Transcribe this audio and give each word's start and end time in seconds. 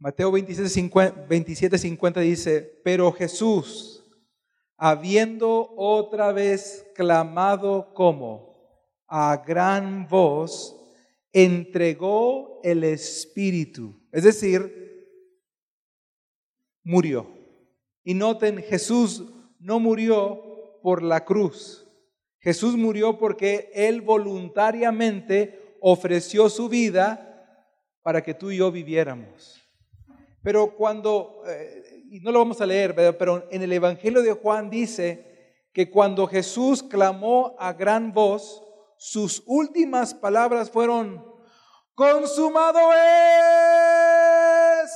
Mateo 0.00 0.32
27, 0.32 1.76
50 1.78 2.20
dice, 2.20 2.80
pero 2.82 3.12
Jesús, 3.12 4.02
habiendo 4.78 5.74
otra 5.76 6.32
vez 6.32 6.86
clamado 6.94 7.92
como 7.92 8.56
a 9.06 9.44
gran 9.46 10.08
voz, 10.08 10.74
entregó 11.34 12.60
el 12.64 12.82
Espíritu. 12.84 13.94
Es 14.10 14.24
decir, 14.24 15.06
murió. 16.82 17.26
Y 18.02 18.14
noten, 18.14 18.62
Jesús 18.62 19.26
no 19.58 19.80
murió 19.80 20.80
por 20.82 21.02
la 21.02 21.26
cruz. 21.26 21.86
Jesús 22.38 22.74
murió 22.74 23.18
porque 23.18 23.70
Él 23.74 24.00
voluntariamente 24.00 25.76
ofreció 25.82 26.48
su 26.48 26.70
vida 26.70 27.66
para 28.00 28.22
que 28.22 28.32
tú 28.32 28.50
y 28.50 28.56
yo 28.56 28.72
viviéramos. 28.72 29.59
Pero 30.42 30.74
cuando, 30.74 31.42
eh, 31.46 32.04
y 32.10 32.20
no 32.20 32.32
lo 32.32 32.38
vamos 32.38 32.60
a 32.60 32.66
leer, 32.66 32.94
pero 32.94 33.46
en 33.50 33.62
el 33.62 33.72
Evangelio 33.72 34.22
de 34.22 34.32
Juan 34.32 34.70
dice 34.70 35.64
que 35.72 35.90
cuando 35.90 36.26
Jesús 36.26 36.82
clamó 36.82 37.54
a 37.58 37.72
gran 37.72 38.12
voz, 38.12 38.62
sus 38.96 39.42
últimas 39.46 40.14
palabras 40.14 40.70
fueron, 40.70 41.24
consumado 41.94 42.92
es. 44.82 44.90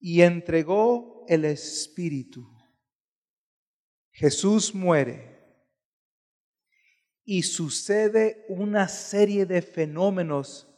Y 0.00 0.22
entregó 0.22 1.24
el 1.28 1.44
Espíritu. 1.44 2.48
Jesús 4.10 4.74
muere 4.74 5.32
y 7.24 7.42
sucede 7.42 8.44
una 8.48 8.88
serie 8.88 9.46
de 9.46 9.62
fenómenos 9.62 10.71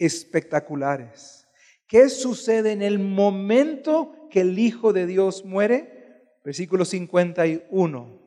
espectaculares. 0.00 1.46
¿Qué 1.86 2.08
sucede 2.08 2.72
en 2.72 2.82
el 2.82 2.98
momento 2.98 4.28
que 4.30 4.40
el 4.40 4.58
Hijo 4.58 4.92
de 4.92 5.06
Dios 5.06 5.44
muere? 5.44 6.24
Versículo 6.44 6.84
51. 6.84 8.20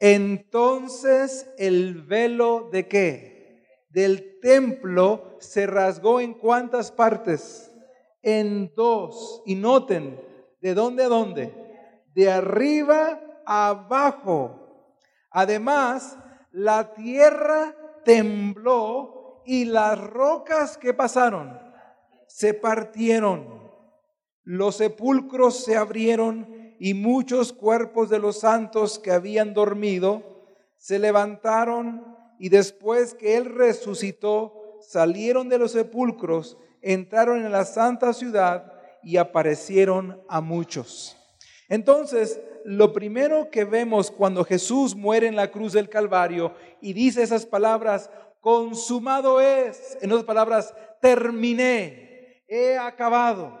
Entonces 0.00 1.50
el 1.58 2.02
velo 2.02 2.68
de 2.72 2.88
qué? 2.88 3.64
Del 3.90 4.38
templo 4.40 5.36
se 5.40 5.66
rasgó 5.66 6.20
en 6.20 6.34
cuántas 6.34 6.92
partes? 6.92 7.70
En 8.22 8.72
dos. 8.74 9.42
Y 9.44 9.54
noten, 9.54 10.20
¿de 10.60 10.74
dónde 10.74 11.04
a 11.04 11.08
dónde? 11.08 11.52
De 12.14 12.30
arriba 12.30 13.20
abajo. 13.44 14.94
Además, 15.30 16.16
la 16.52 16.94
tierra 16.94 17.74
tembló 18.04 19.17
y 19.48 19.64
las 19.64 19.98
rocas 19.98 20.76
que 20.76 20.92
pasaron 20.92 21.58
se 22.26 22.52
partieron. 22.52 23.72
Los 24.44 24.76
sepulcros 24.76 25.64
se 25.64 25.74
abrieron 25.74 26.74
y 26.78 26.92
muchos 26.92 27.54
cuerpos 27.54 28.10
de 28.10 28.18
los 28.18 28.40
santos 28.40 28.98
que 28.98 29.10
habían 29.10 29.54
dormido 29.54 30.44
se 30.76 30.98
levantaron 30.98 32.14
y 32.38 32.50
después 32.50 33.14
que 33.14 33.38
Él 33.38 33.46
resucitó, 33.46 34.76
salieron 34.82 35.48
de 35.48 35.56
los 35.56 35.72
sepulcros, 35.72 36.58
entraron 36.82 37.42
en 37.42 37.50
la 37.50 37.64
santa 37.64 38.12
ciudad 38.12 38.74
y 39.02 39.16
aparecieron 39.16 40.20
a 40.28 40.42
muchos. 40.42 41.16
Entonces, 41.70 42.38
lo 42.68 42.92
primero 42.92 43.48
que 43.50 43.64
vemos 43.64 44.10
cuando 44.10 44.44
Jesús 44.44 44.94
muere 44.94 45.26
en 45.26 45.36
la 45.36 45.50
cruz 45.50 45.72
del 45.72 45.88
Calvario 45.88 46.52
y 46.82 46.92
dice 46.92 47.22
esas 47.22 47.46
palabras, 47.46 48.10
consumado 48.42 49.40
es. 49.40 49.96
En 50.02 50.12
otras 50.12 50.26
palabras, 50.26 50.74
terminé, 51.00 52.44
he 52.46 52.76
acabado. 52.76 53.58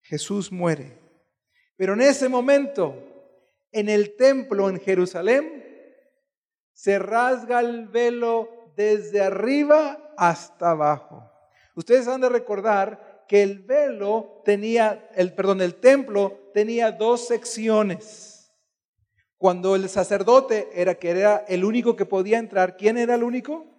Jesús 0.00 0.52
muere. 0.52 0.96
Pero 1.76 1.94
en 1.94 2.02
ese 2.02 2.28
momento, 2.28 2.94
en 3.72 3.88
el 3.88 4.14
templo 4.14 4.70
en 4.70 4.78
Jerusalén, 4.78 5.64
se 6.72 7.00
rasga 7.00 7.58
el 7.58 7.88
velo 7.88 8.48
desde 8.76 9.22
arriba 9.22 10.14
hasta 10.16 10.70
abajo. 10.70 11.28
Ustedes 11.74 12.06
han 12.06 12.20
de 12.20 12.28
recordar 12.28 13.24
que 13.26 13.42
el 13.42 13.58
velo 13.58 14.40
tenía, 14.44 15.10
el, 15.16 15.34
perdón, 15.34 15.62
el 15.62 15.74
templo 15.74 16.43
tenía 16.54 16.90
dos 16.90 17.26
secciones. 17.26 18.50
Cuando 19.36 19.76
el 19.76 19.90
sacerdote 19.90 20.70
era 20.72 20.94
que 20.94 21.10
era 21.10 21.44
el 21.48 21.66
único 21.66 21.96
que 21.96 22.06
podía 22.06 22.38
entrar, 22.38 22.78
¿quién 22.78 22.96
era 22.96 23.16
el 23.16 23.22
único? 23.22 23.74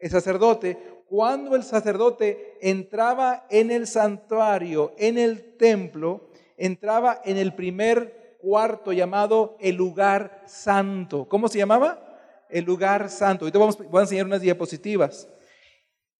el 0.00 0.10
sacerdote, 0.10 0.78
cuando 1.06 1.54
el 1.54 1.62
sacerdote 1.62 2.56
entraba 2.62 3.46
en 3.50 3.70
el 3.70 3.86
santuario, 3.86 4.94
en 4.96 5.18
el 5.18 5.56
templo, 5.56 6.30
entraba 6.56 7.20
en 7.24 7.36
el 7.36 7.54
primer 7.54 8.38
cuarto 8.40 8.92
llamado 8.92 9.56
el 9.60 9.76
lugar 9.76 10.42
santo. 10.46 11.28
¿Cómo 11.28 11.48
se 11.48 11.58
llamaba? 11.58 12.46
El 12.48 12.64
lugar 12.64 13.10
santo. 13.10 13.44
Ahorita 13.44 13.58
vamos, 13.58 13.78
voy 13.90 13.98
a 13.98 14.02
enseñar 14.02 14.26
unas 14.26 14.40
diapositivas. 14.40 15.28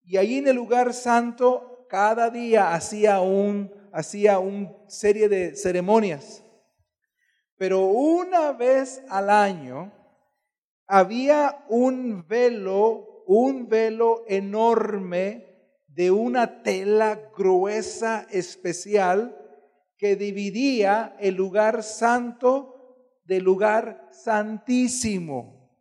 Y 0.03 0.17
ahí 0.17 0.37
en 0.37 0.47
el 0.47 0.55
lugar 0.55 0.93
santo, 0.93 1.87
cada 1.89 2.29
día 2.29 2.73
hacía 2.73 3.19
un, 3.21 3.73
hacía 3.93 4.39
una 4.39 4.71
serie 4.87 5.29
de 5.29 5.55
ceremonias. 5.55 6.43
Pero 7.57 7.85
una 7.85 8.51
vez 8.53 9.03
al 9.09 9.29
año 9.29 9.91
había 10.87 11.65
un 11.69 12.27
velo 12.27 13.11
un 13.33 13.69
velo 13.69 14.25
enorme 14.27 15.47
de 15.87 16.11
una 16.11 16.63
tela 16.63 17.31
gruesa 17.37 18.27
especial 18.29 19.37
que 19.97 20.17
dividía 20.17 21.15
el 21.19 21.35
lugar 21.35 21.81
santo 21.81 22.97
del 23.23 23.43
lugar 23.43 24.09
santísimo. 24.11 25.71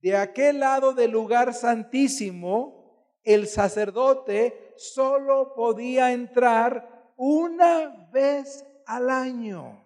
De 0.00 0.16
aquel 0.16 0.58
lado 0.58 0.94
del 0.94 1.12
lugar 1.12 1.54
santísimo, 1.54 3.20
el 3.22 3.46
sacerdote 3.46 4.74
solo 4.76 5.54
podía 5.54 6.12
entrar 6.12 6.93
una 7.16 8.08
vez 8.12 8.64
al 8.86 9.10
año, 9.10 9.84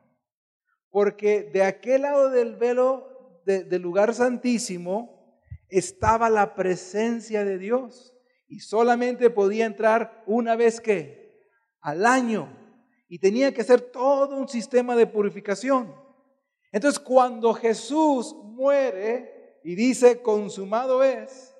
porque 0.90 1.42
de 1.42 1.62
aquel 1.62 2.02
lado 2.02 2.30
del 2.30 2.56
velo 2.56 3.08
del 3.44 3.80
lugar 3.80 4.12
santísimo, 4.12 5.18
estaba 5.68 6.28
la 6.28 6.54
presencia 6.54 7.44
de 7.44 7.58
Dios. 7.58 8.14
Y 8.46 8.60
solamente 8.60 9.30
podía 9.30 9.66
entrar 9.66 10.22
una 10.26 10.56
vez 10.56 10.80
que 10.80 11.46
al 11.80 12.06
año. 12.06 12.54
Y 13.08 13.18
tenía 13.18 13.52
que 13.52 13.64
ser 13.64 13.80
todo 13.80 14.36
un 14.36 14.48
sistema 14.48 14.96
de 14.96 15.06
purificación. 15.06 15.94
Entonces 16.72 16.98
cuando 16.98 17.54
Jesús 17.54 18.34
muere 18.42 19.60
y 19.64 19.74
dice 19.74 20.20
consumado 20.20 21.02
es, 21.02 21.54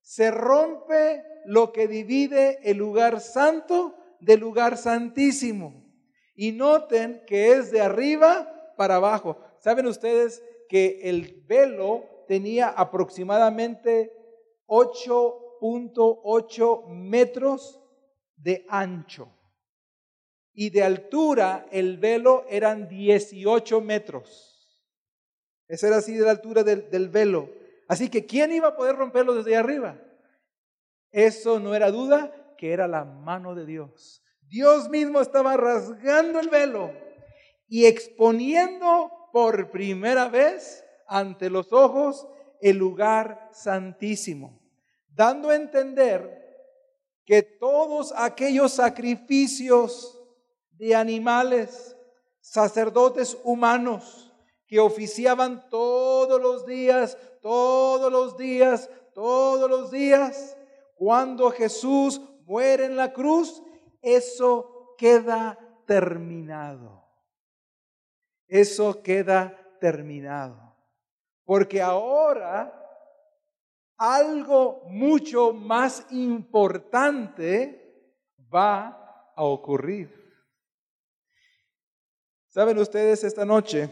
se 0.00 0.30
rompe 0.30 1.22
lo 1.44 1.72
que 1.72 1.86
divide 1.86 2.58
el 2.68 2.76
lugar 2.76 3.20
santo 3.20 3.96
del 4.20 4.40
lugar 4.40 4.76
santísimo. 4.76 5.86
Y 6.34 6.50
noten 6.52 7.22
que 7.26 7.52
es 7.52 7.70
de 7.70 7.80
arriba 7.80 8.74
para 8.76 8.96
abajo. 8.96 9.38
¿Saben 9.58 9.86
ustedes 9.86 10.42
que 10.68 11.00
el 11.02 11.44
velo 11.46 12.04
tenía 12.26 12.68
aproximadamente 12.68 14.12
8.8 14.66 16.86
metros 16.86 17.80
de 18.36 18.66
ancho 18.68 19.32
y 20.52 20.70
de 20.70 20.82
altura 20.82 21.66
el 21.70 21.98
velo 21.98 22.44
eran 22.48 22.88
18 22.88 23.80
metros. 23.80 24.80
Esa 25.66 25.88
era 25.88 25.96
así 25.96 26.14
de 26.14 26.24
la 26.24 26.30
altura 26.30 26.62
del, 26.62 26.88
del 26.90 27.08
velo. 27.08 27.50
Así 27.88 28.08
que 28.08 28.26
¿quién 28.26 28.52
iba 28.52 28.68
a 28.68 28.76
poder 28.76 28.94
romperlo 28.96 29.34
desde 29.34 29.56
arriba? 29.56 30.00
Eso 31.10 31.58
no 31.58 31.74
era 31.74 31.90
duda 31.90 32.32
que 32.60 32.74
era 32.74 32.86
la 32.86 33.06
mano 33.06 33.54
de 33.54 33.64
Dios. 33.64 34.22
Dios 34.46 34.90
mismo 34.90 35.22
estaba 35.22 35.56
rasgando 35.56 36.38
el 36.38 36.50
velo 36.50 36.92
y 37.68 37.86
exponiendo 37.86 39.10
por 39.32 39.70
primera 39.70 40.28
vez 40.28 40.84
ante 41.06 41.48
los 41.48 41.72
ojos 41.72 42.28
el 42.60 42.76
lugar 42.76 43.48
santísimo, 43.50 44.60
dando 45.08 45.48
a 45.48 45.56
entender 45.56 46.38
que 47.24 47.42
todos 47.42 48.12
aquellos 48.14 48.72
sacrificios 48.72 50.22
de 50.72 50.94
animales, 50.94 51.96
sacerdotes 52.42 53.38
humanos, 53.42 54.34
que 54.66 54.80
oficiaban 54.80 55.66
todos 55.70 56.38
los 56.38 56.66
días, 56.66 57.16
todos 57.40 58.12
los 58.12 58.36
días, 58.36 58.90
todos 59.14 59.70
los 59.70 59.90
días, 59.90 60.58
cuando 60.94 61.50
Jesús 61.50 62.20
muere 62.50 62.86
en 62.86 62.96
la 62.96 63.12
cruz, 63.12 63.62
eso 64.02 64.96
queda 64.98 65.56
terminado. 65.86 67.04
Eso 68.48 69.04
queda 69.04 69.56
terminado. 69.80 70.76
Porque 71.44 71.80
ahora 71.80 72.76
algo 73.96 74.82
mucho 74.86 75.52
más 75.52 76.04
importante 76.10 78.18
va 78.52 79.32
a 79.36 79.44
ocurrir. 79.44 80.12
¿Saben 82.48 82.78
ustedes 82.78 83.22
esta 83.22 83.44
noche 83.44 83.88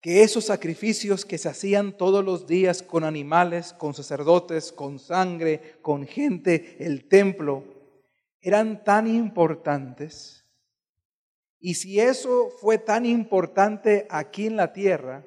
que 0.00 0.22
esos 0.22 0.44
sacrificios 0.44 1.24
que 1.24 1.38
se 1.38 1.48
hacían 1.48 1.96
todos 1.96 2.24
los 2.24 2.46
días 2.46 2.82
con 2.82 3.04
animales, 3.04 3.72
con 3.72 3.94
sacerdotes, 3.94 4.72
con 4.72 4.98
sangre, 4.98 5.76
con 5.82 6.06
gente, 6.06 6.76
el 6.78 7.08
templo, 7.08 7.64
eran 8.40 8.84
tan 8.84 9.06
importantes? 9.06 10.44
Y 11.60 11.74
si 11.74 11.98
eso 11.98 12.50
fue 12.60 12.78
tan 12.78 13.04
importante 13.04 14.06
aquí 14.10 14.46
en 14.46 14.56
la 14.56 14.72
tierra, 14.72 15.26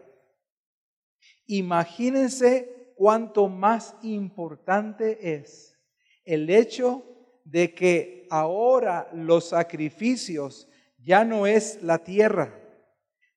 imagínense 1.46 2.94
cuánto 2.96 3.50
más 3.50 3.96
importante 4.02 5.34
es 5.34 5.78
el 6.24 6.50
hecho 6.50 7.04
de 7.44 7.74
que 7.74 8.28
ahora 8.30 9.10
los 9.14 9.50
sacrificios 9.50 10.70
ya 10.98 11.26
no 11.26 11.48
es 11.48 11.82
la 11.82 12.04
tierra, 12.04 12.58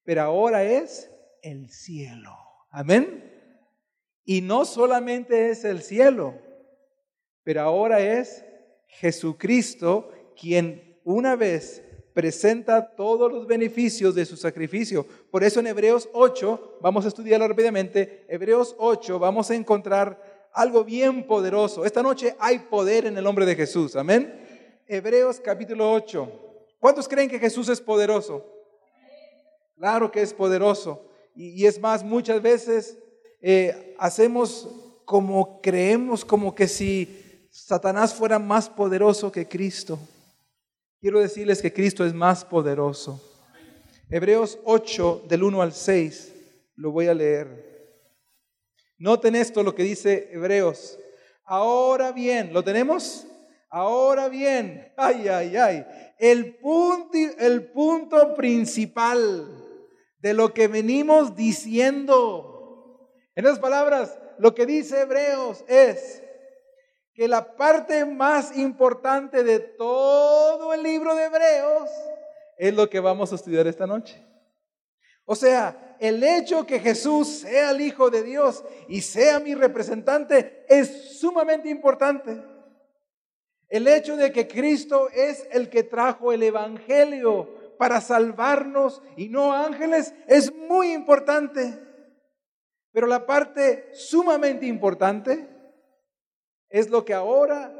pero 0.04 0.22
ahora 0.22 0.62
es 0.62 1.10
el 1.44 1.70
cielo. 1.70 2.37
Amén. 2.70 3.31
Y 4.25 4.41
no 4.41 4.64
solamente 4.64 5.50
es 5.50 5.64
el 5.64 5.82
cielo, 5.82 6.35
pero 7.43 7.61
ahora 7.61 8.00
es 8.00 8.44
Jesucristo 8.87 10.11
quien 10.41 10.99
una 11.05 11.37
vez 11.37 11.82
presenta 12.14 12.94
todos 12.96 13.31
los 13.31 13.46
beneficios 13.46 14.14
de 14.14 14.25
su 14.25 14.37
sacrificio. 14.37 15.06
Por 15.31 15.44
eso 15.44 15.61
en 15.61 15.67
Hebreos 15.67 16.08
8, 16.14 16.79
vamos 16.81 17.05
a 17.05 17.08
estudiarlo 17.08 17.47
rápidamente, 17.47 18.25
Hebreos 18.29 18.75
8 18.79 19.19
vamos 19.19 19.50
a 19.50 19.55
encontrar 19.55 20.49
algo 20.52 20.85
bien 20.85 21.26
poderoso. 21.26 21.85
Esta 21.85 22.02
noche 22.02 22.35
hay 22.38 22.61
poder 22.61 23.06
en 23.06 23.19
el 23.19 23.25
nombre 23.25 23.44
de 23.44 23.56
Jesús. 23.56 23.94
Amén. 23.97 24.40
Hebreos 24.87 25.40
capítulo 25.40 25.93
8. 25.93 26.40
¿Cuántos 26.79 27.08
creen 27.08 27.29
que 27.29 27.38
Jesús 27.38 27.69
es 27.69 27.81
poderoso? 27.81 28.47
Claro 29.76 30.11
que 30.11 30.23
es 30.23 30.32
poderoso. 30.32 31.11
Y, 31.34 31.66
es 31.66 31.81
más, 31.81 32.04
muchas 32.04 32.40
veces 32.40 32.96
eh, 33.40 33.94
hacemos 33.98 34.69
como 35.04 35.60
creemos, 35.60 36.25
como 36.25 36.54
que 36.54 36.69
si 36.69 37.48
Satanás 37.50 38.14
fuera 38.14 38.38
más 38.38 38.69
poderoso 38.69 39.31
que 39.31 39.46
Cristo. 39.46 39.98
Quiero 41.00 41.20
decirles 41.20 41.60
que 41.60 41.72
Cristo 41.72 42.04
es 42.04 42.14
más 42.14 42.44
poderoso. 42.44 43.20
Hebreos 44.08 44.58
8, 44.64 45.25
del 45.28 45.42
1 45.42 45.62
al 45.62 45.72
6, 45.72 46.32
lo 46.76 46.92
voy 46.92 47.08
a 47.08 47.14
leer. 47.14 47.75
Noten 48.98 49.34
esto 49.34 49.62
lo 49.62 49.75
que 49.75 49.82
dice 49.82 50.30
Hebreos. 50.32 50.98
Ahora 51.44 52.12
bien, 52.12 52.52
¿lo 52.52 52.62
tenemos? 52.62 53.26
Ahora 53.69 54.28
bien, 54.28 54.92
ay, 54.96 55.28
ay, 55.28 55.56
ay, 55.56 55.87
el 56.19 56.56
punto, 56.56 57.19
el 57.38 57.64
punto 57.66 58.34
principal 58.34 59.63
de 60.25 60.32
lo 60.32 60.55
que 60.55 60.69
venimos 60.69 61.37
diciendo. 61.37 63.11
En 63.35 63.44
otras 63.44 63.59
palabras, 63.59 64.19
lo 64.38 64.55
que 64.55 64.65
dice 64.65 65.03
Hebreos 65.03 65.62
es 65.69 66.23
que 67.12 67.29
la 67.29 67.55
parte 67.56 68.06
más 68.06 68.56
importante 68.56 69.44
de 69.44 69.59
todo 69.59 70.73
el 70.73 70.82
libro 70.82 71.15
de 71.15 71.25
Hebreos 71.25 71.91
es 72.56 72.73
lo 72.73 72.88
que 72.88 73.00
vamos 73.00 73.32
a 73.32 73.35
estudiar 73.35 73.67
esta 73.67 73.87
noche. 73.87 74.26
O 75.26 75.35
sea, 75.35 75.94
el 76.00 76.25
hecho 76.25 76.65
que 76.65 76.81
Jesús 76.81 77.41
sea 77.41 77.73
el 77.73 77.82
Hijo 77.82 78.09
de 78.09 78.23
Dios 78.23 78.65
y 78.88 79.03
sea 79.03 79.41
mi 79.41 79.55
representante 79.55 80.65
es 80.71 81.19
sumamente 81.21 81.69
importante. 81.69 82.43
El 83.69 83.87
hecho 83.87 84.17
de 84.17 84.32
que 84.32 84.49
Cristo 84.49 85.11
es 85.11 85.47
el 85.50 85.69
que 85.69 85.82
trajo 85.82 86.32
el 86.32 86.44
Evangelio 86.44 87.63
para 87.84 88.00
salvarnos 88.00 89.02
y 89.14 89.28
no 89.28 89.52
ángeles 89.52 90.14
es 90.26 90.50
muy 90.54 90.92
importante. 90.92 91.78
Pero 92.92 93.06
la 93.06 93.26
parte 93.26 93.90
sumamente 93.92 94.64
importante 94.64 95.46
es 96.70 96.88
lo 96.88 97.04
que 97.04 97.12
ahora 97.12 97.70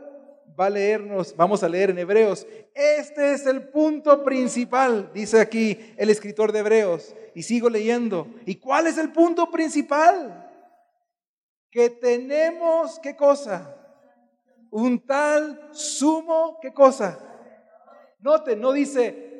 va 0.60 0.66
a 0.66 0.70
leernos, 0.70 1.34
vamos 1.34 1.62
a 1.62 1.70
leer 1.70 1.88
en 1.88 2.00
Hebreos. 2.00 2.46
Este 2.74 3.32
es 3.32 3.46
el 3.46 3.70
punto 3.70 4.22
principal, 4.22 5.10
dice 5.14 5.40
aquí 5.40 5.94
el 5.96 6.10
escritor 6.10 6.52
de 6.52 6.58
Hebreos. 6.58 7.16
Y 7.34 7.42
sigo 7.42 7.70
leyendo. 7.70 8.28
¿Y 8.44 8.56
cuál 8.56 8.86
es 8.86 8.98
el 8.98 9.10
punto 9.10 9.50
principal? 9.50 10.50
Que 11.70 11.88
tenemos, 11.88 13.00
¿qué 13.00 13.16
cosa? 13.16 13.74
un 14.70 15.06
tal 15.06 15.70
sumo, 15.72 16.58
¿qué 16.60 16.74
cosa? 16.74 17.18
Note, 18.18 18.54
no 18.56 18.72
dice 18.72 19.33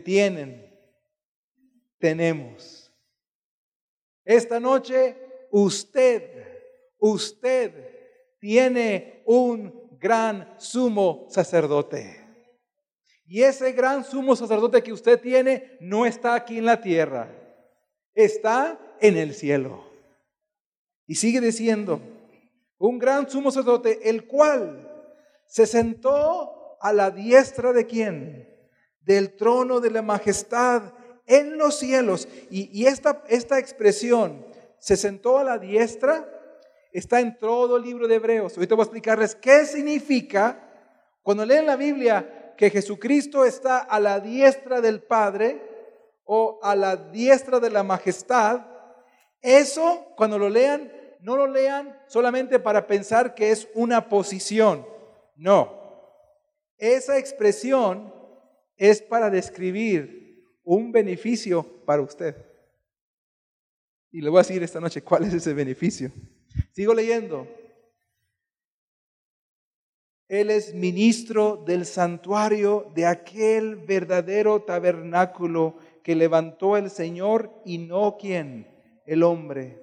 tienen, 0.00 0.74
tenemos. 1.98 2.92
Esta 4.24 4.58
noche 4.58 5.16
usted, 5.50 6.22
usted 6.98 7.72
tiene 8.38 9.22
un 9.26 9.88
gran 9.98 10.54
sumo 10.58 11.26
sacerdote. 11.30 12.20
Y 13.26 13.42
ese 13.42 13.72
gran 13.72 14.04
sumo 14.04 14.36
sacerdote 14.36 14.82
que 14.82 14.92
usted 14.92 15.20
tiene 15.20 15.78
no 15.80 16.04
está 16.04 16.34
aquí 16.34 16.58
en 16.58 16.66
la 16.66 16.80
tierra, 16.80 17.30
está 18.14 18.78
en 19.00 19.16
el 19.16 19.34
cielo. 19.34 19.90
Y 21.06 21.14
sigue 21.14 21.40
diciendo, 21.40 22.00
un 22.78 22.98
gran 22.98 23.28
sumo 23.30 23.50
sacerdote, 23.50 24.08
el 24.08 24.26
cual 24.26 24.90
se 25.46 25.66
sentó 25.66 26.76
a 26.80 26.92
la 26.92 27.10
diestra 27.10 27.72
de 27.72 27.86
quién? 27.86 28.53
Del 29.04 29.34
trono 29.36 29.80
de 29.80 29.90
la 29.90 30.02
majestad 30.02 30.92
en 31.26 31.58
los 31.58 31.78
cielos. 31.78 32.28
Y, 32.50 32.86
esta, 32.86 33.22
esta 33.28 33.58
expresión, 33.58 34.44
se 34.78 34.96
sentó 34.96 35.38
a 35.38 35.44
la 35.44 35.58
diestra, 35.58 36.28
está 36.92 37.20
en 37.20 37.38
todo 37.38 37.76
el 37.76 37.82
libro 37.82 38.06
de 38.06 38.16
Hebreos. 38.16 38.56
Ahorita 38.56 38.74
voy 38.74 38.82
a 38.82 38.84
explicarles 38.84 39.34
qué 39.34 39.64
significa 39.66 40.60
cuando 41.22 41.44
leen 41.44 41.66
la 41.66 41.76
Biblia 41.76 42.54
que 42.56 42.70
Jesucristo 42.70 43.44
está 43.44 43.78
a 43.78 43.98
la 43.98 44.20
diestra 44.20 44.80
del 44.80 45.02
Padre 45.02 45.60
o 46.24 46.60
a 46.62 46.76
la 46.76 46.96
diestra 46.96 47.60
de 47.60 47.70
la 47.70 47.82
majestad. 47.82 48.66
Eso, 49.40 50.06
cuando 50.16 50.38
lo 50.38 50.48
lean, 50.48 50.92
no 51.20 51.36
lo 51.36 51.46
lean 51.46 51.98
solamente 52.06 52.58
para 52.58 52.86
pensar 52.86 53.34
que 53.34 53.50
es 53.50 53.68
una 53.74 54.08
posición. 54.08 54.86
No. 55.36 55.82
Esa 56.78 57.18
expresión 57.18 58.13
es 58.76 59.02
para 59.02 59.30
describir 59.30 60.58
un 60.64 60.92
beneficio 60.92 61.62
para 61.84 62.02
usted. 62.02 62.36
Y 64.10 64.20
le 64.20 64.30
voy 64.30 64.38
a 64.38 64.42
decir 64.42 64.62
esta 64.62 64.80
noche 64.80 65.02
cuál 65.02 65.24
es 65.24 65.34
ese 65.34 65.52
beneficio. 65.52 66.12
Sigo 66.72 66.94
leyendo. 66.94 67.48
Él 70.28 70.50
es 70.50 70.74
ministro 70.74 71.62
del 71.66 71.84
santuario 71.84 72.90
de 72.94 73.06
aquel 73.06 73.76
verdadero 73.76 74.62
tabernáculo 74.62 75.76
que 76.02 76.14
levantó 76.14 76.76
el 76.76 76.90
Señor 76.90 77.50
y 77.64 77.78
no 77.78 78.16
quien, 78.16 78.68
el 79.06 79.22
hombre. 79.22 79.82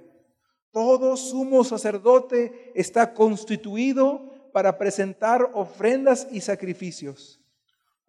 Todo 0.72 1.18
sumo 1.18 1.64
sacerdote 1.64 2.72
está 2.76 3.14
constituido 3.14 4.50
para 4.54 4.78
presentar 4.78 5.52
ofrendas 5.54 6.28
y 6.32 6.42
sacrificios, 6.42 7.41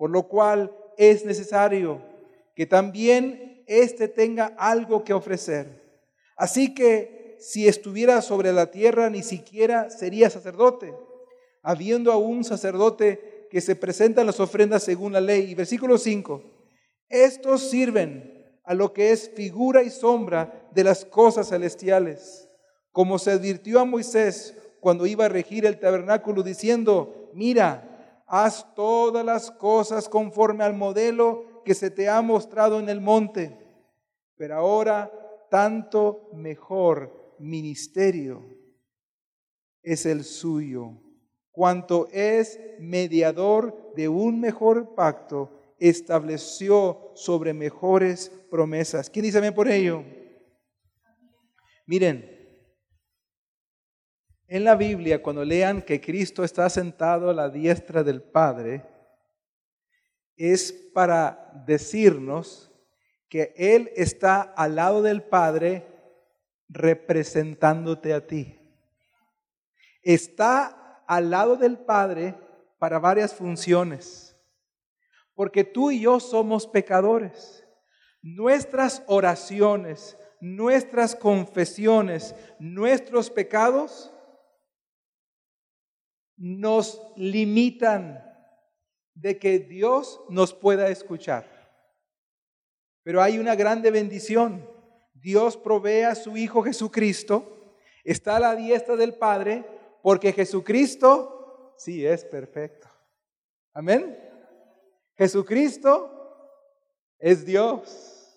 por 0.03 0.11
lo 0.11 0.27
cual 0.27 0.75
es 0.97 1.25
necesario 1.25 2.03
que 2.57 2.67
también 2.67 3.63
éste 3.69 4.09
tenga 4.09 4.47
algo 4.59 5.05
que 5.05 5.13
ofrecer. 5.13 5.81
Así 6.37 6.75
que 6.75 7.37
si 7.39 7.69
estuviera 7.69 8.21
sobre 8.21 8.53
la 8.53 8.73
tierra, 8.73 9.11
ni 9.11 9.23
siquiera 9.23 9.91
sería 9.91 10.29
sacerdote, 10.29 10.93
habiendo 11.63 12.11
aún 12.11 12.43
sacerdote 12.43 13.47
que 13.49 13.61
se 13.61 13.77
presentan 13.77 14.27
las 14.27 14.41
ofrendas 14.41 14.83
según 14.83 15.13
la 15.13 15.21
ley. 15.21 15.49
Y 15.49 15.55
versículo 15.55 15.97
5, 15.97 16.43
estos 17.09 17.71
sirven 17.71 18.59
a 18.65 18.75
lo 18.75 18.93
que 18.93 19.13
es 19.13 19.31
figura 19.37 19.85
y 19.85 19.91
sombra 19.91 20.69
de 20.73 20.83
las 20.83 21.05
cosas 21.05 21.51
celestiales 21.51 22.49
como 22.91 23.21
se 23.21 23.31
advirtió 23.31 23.79
a 23.79 23.85
Moisés 23.85 24.57
cuando 24.81 25.07
iba 25.07 25.27
a 25.27 25.29
regir 25.29 25.65
el 25.65 25.79
tabernáculo, 25.79 26.43
diciendo, 26.43 27.31
mira, 27.35 27.92
haz 28.33 28.75
todas 28.75 29.23
las 29.27 29.51
cosas 29.51 30.09
conforme 30.09 30.65
al 30.65 30.73
modelo 30.73 31.62
que 31.67 31.75
se 31.75 31.91
te 31.91 32.09
ha 32.09 32.23
mostrado 32.23 32.81
en 32.81 32.89
el 32.89 32.99
monte. 32.99 33.55
Pero 34.37 34.57
ahora 34.57 35.12
tanto 35.51 36.31
mejor 36.33 37.37
ministerio 37.39 38.43
es 39.83 40.07
el 40.07 40.25
suyo, 40.25 40.93
cuanto 41.51 42.09
es 42.11 42.59
mediador 42.81 43.93
de 43.95 44.09
un 44.09 44.41
mejor 44.41 44.95
pacto, 44.95 45.51
estableció 45.79 47.11
sobre 47.15 47.53
mejores 47.53 48.33
promesas. 48.51 49.11
¿Quién 49.11 49.25
dice 49.25 49.39
amén 49.39 49.53
por 49.53 49.69
ello? 49.69 50.05
Miren, 51.85 52.42
En 54.55 54.65
la 54.65 54.75
Biblia, 54.77 55.23
cuando 55.23 55.47
lean 55.47 55.81
que 55.81 55.99
Cristo 55.99 56.45
está 56.45 56.69
sentado 56.69 57.31
a 57.31 57.33
la 57.33 57.49
diestra 57.49 58.03
del 58.03 58.21
Padre, 58.21 58.85
es 60.37 60.75
para 60.93 61.51
decirnos 61.65 62.71
que 63.31 63.55
Él 63.57 63.91
está 63.97 64.43
al 64.43 64.77
lado 64.77 65.01
del 65.01 65.23
Padre 65.23 65.87
representándote 66.69 68.13
a 68.13 68.27
ti. 68.27 68.61
Está 70.03 71.03
al 71.07 71.31
lado 71.31 71.57
del 71.57 71.79
Padre 71.79 72.35
para 72.79 72.99
varias 72.99 73.33
funciones, 73.33 74.37
porque 75.33 75.65
tú 75.65 75.91
y 75.91 76.01
yo 76.01 76.21
somos 76.21 76.67
pecadores. 76.67 77.67
Nuestras 78.21 79.03
oraciones, 79.07 80.19
nuestras 80.43 81.17
confesiones, 81.17 82.35
nuestros 82.59 83.31
pecados 83.31 84.13
nos 86.43 87.01
limitan 87.15 88.21
de 89.15 89.39
que 89.39 89.61
Dios 89.61 90.21
nos 90.29 90.53
pueda 90.53 90.89
escuchar. 90.89 91.47
Pero 93.05 93.23
hay 93.23 93.39
una 93.39 93.55
grande 93.55 93.93
bendición. 93.93 94.69
Dios 95.15 95.57
provee 95.57 96.03
a 96.03 96.17
su 96.17 96.37
Hijo 96.37 96.65
Jesucristo, 96.65 97.77
está 98.03 98.39
a 98.39 98.41
la 98.41 98.57
diestra 98.57 98.97
del 98.97 99.15
Padre, 99.15 99.65
porque 100.03 100.33
Jesucristo 100.33 101.75
sí 101.79 102.05
es 102.05 102.25
perfecto. 102.25 102.89
Amén. 103.73 104.19
Jesucristo 105.17 106.11
es 107.21 107.47
Dios. 107.47 108.37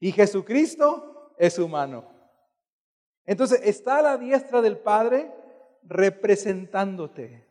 Y 0.00 0.10
Jesucristo 0.10 1.34
es 1.38 1.56
humano. 1.56 2.04
Entonces 3.24 3.60
está 3.62 3.98
a 3.98 4.02
la 4.02 4.18
diestra 4.18 4.60
del 4.60 4.76
Padre 4.76 5.38
representándote. 5.84 7.48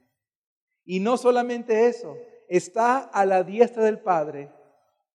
Y 0.85 0.99
no 0.99 1.17
solamente 1.17 1.87
eso, 1.87 2.17
está 2.47 2.99
a 2.99 3.25
la 3.25 3.43
diestra 3.43 3.83
del 3.83 3.99
Padre. 3.99 4.51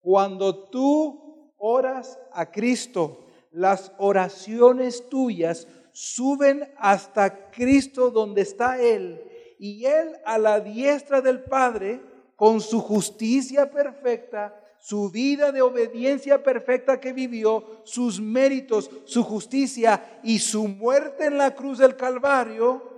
Cuando 0.01 0.69
tú 0.69 1.53
oras 1.59 2.19
a 2.33 2.51
Cristo, 2.51 3.27
las 3.51 3.93
oraciones 3.99 5.09
tuyas 5.09 5.67
suben 5.93 6.73
hasta 6.77 7.51
Cristo 7.51 8.11
donde 8.11 8.43
está 8.43 8.81
Él. 8.81 9.23
Y 9.59 9.87
Él 9.87 10.17
a 10.25 10.39
la 10.39 10.61
diestra 10.61 11.21
del 11.21 11.43
Padre, 11.43 12.01
con 12.37 12.61
su 12.61 12.81
justicia 12.81 13.71
perfecta, 13.71 14.61
su 14.79 15.09
vida 15.09 15.51
de 15.51 15.63
obediencia 15.63 16.43
perfecta 16.43 17.01
que 17.01 17.13
vivió, 17.13 17.81
sus 17.85 18.21
méritos, 18.21 18.91
su 19.07 19.23
justicia 19.23 20.21
y 20.23 20.41
su 20.41 20.69
muerte 20.69 21.27
en 21.27 21.39
la 21.39 21.55
cruz 21.55 21.79
del 21.79 21.97
Calvario, 21.97 22.94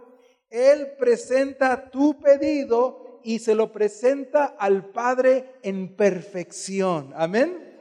Él 0.57 0.93
presenta 0.99 1.91
tu 1.91 2.19
pedido 2.19 3.21
y 3.23 3.41
se 3.41 3.55
lo 3.55 3.71
presenta 3.71 4.57
al 4.59 4.87
Padre 4.87 5.57
en 5.63 5.95
perfección. 5.95 7.13
Amén. 7.15 7.79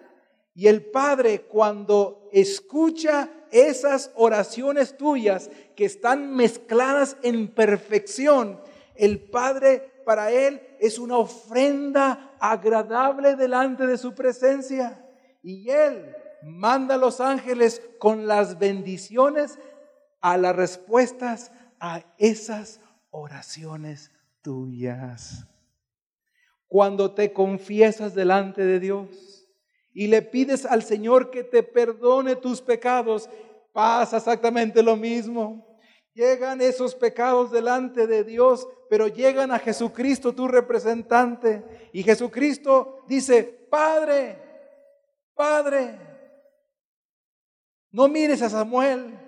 Y 0.54 0.68
el 0.68 0.84
Padre 0.84 1.44
cuando 1.44 2.30
escucha 2.34 3.30
esas 3.50 4.12
oraciones 4.16 4.98
tuyas 4.98 5.50
que 5.76 5.86
están 5.86 6.36
mezcladas 6.36 7.16
en 7.24 7.48
perfección, 7.48 8.60
el 8.96 9.22
Padre 9.22 10.02
para 10.06 10.32
Él 10.32 10.62
es 10.80 11.00
una 11.00 11.18
ofrenda 11.18 12.36
agradable 12.40 13.38
delante 13.38 13.88
de 13.88 13.98
su 13.98 14.14
presencia. 14.14 15.06
Y 15.42 15.70
Él 15.70 16.14
manda 16.44 16.96
a 16.96 16.98
los 16.98 17.22
ángeles 17.22 17.82
con 18.00 18.28
las 18.28 18.60
bendiciones 18.60 19.58
a 20.26 20.38
las 20.38 20.56
respuestas 20.56 21.52
a 21.80 22.04
esas 22.18 22.80
oraciones 23.10 24.12
tuyas. 24.42 25.48
Cuando 26.68 27.14
te 27.14 27.32
confiesas 27.32 28.14
delante 28.14 28.64
de 28.66 28.80
Dios 28.80 29.48
y 29.94 30.08
le 30.08 30.22
pides 30.22 30.66
al 30.66 30.84
Señor 30.84 31.32
que 31.32 31.44
te 31.44 31.64
perdone 31.64 32.36
tus 32.36 32.62
pecados, 32.62 33.30
pasa 33.72 34.18
exactamente 34.18 34.84
lo 34.84 34.96
mismo. 34.96 35.80
Llegan 36.14 36.62
esos 36.62 36.96
pecados 36.96 37.52
delante 37.52 38.08
de 38.08 38.24
Dios, 38.24 38.68
pero 38.90 39.08
llegan 39.08 39.52
a 39.52 39.60
Jesucristo, 39.60 40.34
tu 40.34 40.48
representante. 40.48 41.90
Y 41.92 42.04
Jesucristo 42.04 43.04
dice, 43.08 43.44
Padre, 43.70 44.42
Padre, 45.34 46.00
no 47.92 48.08
mires 48.08 48.42
a 48.42 48.50
Samuel, 48.50 49.25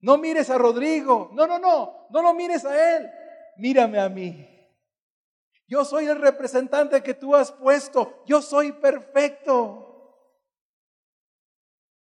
no 0.00 0.16
mires 0.18 0.50
a 0.50 0.58
Rodrigo, 0.58 1.30
no, 1.32 1.46
no, 1.46 1.58
no, 1.58 2.06
no 2.10 2.22
lo 2.22 2.34
mires 2.34 2.64
a 2.64 2.96
él, 2.96 3.10
mírame 3.56 3.98
a 3.98 4.08
mí. 4.08 4.46
Yo 5.66 5.84
soy 5.84 6.06
el 6.06 6.20
representante 6.20 7.02
que 7.02 7.14
tú 7.14 7.34
has 7.34 7.52
puesto, 7.52 8.22
yo 8.26 8.40
soy 8.40 8.72
perfecto. 8.72 9.84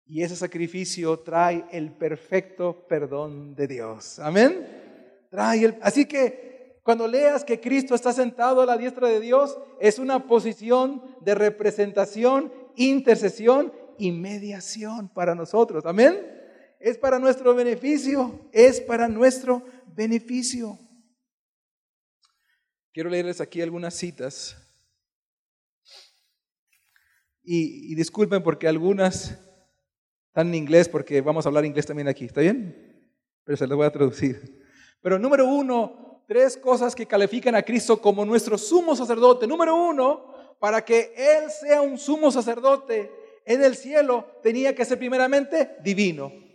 Y 0.05 0.23
ese 0.23 0.37
sacrificio 0.37 1.19
trae 1.19 1.65
el 1.71 1.91
perfecto 1.91 2.87
perdón 2.87 3.55
de 3.55 3.67
Dios. 3.67 4.19
Amén. 4.19 4.65
Trae 5.29 5.65
el, 5.65 5.77
así 5.81 6.05
que 6.05 6.79
cuando 6.81 7.05
leas 7.05 7.43
que 7.43 7.59
Cristo 7.59 7.93
está 7.93 8.13
sentado 8.13 8.61
a 8.61 8.65
la 8.65 8.77
diestra 8.77 9.09
de 9.09 9.19
Dios, 9.19 9.57
es 9.81 9.99
una 9.99 10.25
posición 10.25 11.03
de 11.19 11.35
representación, 11.35 12.53
intercesión 12.77 13.73
y 13.97 14.13
mediación 14.13 15.09
para 15.09 15.35
nosotros. 15.35 15.85
Amén. 15.85 16.36
Es 16.79 16.97
para 16.97 17.19
nuestro 17.19 17.55
beneficio, 17.55 18.49
es 18.51 18.79
para 18.81 19.07
nuestro 19.07 19.63
beneficio. 19.95 20.77
Quiero 22.93 23.09
leerles 23.09 23.41
aquí 23.41 23.61
algunas 23.61 23.93
citas. 23.93 24.55
Y, 27.43 27.95
disculpen 27.95 28.43
porque 28.43 28.67
algunas 28.67 29.37
están 30.27 30.49
en 30.49 30.55
inglés 30.55 30.89
porque 30.89 31.21
vamos 31.21 31.45
a 31.45 31.49
hablar 31.49 31.63
inglés 31.63 31.85
también 31.85 32.07
aquí, 32.07 32.25
¿está 32.25 32.41
bien? 32.41 33.11
Pero 33.43 33.55
se 33.55 33.65
los 33.67 33.77
voy 33.77 33.85
a 33.85 33.91
traducir. 33.91 34.65
Pero 35.01 35.17
número 35.17 35.45
uno, 35.45 36.25
tres 36.27 36.57
cosas 36.57 36.93
que 36.93 37.05
califican 37.05 37.55
a 37.55 37.61
Cristo 37.61 38.01
como 38.01 38.25
nuestro 38.25 38.57
sumo 38.57 38.95
sacerdote. 38.95 39.47
Número 39.47 39.75
uno, 39.75 40.57
para 40.59 40.83
que 40.83 41.13
Él 41.15 41.49
sea 41.49 41.81
un 41.81 41.97
sumo 41.97 42.31
sacerdote 42.31 43.11
en 43.45 43.63
el 43.63 43.75
cielo, 43.75 44.25
tenía 44.43 44.75
que 44.75 44.83
ser 44.83 44.97
primeramente 44.97 45.77
divino. 45.83 46.46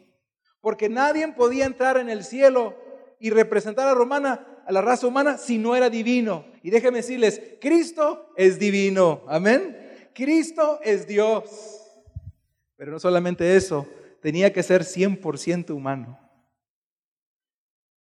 Porque 0.62 0.88
nadie 0.88 1.28
podía 1.32 1.66
entrar 1.66 1.98
en 1.98 2.08
el 2.08 2.24
cielo 2.24 2.74
y 3.18 3.28
representar 3.30 3.86
a 3.88 3.94
romana, 3.94 4.46
a 4.64 4.72
la 4.72 4.80
raza 4.80 5.06
humana, 5.06 5.36
si 5.36 5.58
no 5.58 5.76
era 5.76 5.90
divino. 5.90 6.46
Y 6.62 6.70
déjenme 6.70 6.98
decirles, 6.98 7.42
Cristo 7.60 8.32
es 8.36 8.58
divino. 8.58 9.22
Amén. 9.28 9.76
Cristo 10.14 10.80
es 10.82 11.06
Dios. 11.06 11.82
Pero 12.76 12.92
no 12.92 13.00
solamente 13.00 13.56
eso, 13.56 13.86
tenía 14.20 14.52
que 14.52 14.62
ser 14.62 14.82
100% 14.82 15.70
humano. 15.74 16.18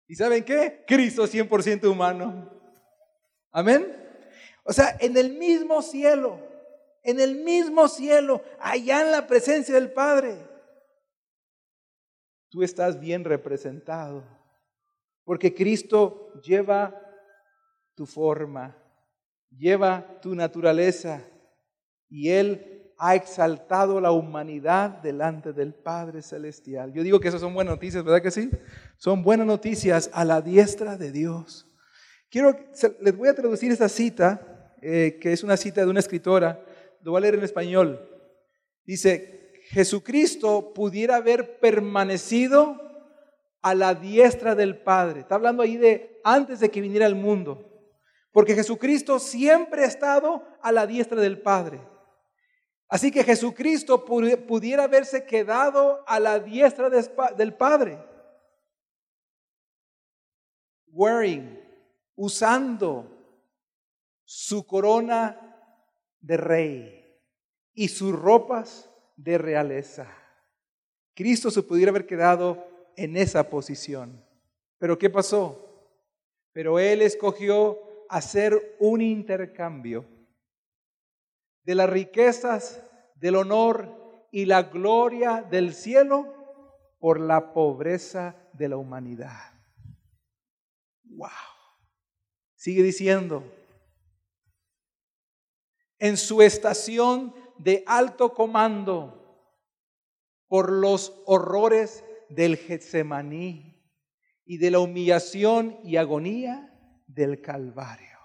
¿Y 0.07 0.15
saben 0.15 0.43
qué? 0.43 0.83
Cristo 0.87 1.27
100% 1.27 1.89
humano. 1.89 2.49
Amén. 3.51 3.95
O 4.63 4.73
sea, 4.73 4.97
en 4.99 5.15
el 5.15 5.37
mismo 5.37 5.81
cielo, 5.81 6.39
en 7.03 7.19
el 7.19 7.35
mismo 7.35 7.87
cielo, 7.87 8.41
allá 8.59 9.01
en 9.01 9.11
la 9.11 9.27
presencia 9.27 9.75
del 9.75 9.91
Padre, 9.91 10.46
tú 12.49 12.63
estás 12.63 12.99
bien 12.99 13.23
representado. 13.23 14.23
Porque 15.23 15.53
Cristo 15.53 16.31
lleva 16.41 16.95
tu 17.95 18.05
forma, 18.05 18.77
lleva 19.49 20.19
tu 20.21 20.35
naturaleza 20.35 21.21
y 22.09 22.29
Él 22.29 22.93
ha 22.97 23.15
exaltado 23.15 24.01
la 24.01 24.11
humanidad 24.11 24.89
delante 25.01 25.53
del 25.53 25.73
Padre 25.73 26.21
Celestial. 26.21 26.93
Yo 26.93 27.03
digo 27.03 27.19
que 27.19 27.27
esas 27.27 27.41
son 27.41 27.53
buenas 27.53 27.75
noticias, 27.75 28.03
¿verdad 28.03 28.21
que 28.21 28.31
sí? 28.31 28.49
Son 28.97 29.21
buenas 29.21 29.45
noticias 29.45 30.09
a 30.13 30.25
la 30.25 30.41
diestra 30.41 30.97
de 30.97 31.11
Dios. 31.11 31.67
Quiero, 32.29 32.57
les 33.01 33.15
voy 33.15 33.29
a 33.29 33.35
traducir 33.35 33.71
esta 33.71 33.87
cita, 33.87 34.73
eh, 34.81 35.19
que 35.21 35.31
es 35.31 35.43
una 35.43 35.57
cita 35.57 35.81
de 35.81 35.89
una 35.89 35.99
escritora, 35.99 36.63
lo 37.01 37.11
voy 37.11 37.19
a 37.19 37.21
leer 37.21 37.35
en 37.35 37.43
español. 37.43 38.01
Dice, 38.83 39.36
Jesucristo 39.69 40.73
pudiera 40.73 41.17
haber 41.17 41.59
permanecido 41.59 42.81
a 43.61 43.75
la 43.75 43.93
diestra 43.93 44.55
del 44.55 44.81
Padre. 44.81 45.21
Está 45.21 45.35
hablando 45.35 45.61
ahí 45.61 45.77
de 45.77 46.21
antes 46.23 46.59
de 46.59 46.71
que 46.71 46.81
viniera 46.81 47.05
al 47.05 47.15
mundo. 47.15 47.63
Porque 48.31 48.55
Jesucristo 48.55 49.19
siempre 49.19 49.83
ha 49.83 49.87
estado 49.87 50.43
a 50.61 50.71
la 50.71 50.87
diestra 50.87 51.19
del 51.19 51.41
Padre. 51.41 51.81
Así 52.87 53.11
que 53.11 53.23
Jesucristo 53.23 54.05
pudiera 54.05 54.83
haberse 54.83 55.25
quedado 55.25 56.03
a 56.07 56.19
la 56.19 56.39
diestra 56.39 56.89
del 56.89 57.53
Padre, 57.53 58.01
wearing, 60.87 61.61
usando 62.15 63.11
su 64.23 64.65
corona 64.65 65.57
de 66.21 66.37
rey 66.37 67.21
y 67.73 67.89
sus 67.89 68.13
ropas 68.13 68.89
de 69.17 69.37
realeza. 69.37 70.07
Cristo 71.13 71.51
se 71.51 71.63
pudiera 71.63 71.89
haber 71.89 72.05
quedado 72.05 72.65
en 72.95 73.17
esa 73.17 73.49
posición. 73.49 74.23
Pero 74.77 74.97
¿qué 74.97 75.09
pasó? 75.09 75.67
Pero 76.53 76.79
Él 76.79 77.01
escogió 77.01 77.79
hacer 78.09 78.77
un 78.79 79.01
intercambio 79.01 80.05
de 81.63 81.75
las 81.75 81.89
riquezas, 81.89 82.81
del 83.15 83.35
honor 83.35 84.27
y 84.31 84.45
la 84.45 84.63
gloria 84.63 85.41
del 85.41 85.73
cielo 85.73 86.33
por 86.99 87.19
la 87.19 87.53
pobreza 87.53 88.35
de 88.53 88.69
la 88.69 88.77
humanidad. 88.77 89.53
Wow. 91.03 91.29
Sigue 92.55 92.83
diciendo, 92.83 93.43
en 95.99 96.17
su 96.17 96.41
estación 96.41 97.33
de 97.59 97.83
alto 97.85 98.33
comando 98.33 99.17
por 100.47 100.71
los 100.71 101.21
horrores 101.25 102.03
del 102.29 102.57
Getsemaní 102.57 103.81
y 104.45 104.57
de 104.57 104.71
la 104.71 104.79
humillación 104.79 105.77
y 105.83 105.97
agonía 105.97 106.73
del 107.07 107.41
Calvario. 107.41 108.17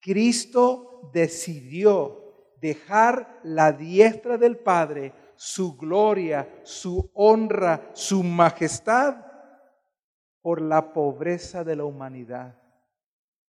Cristo 0.00 1.10
decidió 1.12 2.54
dejar 2.60 3.40
la 3.42 3.72
diestra 3.72 4.38
del 4.38 4.56
Padre, 4.56 5.12
su 5.36 5.76
gloria, 5.76 6.60
su 6.64 7.10
honra, 7.14 7.90
su 7.92 8.22
majestad, 8.22 9.32
por 10.42 10.60
la 10.60 10.92
pobreza 10.92 11.62
de 11.62 11.76
la 11.76 11.84
humanidad, 11.84 12.60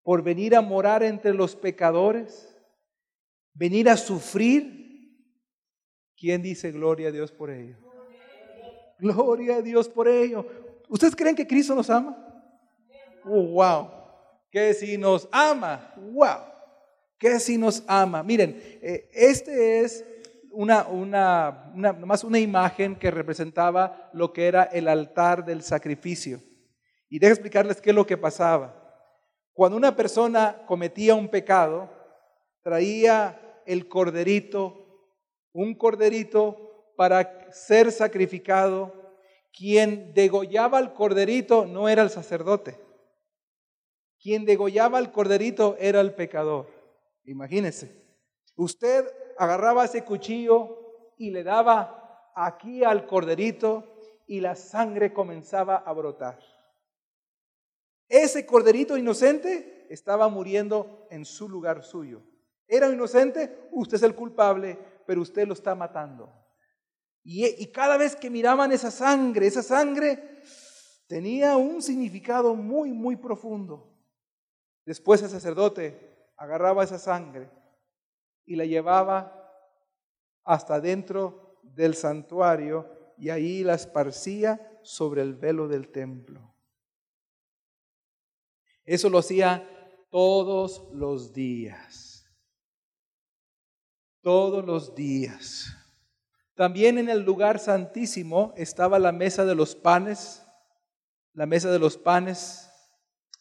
por 0.03 0.23
venir 0.23 0.55
a 0.55 0.61
morar 0.61 1.03
entre 1.03 1.33
los 1.33 1.55
pecadores, 1.55 2.56
venir 3.57 3.89
a 3.89 3.97
sufrir. 3.97 4.75
¿Quién 6.15 6.41
dice 6.41 6.71
gloria 6.71 7.09
a 7.09 7.11
Dios 7.11 7.31
por 7.31 7.49
ello? 7.49 7.77
Gloria 8.99 9.57
a 9.57 9.61
Dios 9.61 9.87
por 9.89 10.07
ello. 10.07 10.45
¿Ustedes 10.89 11.15
creen 11.15 11.35
que 11.35 11.45
Cristo 11.45 11.75
nos 11.75 11.89
ama? 11.89 12.17
Wow. 13.23 13.91
Que 14.49 14.73
si 14.73 14.97
nos 14.97 15.27
ama, 15.31 15.93
wow. 15.97 16.41
Que 17.19 17.39
si 17.39 17.57
nos 17.57 17.83
ama. 17.87 18.23
Miren, 18.23 18.59
eh, 18.81 19.09
este 19.13 19.81
es 19.81 20.05
una, 20.51 20.87
una, 20.87 21.71
más 21.75 22.23
una 22.23 22.39
imagen 22.39 22.95
que 22.95 23.11
representaba 23.11 24.09
lo 24.13 24.33
que 24.33 24.47
era 24.47 24.63
el 24.63 24.87
altar 24.87 25.45
del 25.45 25.61
sacrificio. 25.61 26.41
Y 27.09 27.19
dejo 27.19 27.33
explicarles 27.33 27.81
qué 27.81 27.91
es 27.91 27.95
lo 27.95 28.07
que 28.07 28.17
pasaba. 28.17 28.73
Cuando 29.53 29.77
una 29.77 29.95
persona 29.95 30.63
cometía 30.65 31.15
un 31.15 31.27
pecado, 31.27 31.89
traía 32.63 33.39
el 33.67 33.87
corderito, 33.87 34.73
un 35.53 35.75
corderito 35.75 36.93
para 36.95 37.51
ser 37.51 37.91
sacrificado. 37.91 38.93
Quien 39.53 40.13
degollaba 40.13 40.77
al 40.77 40.93
corderito 40.93 41.65
no 41.65 41.89
era 41.89 42.01
el 42.01 42.09
sacerdote. 42.09 42.79
Quien 44.19 44.45
degollaba 44.45 44.97
al 44.97 45.11
corderito 45.11 45.75
era 45.79 46.01
el 46.01 46.15
pecador. 46.15 46.67
Imagínense. 47.25 48.05
Usted 48.55 49.05
agarraba 49.37 49.85
ese 49.85 50.03
cuchillo 50.03 51.13
y 51.17 51.31
le 51.31 51.43
daba 51.43 52.31
aquí 52.35 52.83
al 52.83 53.05
corderito 53.05 53.83
y 54.27 54.39
la 54.39 54.55
sangre 54.55 55.13
comenzaba 55.13 55.77
a 55.77 55.93
brotar. 55.93 56.39
Ese 58.07 58.45
corderito 58.45 58.97
inocente 58.97 59.85
estaba 59.89 60.29
muriendo 60.29 61.07
en 61.11 61.25
su 61.25 61.49
lugar 61.49 61.83
suyo. 61.83 62.21
Era 62.67 62.89
inocente, 62.89 63.69
usted 63.71 63.95
es 63.95 64.03
el 64.03 64.15
culpable, 64.15 64.77
pero 65.05 65.21
usted 65.21 65.47
lo 65.47 65.53
está 65.53 65.73
matando. 65.73 66.33
Y, 67.23 67.67
cada 67.71 67.97
vez 67.97 68.15
que 68.15 68.29
miraban 68.29 68.71
esa 68.71 68.89
sangre, 68.89 69.47
esa 69.47 69.61
sangre 69.61 70.41
tenía 71.07 71.57
un 71.57 71.81
significado 71.81 72.55
muy, 72.55 72.93
muy 72.93 73.17
profundo. 73.17 73.93
Después 74.85 75.21
el 75.21 75.29
sacerdote 75.29 76.31
agarraba 76.37 76.85
esa 76.85 76.97
sangre 76.97 77.49
y 78.45 78.55
la 78.55 78.63
llevaba 78.63 79.33
hasta 80.45 80.79
dentro 80.79 81.59
del 81.63 81.95
santuario 81.95 82.89
y 83.17 83.29
ahí 83.29 83.63
la 83.63 83.73
esparcía 83.73 84.79
sobre 84.81 85.21
el 85.21 85.35
velo 85.35 85.67
del 85.67 85.89
templo. 85.89 86.55
Eso 88.85 89.09
lo 89.09 89.17
hacía 89.17 89.67
todos 90.09 90.87
los 90.93 91.33
días. 91.33 92.16
Todos 94.27 94.65
los 94.65 94.93
días. 94.93 95.73
También 96.53 96.97
en 96.97 97.07
el 97.07 97.21
lugar 97.21 97.59
santísimo 97.59 98.53
estaba 98.57 98.99
la 98.99 99.13
mesa 99.13 99.45
de 99.45 99.55
los 99.55 99.73
panes, 99.73 100.43
la 101.31 101.45
mesa 101.45 101.71
de 101.71 101.79
los 101.79 101.95
panes, 101.95 102.69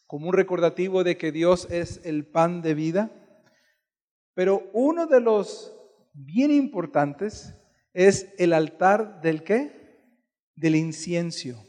como 0.05 0.29
un 0.29 0.33
recordativo 0.33 1.03
de 1.03 1.17
que 1.17 1.33
Dios 1.33 1.67
es 1.71 1.99
el 2.05 2.25
pan 2.25 2.61
de 2.61 2.73
vida. 2.73 3.11
Pero 4.33 4.69
uno 4.71 5.07
de 5.07 5.19
los 5.19 5.77
bien 6.13 6.51
importantes 6.51 7.53
es 7.93 8.33
el 8.37 8.53
altar 8.53 9.19
del 9.19 9.43
qué? 9.43 9.99
Del 10.55 10.77
incienso. 10.77 11.67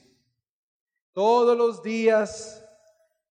Todos 1.10 1.58
los 1.58 1.82
días 1.82 2.64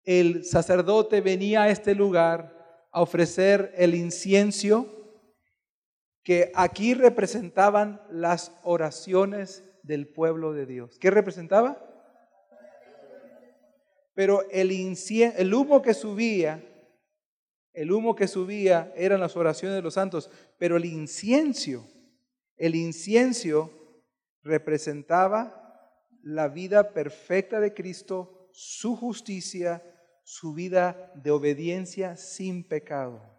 el 0.02 0.44
sacerdote 0.44 1.20
venía 1.20 1.62
a 1.62 1.68
este 1.68 1.94
lugar 1.94 2.88
a 2.90 3.02
ofrecer 3.02 3.72
el 3.76 3.94
incienso 3.94 4.92
que 6.26 6.50
aquí 6.56 6.92
representaban 6.92 8.02
las 8.10 8.50
oraciones 8.64 9.62
del 9.84 10.08
pueblo 10.08 10.52
de 10.52 10.66
Dios. 10.66 10.98
¿Qué 10.98 11.08
representaba? 11.08 11.80
Pero 14.12 14.42
el, 14.50 14.72
el 14.72 15.54
humo 15.54 15.82
que 15.82 15.94
subía, 15.94 16.64
el 17.72 17.92
humo 17.92 18.16
que 18.16 18.26
subía 18.26 18.92
eran 18.96 19.20
las 19.20 19.36
oraciones 19.36 19.76
de 19.76 19.82
los 19.82 19.94
santos, 19.94 20.28
pero 20.58 20.78
el 20.78 20.84
incienso, 20.84 21.86
el 22.56 22.74
incienso 22.74 23.70
representaba 24.42 25.92
la 26.24 26.48
vida 26.48 26.92
perfecta 26.92 27.60
de 27.60 27.72
Cristo, 27.72 28.50
su 28.50 28.96
justicia, 28.96 29.80
su 30.24 30.54
vida 30.54 31.12
de 31.14 31.30
obediencia 31.30 32.16
sin 32.16 32.66
pecado. 32.66 33.35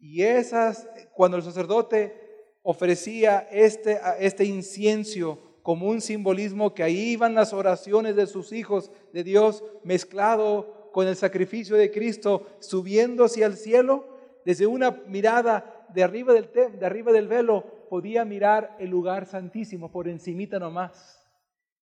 Y 0.00 0.22
esas, 0.22 0.88
cuando 1.14 1.36
el 1.36 1.42
sacerdote 1.42 2.30
ofrecía 2.62 3.46
este, 3.50 4.00
este 4.18 4.44
incienso 4.44 5.38
como 5.62 5.88
un 5.88 6.00
simbolismo 6.00 6.74
que 6.74 6.82
ahí 6.82 7.10
iban 7.10 7.34
las 7.34 7.52
oraciones 7.52 8.16
de 8.16 8.26
sus 8.26 8.52
hijos 8.52 8.90
de 9.12 9.22
Dios 9.22 9.62
mezclado 9.84 10.90
con 10.92 11.06
el 11.06 11.16
sacrificio 11.16 11.76
de 11.76 11.90
Cristo 11.90 12.46
subiendo 12.60 13.24
hacia 13.24 13.46
el 13.46 13.56
cielo, 13.56 14.06
desde 14.44 14.66
una 14.66 15.02
mirada 15.06 15.86
de 15.92 16.02
arriba 16.02 16.32
del, 16.32 16.50
de 16.52 16.86
arriba 16.86 17.12
del 17.12 17.28
velo 17.28 17.86
podía 17.90 18.24
mirar 18.24 18.76
el 18.78 18.88
lugar 18.88 19.26
santísimo 19.26 19.92
por 19.92 20.08
encimita 20.08 20.58
nomás. 20.58 21.22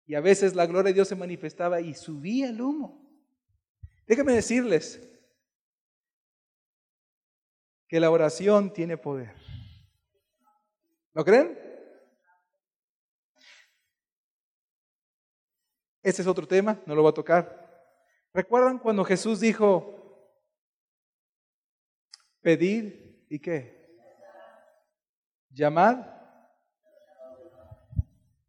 Y 0.06 0.14
a 0.16 0.20
veces 0.20 0.54
la 0.54 0.66
gloria 0.66 0.88
de 0.88 0.94
Dios 0.94 1.08
se 1.08 1.14
manifestaba 1.14 1.80
y 1.80 1.94
subía 1.94 2.48
el 2.48 2.60
humo. 2.60 3.06
Déjenme 4.06 4.32
decirles 4.32 5.17
que 7.88 7.98
la 7.98 8.10
oración 8.10 8.72
tiene 8.72 8.96
poder. 8.96 9.34
¿Lo 11.14 11.24
creen? 11.24 11.58
Este 16.02 16.22
es 16.22 16.28
otro 16.28 16.46
tema, 16.46 16.80
no 16.86 16.94
lo 16.94 17.02
voy 17.02 17.10
a 17.10 17.14
tocar. 17.14 17.68
¿Recuerdan 18.32 18.78
cuando 18.78 19.04
Jesús 19.04 19.40
dijo, 19.40 20.30
pedir 22.40 23.26
y 23.28 23.40
qué? 23.40 23.96
Llamad 25.50 26.06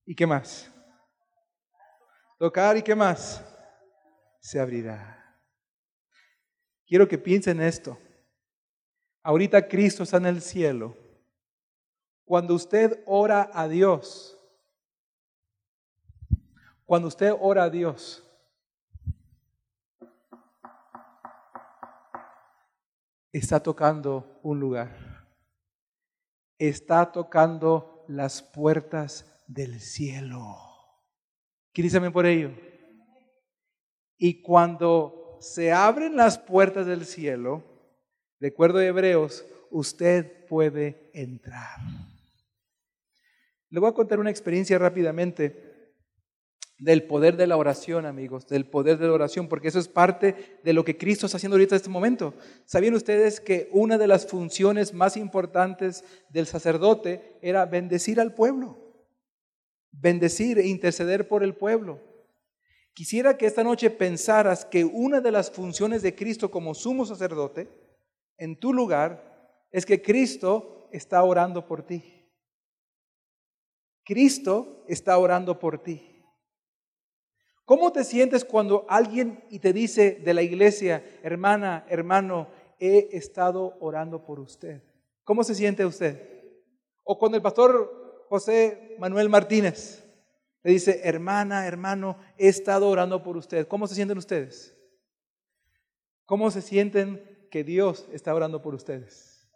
y 0.06 0.14
qué 0.14 0.28
más? 0.28 0.72
Tocar 2.38 2.78
y 2.78 2.84
qué 2.84 2.94
más? 2.94 3.44
Se 4.40 4.60
abrirá. 4.60 5.16
Quiero 6.86 7.08
que 7.08 7.18
piensen 7.18 7.62
esto. 7.62 7.98
Ahorita 9.24 9.68
Cristo 9.68 10.04
está 10.04 10.18
en 10.18 10.26
el 10.28 10.42
cielo. 10.42 10.96
Cuando 12.26 12.54
usted 12.54 13.04
ora 13.06 13.50
a 13.54 13.68
Dios, 13.68 14.40
cuando 16.86 17.08
usted 17.08 17.34
ora 17.40 17.64
a 17.64 17.70
Dios, 17.70 18.24
está 23.32 23.62
tocando 23.62 24.40
un 24.44 24.60
lugar. 24.60 25.28
Está 26.58 27.12
tocando 27.12 28.04
las 28.08 28.42
puertas 28.42 29.44
del 29.48 29.80
cielo. 29.80 30.58
¿Quién 31.74 32.12
por 32.12 32.26
ello? 32.26 32.52
Y 34.18 34.42
cuando 34.42 35.38
se 35.40 35.72
abren 35.72 36.16
las 36.16 36.38
puertas 36.38 36.86
del 36.86 37.06
cielo, 37.06 37.64
de 38.40 38.48
acuerdo 38.48 38.80
a 38.80 38.86
Hebreos, 38.86 39.46
usted 39.70 40.46
puede 40.48 41.12
entrar. 41.14 41.80
Le 43.70 43.80
voy 43.80 43.90
a 43.90 43.94
contar 43.94 44.20
una 44.20 44.32
experiencia 44.32 44.78
rápidamente. 44.78 45.68
del 46.82 47.04
poder 47.04 47.36
de 47.36 47.46
la 47.46 47.58
oración, 47.58 48.06
amigos, 48.06 48.48
del 48.48 48.66
poder 48.66 48.98
de 48.98 49.08
la 49.08 49.12
oración, 49.12 49.50
porque 49.50 49.68
eso 49.68 49.80
es 49.80 49.90
parte 49.90 50.62
de 50.64 50.72
lo 50.72 50.86
que 50.86 50.98
Cristo 50.98 51.26
está 51.26 51.36
haciendo 51.36 51.56
ahorita 51.56 51.76
en 51.76 51.82
este 51.82 51.90
momento. 51.90 52.34
¿Sabían 52.64 52.94
ustedes 52.94 53.42
que 53.42 53.68
una 53.74 53.98
de 53.98 54.08
las 54.08 54.26
funciones 54.26 54.94
más 54.94 55.18
importantes 55.18 56.06
del 56.30 56.46
sacerdote 56.46 57.38
era 57.42 57.66
bendecir 57.66 58.22
al 58.22 58.34
pueblo? 58.34 58.78
Bendecir 59.92 60.58
e 60.58 60.68
interceder 60.68 61.28
por 61.28 61.44
el 61.44 61.54
pueblo. 61.54 62.00
Quisiera 62.94 63.38
que 63.38 63.46
esta 63.46 63.66
noche 63.66 63.90
pensaras 63.90 64.64
que 64.64 64.86
una 64.86 65.20
de 65.20 65.34
las 65.34 65.52
funciones 65.52 66.02
de 66.02 66.16
Cristo 66.16 66.50
como 66.50 66.74
sumo 66.74 67.06
sacerdote 67.06 67.68
en 68.40 68.60
tu 68.60 68.74
lugar 68.74 69.30
es 69.72 69.86
que 69.86 70.02
Cristo 70.02 70.88
está 70.92 71.22
orando 71.24 71.68
por 71.68 71.84
ti. 71.84 72.16
Cristo 74.04 74.84
está 74.88 75.18
orando 75.20 75.60
por 75.60 75.84
ti. 75.84 76.24
¿Cómo 77.66 77.92
te 77.92 78.04
sientes 78.04 78.44
cuando 78.44 78.88
alguien 78.90 79.44
y 79.52 79.60
te 79.60 79.74
dice 79.74 80.20
de 80.26 80.34
la 80.34 80.42
iglesia, 80.42 81.06
hermana, 81.22 81.86
hermano, 81.88 82.48
he 82.80 83.10
estado 83.12 83.78
orando 83.80 84.24
por 84.24 84.40
usted? 84.40 84.82
¿Cómo 85.24 85.44
se 85.44 85.54
siente 85.54 85.86
usted? 85.86 86.20
O 87.04 87.20
cuando 87.20 87.36
el 87.36 87.44
pastor 87.44 88.26
José 88.28 88.96
Manuel 88.98 89.30
Martínez 89.30 90.04
le 90.64 90.72
dice, 90.72 91.02
hermana, 91.04 91.68
hermano, 91.68 92.18
he 92.38 92.48
estado 92.48 92.90
orando 92.90 93.22
por 93.22 93.38
usted. 93.38 93.68
¿Cómo 93.68 93.86
se 93.86 93.94
sienten 93.94 94.18
ustedes? 94.18 94.76
¿Cómo 96.26 96.50
se 96.50 96.64
sienten 96.64 97.29
que 97.50 97.64
Dios 97.64 98.08
está 98.12 98.34
orando 98.34 98.62
por 98.62 98.76
ustedes? 98.76 99.48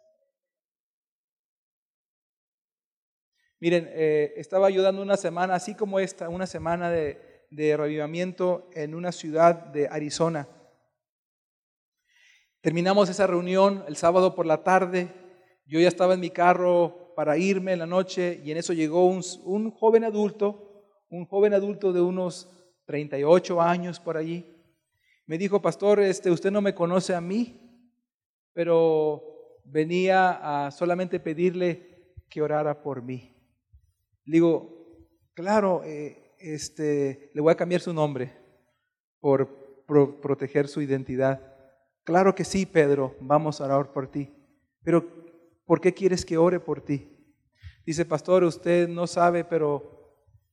Miren, 3.60 3.88
eh, 3.92 4.34
estaba 4.36 4.66
ayudando 4.66 5.00
una 5.00 5.16
semana, 5.16 5.54
así 5.54 5.74
como 5.74 5.98
esta, 5.98 6.28
una 6.28 6.46
semana 6.46 6.90
de, 6.90 7.46
de 7.50 7.76
revivimiento 7.76 8.68
en 8.74 8.94
una 8.94 9.12
ciudad 9.12 9.54
de 9.54 9.88
Arizona. 9.88 10.48
Terminamos 12.60 13.08
esa 13.08 13.26
reunión 13.26 13.84
el 13.86 13.96
sábado 13.96 14.34
por 14.34 14.44
la 14.46 14.62
tarde. 14.64 15.08
Yo 15.66 15.80
ya 15.80 15.88
estaba 15.88 16.14
en 16.14 16.20
mi 16.20 16.30
carro 16.30 17.14
para 17.14 17.38
irme 17.38 17.72
en 17.72 17.78
la 17.78 17.86
noche 17.86 18.40
y 18.44 18.50
en 18.50 18.58
eso 18.58 18.72
llegó 18.72 19.06
un, 19.06 19.22
un 19.44 19.70
joven 19.70 20.04
adulto, 20.04 20.84
un 21.08 21.26
joven 21.26 21.54
adulto 21.54 21.92
de 21.92 22.00
unos 22.00 22.50
38 22.86 23.60
años 23.60 24.00
por 24.00 24.16
allí. 24.16 24.50
Me 25.26 25.38
dijo, 25.38 25.62
pastor, 25.62 26.00
este, 26.00 26.30
usted 26.30 26.50
no 26.50 26.60
me 26.60 26.74
conoce 26.74 27.14
a 27.14 27.20
mí, 27.20 27.63
pero 28.54 29.60
venía 29.64 30.66
a 30.66 30.70
solamente 30.70 31.20
pedirle 31.20 32.14
que 32.30 32.40
orara 32.40 32.82
por 32.82 33.02
mí. 33.02 33.36
digo, 34.24 34.98
claro, 35.34 35.82
eh, 35.84 36.34
este, 36.38 37.30
le 37.34 37.40
voy 37.40 37.52
a 37.52 37.56
cambiar 37.56 37.80
su 37.80 37.92
nombre 37.92 38.32
por 39.20 39.84
proteger 39.86 40.68
su 40.68 40.80
identidad. 40.80 41.40
Claro 42.04 42.34
que 42.34 42.44
sí, 42.44 42.66
Pedro, 42.66 43.16
vamos 43.20 43.60
a 43.60 43.64
orar 43.64 43.92
por 43.92 44.10
ti. 44.10 44.30
Pero, 44.82 45.04
¿por 45.64 45.80
qué 45.80 45.92
quieres 45.92 46.24
que 46.24 46.36
ore 46.36 46.60
por 46.60 46.80
ti? 46.80 47.10
Dice, 47.86 48.04
pastor, 48.04 48.44
usted 48.44 48.88
no 48.88 49.06
sabe, 49.06 49.44
pero 49.44 49.94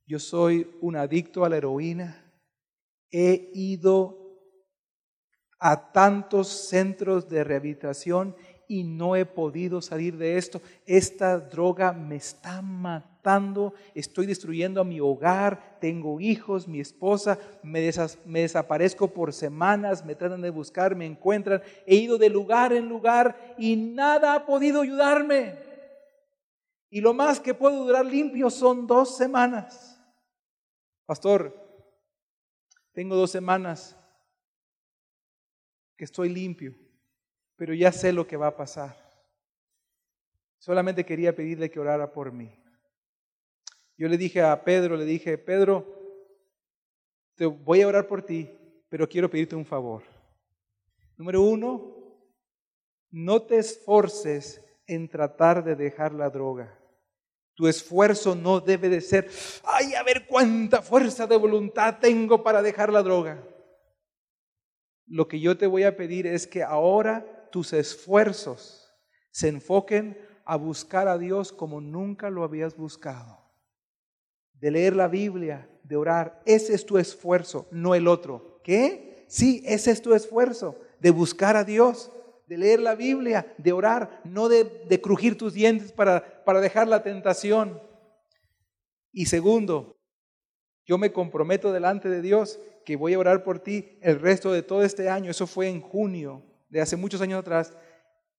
yo 0.06 0.20
soy 0.20 0.70
un 0.82 0.96
adicto 0.96 1.46
a 1.46 1.50
la 1.50 1.58
heroína. 1.58 2.26
He 3.10 3.52
ido 3.54 4.21
a 5.62 5.92
tantos 5.92 6.48
centros 6.48 7.30
de 7.30 7.44
rehabilitación 7.44 8.36
y 8.68 8.84
no 8.84 9.16
he 9.16 9.26
podido 9.26 9.80
salir 9.80 10.18
de 10.18 10.38
esto. 10.38 10.60
Esta 10.88 11.38
droga 11.38 11.94
me 11.94 12.16
está 12.16 12.64
matando, 12.64 13.76
estoy 13.94 14.26
destruyendo 14.26 14.82
a 14.82 14.84
mi 14.84 15.00
hogar, 15.00 15.78
tengo 15.80 16.20
hijos, 16.20 16.68
mi 16.68 16.80
esposa, 16.80 17.38
me, 17.62 17.80
desaparezco 17.82 19.10
por 19.10 19.34
semanas, 19.34 20.04
me 20.04 20.16
tratan 20.16 20.42
de 20.42 20.50
buscar, 20.50 20.96
me 20.96 21.06
encuentran, 21.06 21.62
he 21.86 21.96
ido 21.96 22.18
de 22.18 22.30
lugar 22.30 22.74
en 22.74 22.90
lugar 22.90 23.56
y 23.60 23.76
nada 23.76 24.34
ha 24.34 24.46
podido 24.48 24.82
ayudarme. 24.82 25.60
Y 26.90 27.02
lo 27.02 27.14
más 27.14 27.40
que 27.40 27.54
puedo 27.54 27.86
durar 27.86 28.06
limpio 28.06 28.50
son 28.50 28.88
dos 28.88 29.16
semanas. 29.16 30.02
Pastor, 31.06 31.56
tengo 32.94 33.16
dos 33.16 33.30
semanas 33.30 33.96
que 36.02 36.06
estoy 36.06 36.30
limpio 36.30 36.74
pero 37.62 37.76
ya 37.76 37.92
sé 37.92 38.12
lo 38.12 38.26
que 38.26 38.38
va 38.38 38.48
a 38.48 38.58
pasar. 38.58 38.98
Solamente 40.58 41.06
quería 41.06 41.36
pedirle 41.36 41.70
que 41.70 41.80
orara 41.80 42.12
por 42.12 42.32
mí. 42.32 42.52
Yo 43.96 44.08
le 44.08 44.18
dije 44.18 44.42
a 44.42 44.64
Pedro, 44.64 44.98
le 44.98 45.06
dije, 45.06 45.38
Pedro, 45.38 45.86
te 47.36 47.46
voy 47.46 47.84
a 47.84 47.88
orar 47.88 48.08
por 48.08 48.24
ti, 48.24 48.50
pero 48.90 49.08
quiero 49.08 49.30
pedirte 49.30 49.56
un 49.56 49.64
favor. 49.64 50.02
Número 51.18 51.44
uno, 51.44 52.18
no 53.12 53.44
te 53.44 53.60
esforces 53.60 54.60
en 54.88 55.08
tratar 55.08 55.64
de 55.64 55.76
dejar 55.76 56.14
la 56.14 56.32
droga. 56.32 56.76
Tu 57.54 57.68
esfuerzo 57.68 58.34
no 58.34 58.60
debe 58.60 58.90
de 58.90 59.02
ser, 59.02 59.30
ay, 59.66 59.94
a 59.94 60.02
ver 60.02 60.26
cuánta 60.26 60.82
fuerza 60.82 61.28
de 61.28 61.38
voluntad 61.38 62.00
tengo 62.00 62.42
para 62.42 62.64
dejar 62.64 62.92
la 62.92 63.04
droga. 63.04 63.51
Lo 65.12 65.28
que 65.28 65.42
yo 65.42 65.58
te 65.58 65.68
voy 65.68 65.84
a 65.84 65.98
pedir 65.98 66.26
es 66.26 66.48
que 66.48 66.64
ahora 66.64 67.50
tus 67.52 67.74
esfuerzos 67.74 68.90
se 69.30 69.50
enfoquen 69.50 70.18
a 70.46 70.56
buscar 70.56 71.10
a 71.10 71.18
Dios 71.18 71.52
como 71.52 71.82
nunca 71.82 72.30
lo 72.30 72.46
habías 72.46 72.78
buscado. 72.78 73.38
De 74.54 74.72
leer 74.72 74.96
la 74.96 75.10
Biblia, 75.10 75.70
de 75.84 75.98
orar, 75.98 76.42
ese 76.46 76.74
es 76.74 76.86
tu 76.86 76.98
esfuerzo, 76.98 77.68
no 77.72 77.94
el 77.94 78.08
otro. 78.08 78.62
¿Qué? 78.64 79.26
Sí, 79.28 79.62
ese 79.66 79.92
es 79.92 80.02
tu 80.02 80.14
esfuerzo, 80.14 80.80
de 81.02 81.12
buscar 81.12 81.58
a 81.58 81.66
Dios, 81.66 82.10
de 82.48 82.58
leer 82.58 82.80
la 82.80 82.96
Biblia, 82.96 83.54
de 83.58 83.74
orar, 83.74 84.22
no 84.24 84.48
de, 84.48 84.64
de 84.64 85.02
crujir 85.02 85.38
tus 85.38 85.54
dientes 85.54 85.92
para, 85.92 86.46
para 86.46 86.62
dejar 86.62 86.88
la 86.88 87.04
tentación. 87.04 87.82
Y 89.12 89.26
segundo, 89.26 89.98
yo 90.86 90.98
me 90.98 91.12
comprometo 91.12 91.74
delante 91.74 92.08
de 92.08 92.22
Dios 92.22 92.62
que 92.86 92.96
voy 92.96 93.14
a 93.14 93.20
orar 93.20 93.44
por 93.44 93.60
ti 93.60 93.98
el 94.02 94.20
resto 94.20 94.52
de 94.52 94.64
todo 94.64 94.84
este 94.84 95.10
año. 95.10 95.32
Eso 95.32 95.48
fue 95.48 95.70
en 95.70 95.82
junio 95.82 96.44
de 96.72 96.82
hace 96.82 96.96
muchos 96.96 97.22
años 97.22 97.40
atrás, 97.40 97.74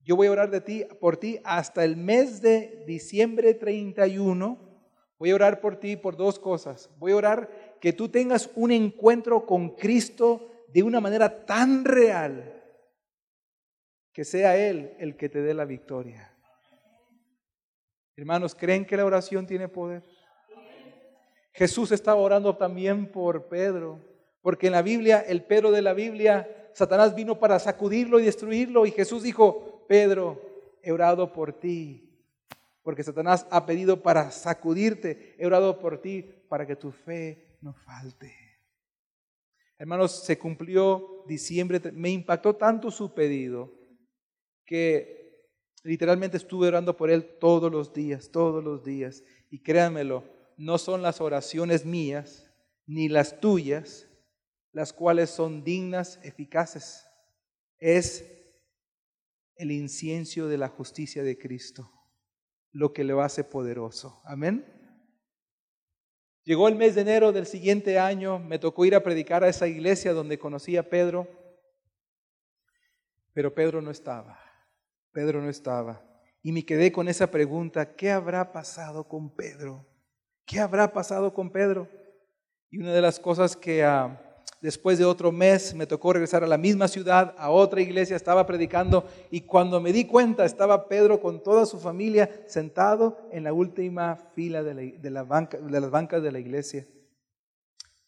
yo 0.05 0.17
voy 0.17 0.27
a 0.27 0.33
orar 0.33 0.51
de 0.51 0.61
ti, 0.61 0.85
por 1.01 1.17
ti 1.17 1.39
hasta 1.45 1.85
el 1.85 1.97
mes 1.97 2.41
de 2.41 2.83
diciembre 2.87 3.55
31. 3.55 4.59
Voy 5.19 5.31
a 5.31 5.35
orar 5.35 5.61
por 5.61 5.77
ti 5.77 5.97
por 5.97 6.17
dos 6.17 6.41
cosas. 6.41 6.91
Voy 6.99 7.13
a 7.13 7.17
orar 7.17 7.77
que 7.81 7.93
tú 7.93 8.09
tengas 8.09 8.51
un 8.57 8.73
encuentro 8.73 9.47
con 9.47 9.77
Cristo 9.77 10.51
de 10.69 10.83
una 10.83 11.01
manera 11.01 11.45
tan 11.45 11.85
real 11.85 12.59
que 14.13 14.25
sea 14.25 14.57
Él 14.57 14.97
el 14.99 15.17
que 15.17 15.29
te 15.29 15.43
dé 15.43 15.55
la 15.55 15.65
victoria. 15.65 16.35
Hermanos, 18.17 18.55
¿creen 18.55 18.85
que 18.85 18.97
la 18.97 19.05
oración 19.05 19.47
tiene 19.47 19.69
poder? 19.69 20.03
Jesús 21.53 21.93
estaba 21.93 22.21
orando 22.21 22.57
también 22.57 23.11
por 23.11 23.49
Pedro, 23.49 24.01
porque 24.43 24.67
en 24.67 24.73
la 24.73 24.83
Biblia, 24.83 25.21
el 25.21 25.45
Pedro 25.45 25.71
de 25.71 25.83
la 25.83 25.95
Biblia 25.95 26.47
Satanás 26.75 27.15
vino 27.15 27.39
para 27.39 27.59
sacudirlo 27.59 28.19
y 28.19 28.25
destruirlo. 28.25 28.87
Y 28.87 28.91
Jesús 28.91 29.23
dijo, 29.23 29.85
Pedro, 29.89 30.41
he 30.83 30.93
orado 30.93 31.33
por 31.33 31.53
ti. 31.53 32.09
Porque 32.83 33.05
Satanás 33.05 33.47
ha 33.51 33.67
pedido 33.67 34.03
para 34.03 34.31
sacudirte. 34.31 35.37
He 35.39 35.47
orado 35.47 35.79
por 35.79 36.01
ti 36.01 36.23
para 36.49 36.67
que 36.67 36.77
tu 36.77 36.91
fe 36.91 37.57
no 37.61 37.75
falte. 37.75 38.35
Hermanos, 39.79 40.25
se 40.25 40.39
cumplió 40.39 41.25
diciembre. 41.27 41.81
Me 41.93 42.11
impactó 42.11 42.57
tanto 42.57 42.91
su 42.91 43.15
pedido 43.15 43.73
que 44.65 45.51
literalmente 45.85 46.37
estuve 46.37 46.69
orando 46.69 46.97
por 46.97 47.11
él 47.11 47.39
todos 47.39 47.71
los 47.71 47.93
días, 47.93 48.31
todos 48.31 48.65
los 48.65 48.83
días. 48.83 49.23
Y 49.51 49.63
créanmelo, 49.63 50.25
no 50.57 50.79
son 50.79 51.03
las 51.03 51.21
oraciones 51.21 51.85
mías 51.85 52.49
ni 52.87 53.09
las 53.09 53.41
tuyas, 53.41 54.09
las 54.73 54.93
cuales 54.93 55.31
son 55.31 55.63
dignas, 55.65 56.19
eficaces. 56.23 57.07
Es 57.79 58.25
el 59.57 59.71
incienso 59.71 60.49
de 60.49 60.59
la 60.59 60.69
justicia 60.69 61.23
de 61.23 61.39
Cristo 61.39 61.91
lo 62.73 62.93
que 62.93 63.05
lo 63.05 63.23
hace 63.23 63.45
poderoso. 63.45 64.21
Amén. 64.25 64.65
Llegó 66.45 66.67
el 66.67 66.75
mes 66.75 66.95
de 66.95 67.03
enero 67.03 67.31
del 67.31 67.47
siguiente 67.47 67.99
año, 67.99 68.39
me 68.39 68.59
tocó 68.59 68.85
ir 68.85 68.97
a 68.97 69.03
predicar 69.03 69.45
a 69.45 69.49
esa 69.49 69.69
iglesia 69.69 70.13
donde 70.13 70.39
conocí 70.39 70.77
a 70.77 70.89
Pedro, 70.89 71.29
pero 73.33 73.55
Pedro 73.55 73.81
no 73.81 73.91
estaba. 73.91 74.41
Pedro 75.13 75.41
no 75.41 75.49
estaba. 75.49 76.03
Y 76.43 76.51
me 76.51 76.65
quedé 76.65 76.91
con 76.91 77.07
esa 77.09 77.31
pregunta, 77.31 77.95
¿qué 77.95 78.11
habrá 78.11 78.51
pasado 78.51 79.07
con 79.07 79.33
Pedro? 79.37 79.87
¿Qué 80.45 80.59
habrá 80.59 80.93
pasado 80.93 81.33
con 81.33 81.53
Pedro? 81.53 81.89
Y 82.71 82.79
una 82.79 82.93
de 82.93 83.03
las 83.03 83.21
cosas 83.21 83.55
que... 83.55 83.85
Uh, 83.85 84.32
Después 84.63 84.97
de 84.97 85.05
otro 85.05 85.33
mes 85.33 85.75
me 85.75 85.89
tocó 85.89 86.13
regresar 86.13 86.45
a 86.45 86.47
la 86.47 86.57
misma 86.57 86.87
ciudad, 86.87 87.35
a 87.37 87.51
otra 87.51 87.81
iglesia, 87.81 88.15
estaba 88.15 88.47
predicando 88.47 89.05
y 89.29 89.41
cuando 89.41 89.81
me 89.81 89.93
di 89.93 90.05
cuenta 90.05 90.45
estaba 90.45 90.87
Pedro 90.87 91.21
con 91.21 91.43
toda 91.43 91.67
su 91.67 91.81
familia 91.81 92.31
sentado 92.47 93.19
en 93.33 93.43
la 93.43 93.53
última 93.53 94.15
fila 94.37 94.63
de, 94.63 95.11
las 95.11 95.27
bancas 95.91 96.23
de 96.23 96.31
la 96.31 96.39
iglesia. 96.39 96.87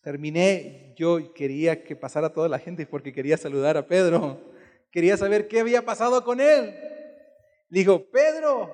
terminé, 0.00 0.94
yo 0.96 1.34
quería 1.34 1.82
que 1.82 1.96
pasara 1.96 2.32
toda 2.32 2.48
la 2.48 2.60
gente 2.60 2.86
porque 2.86 3.12
quería 3.12 3.36
saludar 3.36 3.76
a 3.76 3.88
Pedro. 3.88 4.38
Quería 4.92 5.16
saber 5.16 5.48
qué 5.48 5.58
había 5.58 5.84
pasado 5.84 6.22
con 6.22 6.40
él. 6.40 6.72
Le 7.68 7.80
dijo, 7.80 8.04
Pedro, 8.12 8.72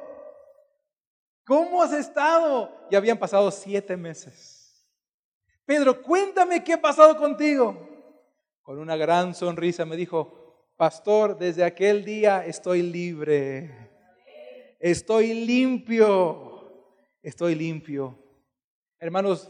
¿cómo 1.47 1.83
has 1.83 1.95
estado? 1.95 2.71
Y 2.90 2.95
habían 2.95 3.16
pasado 3.16 3.51
siete 3.51 3.97
meses. 3.97 4.60
Pedro, 5.70 6.02
cuéntame 6.02 6.64
qué 6.64 6.72
ha 6.72 6.80
pasado 6.80 7.16
contigo. 7.16 7.78
Con 8.61 8.80
una 8.80 8.96
gran 8.96 9.37
sonrisa 9.37 9.85
me 9.85 9.96
dijo, 9.96 10.66
pastor, 10.76 11.38
desde 11.38 11.62
aquel 11.62 12.04
día 12.04 12.44
estoy 12.44 12.83
libre. 12.83 13.70
Estoy 14.80 15.33
limpio. 15.33 16.88
Estoy 17.22 17.54
limpio. 17.54 18.18
Hermanos, 18.98 19.48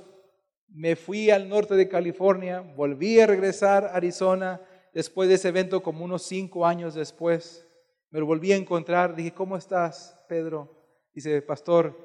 me 0.69 0.95
fui 0.95 1.31
al 1.31 1.49
norte 1.49 1.75
de 1.75 1.89
California, 1.89 2.61
volví 2.61 3.19
a 3.19 3.27
regresar 3.27 3.87
a 3.87 3.95
Arizona 3.95 4.61
después 4.93 5.27
de 5.27 5.37
ese 5.37 5.49
evento 5.49 5.83
como 5.83 6.05
unos 6.05 6.21
cinco 6.25 6.67
años 6.67 6.93
después. 6.93 7.67
Me 8.11 8.21
lo 8.21 8.27
volví 8.27 8.53
a 8.53 8.57
encontrar, 8.57 9.17
dije, 9.17 9.33
¿cómo 9.33 9.57
estás, 9.57 10.23
Pedro? 10.29 10.85
Dice, 11.15 11.41
pastor, 11.41 11.97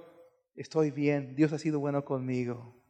estoy 0.56 0.91
bien, 0.91 1.36
Dios 1.36 1.51
ha 1.51 1.60
sido 1.60 1.82
bueno 1.82 2.06
conmigo. 2.06 2.85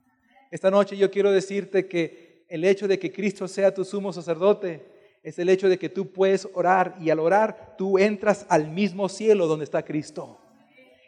Esta 0.52 0.72
noche 0.72 0.98
yo 0.98 1.12
quiero 1.12 1.32
decirte 1.32 1.88
que 1.88 2.46
el 2.50 2.64
hecho 2.64 2.88
de 2.88 3.00
que 3.00 3.12
Cristo 3.12 3.48
sea 3.48 3.74
tu 3.74 3.84
sumo 3.84 4.14
sacerdote 4.14 4.86
es 5.24 5.40
el 5.40 5.50
hecho 5.50 5.68
de 5.68 5.80
que 5.80 5.90
tú 5.90 6.12
puedes 6.12 6.48
orar 6.54 6.96
y 7.02 7.10
al 7.10 7.20
orar 7.20 7.76
tú 7.78 7.98
entras 7.98 8.46
al 8.48 8.70
mismo 8.70 9.10
cielo 9.10 9.48
donde 9.48 9.66
está 9.66 9.84
Cristo. 9.84 10.40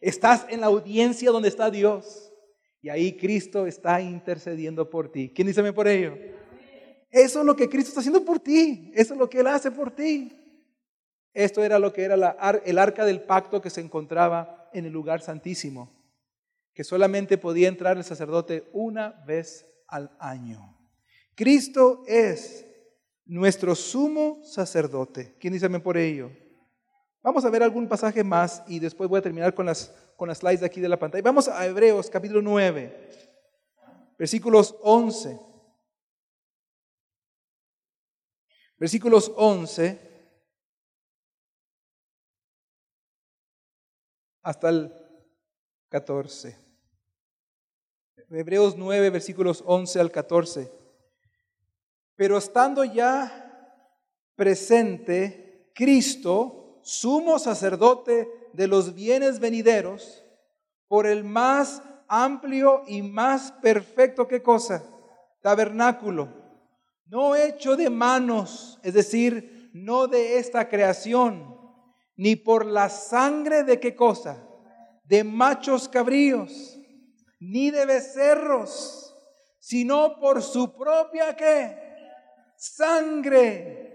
Estás 0.02 0.46
en 0.50 0.62
la 0.62 0.68
audiencia 0.68 1.32
donde 1.32 1.50
está 1.50 1.70
Dios. 1.70 2.34
Y 2.82 2.90
ahí 2.90 3.18
Cristo 3.18 3.68
está 3.68 4.02
intercediendo 4.02 4.90
por 4.90 5.12
ti. 5.12 5.32
¿Quién 5.34 5.48
dice 5.48 5.74
por 5.74 5.88
ello? 5.88 6.18
Eso 7.10 7.40
es 7.40 7.46
lo 7.46 7.56
que 7.56 7.70
Cristo 7.70 7.90
está 7.90 8.00
haciendo 8.02 8.24
por 8.24 8.40
ti. 8.40 8.92
Eso 8.94 9.14
es 9.14 9.20
lo 9.20 9.30
que 9.30 9.40
Él 9.40 9.48
hace 9.48 9.72
por 9.72 9.92
ti. 9.92 10.32
Esto 11.34 11.64
era 11.64 11.78
lo 11.80 11.94
que 11.94 12.04
era 12.04 12.16
el 12.66 12.78
arca 12.78 13.06
del 13.06 13.22
pacto 13.22 13.62
que 13.62 13.70
se 13.70 13.82
encontraba 13.82 14.70
en 14.74 14.86
el 14.86 14.92
lugar 14.92 15.22
santísimo, 15.22 15.97
que 16.78 16.84
solamente 16.84 17.40
podía 17.40 17.70
entrar 17.70 17.98
el 17.98 18.04
sacerdote 18.04 18.70
una 18.72 19.10
vez 19.26 19.68
al 19.88 20.16
año. 20.20 20.78
Cristo 21.34 22.04
es 22.06 22.68
nuestro 23.26 23.74
sumo 23.74 24.44
sacerdote. 24.44 25.36
¿Quién 25.40 25.54
dice 25.54 25.68
por 25.80 25.98
ello? 25.98 26.30
Vamos 27.24 27.44
a 27.44 27.50
ver 27.50 27.64
algún 27.64 27.90
pasaje 27.90 28.24
más 28.24 28.62
y 28.68 28.78
después 28.78 29.10
voy 29.10 29.18
a 29.18 29.24
terminar 29.24 29.56
con 29.56 29.66
las, 29.66 29.88
con 30.16 30.28
las 30.28 30.38
slides 30.38 30.60
de 30.60 30.68
aquí 30.68 30.80
de 30.80 30.88
la 30.88 31.00
pantalla. 31.00 31.24
Vamos 31.24 31.48
a 31.48 31.66
Hebreos 31.66 32.12
capítulo 32.12 32.44
9, 32.44 33.10
versículos 34.20 34.76
11. 34.84 35.40
Versículos 38.78 39.34
11 39.36 40.00
hasta 44.44 44.70
el 44.70 44.94
14. 45.90 46.67
Hebreos 48.30 48.76
9, 48.78 49.10
versículos 49.10 49.64
11 49.66 50.00
al 50.02 50.12
14. 50.12 50.70
Pero 52.16 52.38
estando 52.38 52.84
ya 52.84 53.44
presente 54.36 55.72
Cristo, 55.74 56.80
sumo 56.84 57.40
sacerdote 57.40 58.30
de 58.52 58.68
los 58.68 58.94
bienes 58.94 59.40
venideros, 59.40 60.26
por 60.88 61.08
el 61.08 61.24
más 61.24 61.82
amplio 62.08 62.84
y 62.88 63.02
más 63.02 63.52
perfecto, 63.54 64.28
¿qué 64.28 64.42
cosa? 64.42 64.84
Tabernáculo, 65.42 66.30
no 67.06 67.36
hecho 67.36 67.78
de 67.78 67.90
manos, 67.90 68.80
es 68.84 68.94
decir, 68.94 69.70
no 69.74 70.08
de 70.08 70.38
esta 70.38 70.68
creación, 70.68 71.56
ni 72.16 72.36
por 72.36 72.66
la 72.66 72.90
sangre 72.90 73.64
de 73.64 73.80
qué 73.80 73.96
cosa? 73.96 74.44
De 75.04 75.24
machos 75.24 75.88
cabríos, 75.88 76.77
ni 77.40 77.72
de 77.72 77.86
becerros, 77.86 79.16
sino 79.60 80.20
por 80.20 80.42
su 80.42 80.76
propia 80.76 81.36
qué? 81.36 81.78
Sangre 82.58 83.88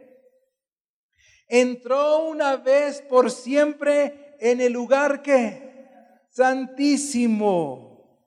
entró 1.49 2.25
una 2.25 2.57
vez 2.57 3.03
por 3.03 3.31
siempre 3.31 4.37
en 4.41 4.61
el 4.61 4.73
lugar 4.73 5.23
que 5.23 5.73
santísimo, 6.31 8.27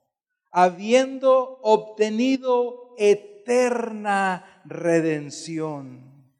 habiendo 0.52 1.58
obtenido 1.62 2.94
eterna 2.98 4.62
redención. 4.64 6.32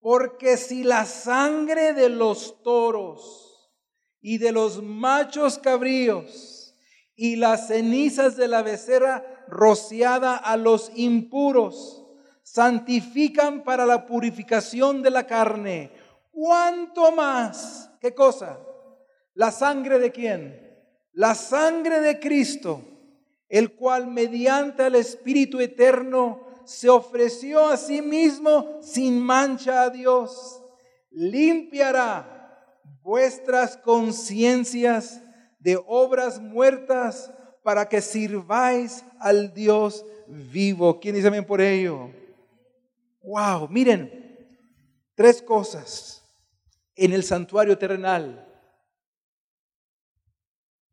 Porque 0.00 0.56
si 0.56 0.84
la 0.84 1.04
sangre 1.04 1.92
de 1.92 2.08
los 2.08 2.62
toros 2.62 3.72
y 4.20 4.38
de 4.38 4.52
los 4.52 4.82
machos 4.82 5.58
cabríos 5.58 6.55
y 7.16 7.36
las 7.36 7.68
cenizas 7.68 8.36
de 8.36 8.46
la 8.46 8.62
becerra 8.62 9.24
rociada 9.48 10.36
a 10.36 10.56
los 10.56 10.92
impuros 10.94 12.04
santifican 12.42 13.64
para 13.64 13.86
la 13.86 14.06
purificación 14.06 15.02
de 15.02 15.10
la 15.10 15.26
carne, 15.26 15.90
¿cuánto 16.30 17.10
más? 17.10 17.90
¿Qué 18.00 18.14
cosa? 18.14 18.58
La 19.34 19.50
sangre 19.50 19.98
de 19.98 20.12
quién? 20.12 20.62
La 21.12 21.34
sangre 21.34 22.00
de 22.00 22.20
Cristo, 22.20 22.82
el 23.48 23.74
cual 23.74 24.06
mediante 24.06 24.86
el 24.86 24.94
Espíritu 24.94 25.60
Eterno 25.60 26.46
se 26.64 26.88
ofreció 26.88 27.68
a 27.68 27.76
sí 27.76 28.02
mismo 28.02 28.80
sin 28.82 29.18
mancha 29.20 29.82
a 29.82 29.90
Dios, 29.90 30.62
limpiará 31.10 32.78
vuestras 33.02 33.76
conciencias 33.76 35.20
de 35.66 35.82
obras 35.88 36.38
muertas 36.40 37.32
para 37.64 37.88
que 37.88 38.00
sirváis 38.00 39.04
al 39.18 39.52
Dios 39.52 40.06
vivo. 40.28 41.00
¿Quién 41.00 41.16
dice 41.16 41.26
amén 41.26 41.44
por 41.44 41.60
ello? 41.60 42.08
Wow, 43.20 43.68
miren, 43.68 44.08
tres 45.16 45.42
cosas. 45.42 46.22
En 46.94 47.12
el 47.12 47.24
santuario 47.24 47.76
terrenal 47.76 48.46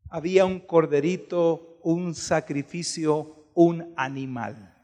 había 0.09 0.43
un 0.43 0.59
corderito, 0.59 1.77
un 1.83 2.15
sacrificio, 2.15 3.51
un 3.53 3.93
animal. 3.95 4.75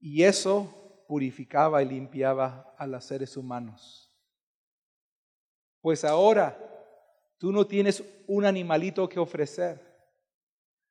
Y 0.00 0.22
eso 0.24 0.77
purificaba 1.08 1.82
y 1.82 1.88
limpiaba 1.88 2.74
a 2.76 2.86
los 2.86 3.02
seres 3.02 3.36
humanos. 3.36 4.12
Pues 5.80 6.04
ahora 6.04 6.56
tú 7.38 7.50
no 7.50 7.66
tienes 7.66 8.04
un 8.26 8.44
animalito 8.44 9.08
que 9.08 9.18
ofrecer. 9.18 9.80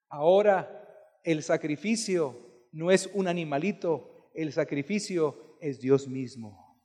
Ahora 0.09 1.19
el 1.23 1.43
sacrificio 1.43 2.35
no 2.71 2.89
es 2.89 3.07
un 3.13 3.27
animalito, 3.27 4.31
el 4.33 4.51
sacrificio 4.51 5.57
es 5.61 5.79
Dios 5.79 6.07
mismo. 6.07 6.81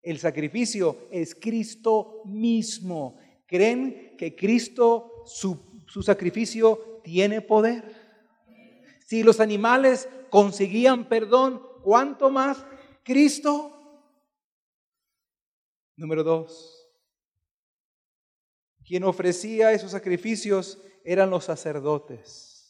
El 0.00 0.20
sacrificio 0.20 1.08
es 1.10 1.34
Cristo 1.34 2.22
mismo. 2.24 3.18
¿Creen 3.46 4.16
que 4.16 4.36
Cristo, 4.36 5.24
su, 5.26 5.82
su 5.88 6.02
sacrificio, 6.02 7.00
tiene 7.02 7.40
poder? 7.40 7.82
Si 9.04 9.24
los 9.24 9.40
animales 9.40 10.08
conseguían 10.30 11.08
perdón, 11.08 11.69
¿cuánto 11.82 12.30
más 12.30 12.64
Cristo? 13.02 13.76
Número 15.96 16.22
dos. 16.22 16.76
Quien 18.84 19.04
ofrecía 19.04 19.72
esos 19.72 19.90
sacrificios 19.90 20.82
eran 21.04 21.30
los 21.30 21.44
sacerdotes. 21.44 22.60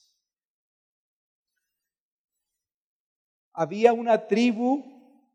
había 3.61 3.92
una 3.92 4.27
tribu 4.27 4.85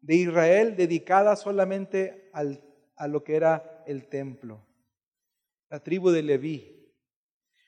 de 0.02 0.16
Israel 0.16 0.76
dedicada 0.76 1.36
solamente 1.36 2.32
a 2.34 3.08
lo 3.08 3.24
que 3.24 3.36
era 3.36 3.84
el 3.86 4.08
templo, 4.08 4.66
la 5.70 5.84
tribu 5.84 6.10
de 6.10 6.24
Leví. 6.24 6.92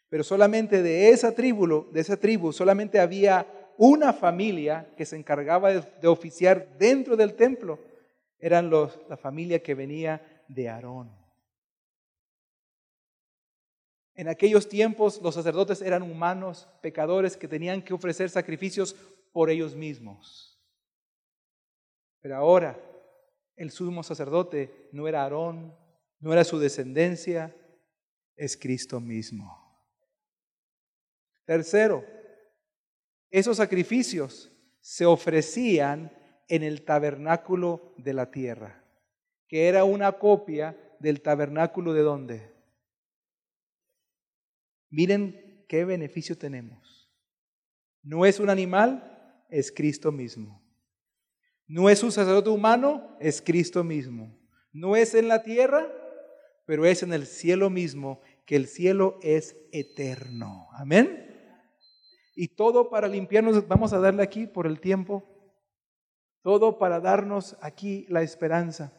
Pero 0.10 0.24
solamente 0.24 0.82
de 0.82 1.10
esa 1.10 1.36
tribu, 1.36 1.92
de 1.92 2.00
esa 2.00 2.18
tribu, 2.18 2.52
solamente 2.54 3.00
había 3.00 3.46
una 3.78 4.14
familia 4.14 4.94
que 4.98 5.06
se 5.06 5.16
encargaba 5.16 5.74
de, 5.74 6.08
oficiar 6.08 6.78
dentro 6.78 7.16
del 7.16 7.36
templo. 7.36 7.80
Eran 8.40 8.70
los, 8.70 8.98
la 9.10 9.18
familia 9.18 9.62
que 9.62 9.76
venía 9.76 10.44
de 10.48 10.70
Aarón. 10.70 11.16
En 14.16 14.28
aquellos 14.28 14.68
tiempos 14.68 15.22
los 15.22 15.36
sacerdotes 15.36 15.82
eran 15.82 16.02
humanos, 16.02 16.68
pecadores 16.82 17.38
que 17.38 17.48
tenían 17.48 17.84
que 17.84 17.94
ofrecer 17.94 18.30
sacrificios 18.30 18.96
por 19.32 19.50
ellos 19.50 19.76
mismos. 19.76 20.60
Pero 22.22 22.36
ahora 22.36 22.80
el 23.56 23.72
sumo 23.72 24.04
sacerdote 24.04 24.90
no 24.92 25.08
era 25.08 25.24
Aarón, 25.24 25.76
no 26.20 26.34
era 26.34 26.44
su 26.44 26.58
descendencia, 26.58 27.56
es 28.36 28.58
Cristo 28.58 29.00
mismo. 29.00 29.68
Tercero, 31.46 32.04
esos 33.32 33.58
sacrificios 33.58 34.52
se 34.80 35.06
ofrecían 35.06 36.12
en 36.48 36.64
el 36.64 36.84
tabernáculo 36.84 37.94
de 37.98 38.14
la 38.14 38.32
tierra, 38.32 38.84
que 39.48 39.68
era 39.68 39.84
una 39.84 40.14
copia 40.14 40.78
del 41.00 41.22
tabernáculo 41.22 41.94
de 41.94 42.02
dónde. 42.02 42.54
Miren 44.90 45.66
qué 45.68 45.84
beneficio 45.84 46.38
tenemos. 46.38 47.12
No 48.02 48.26
es 48.26 48.40
un 48.40 48.50
animal, 48.50 49.46
es 49.50 49.72
Cristo 49.72 50.12
mismo. 50.12 50.64
No 51.68 51.90
es 51.90 52.04
un 52.04 52.12
sacerdote 52.12 52.50
humano, 52.50 53.18
es 53.20 53.42
Cristo 53.42 53.84
mismo. 53.84 54.40
No 54.72 54.96
es 54.96 55.14
en 55.14 55.28
la 55.28 55.44
tierra, 55.44 55.92
pero 56.66 56.86
es 56.86 57.04
en 57.04 57.12
el 57.12 57.26
cielo 57.26 57.70
mismo, 57.70 58.22
que 58.46 58.56
el 58.56 58.68
cielo 58.68 59.20
es 59.22 59.58
eterno. 59.74 60.70
Amén. 60.72 61.27
Y 62.40 62.50
todo 62.50 62.92
para 62.92 63.08
limpiarnos, 63.08 63.68
vamos 63.68 63.94
a 63.94 64.00
darle 64.00 64.22
aquí 64.22 64.46
por 64.46 64.68
el 64.68 64.80
tiempo, 64.80 65.24
todo 66.44 66.78
para 66.78 67.00
darnos 67.00 67.58
aquí 67.62 68.06
la 68.10 68.22
esperanza. 68.22 68.94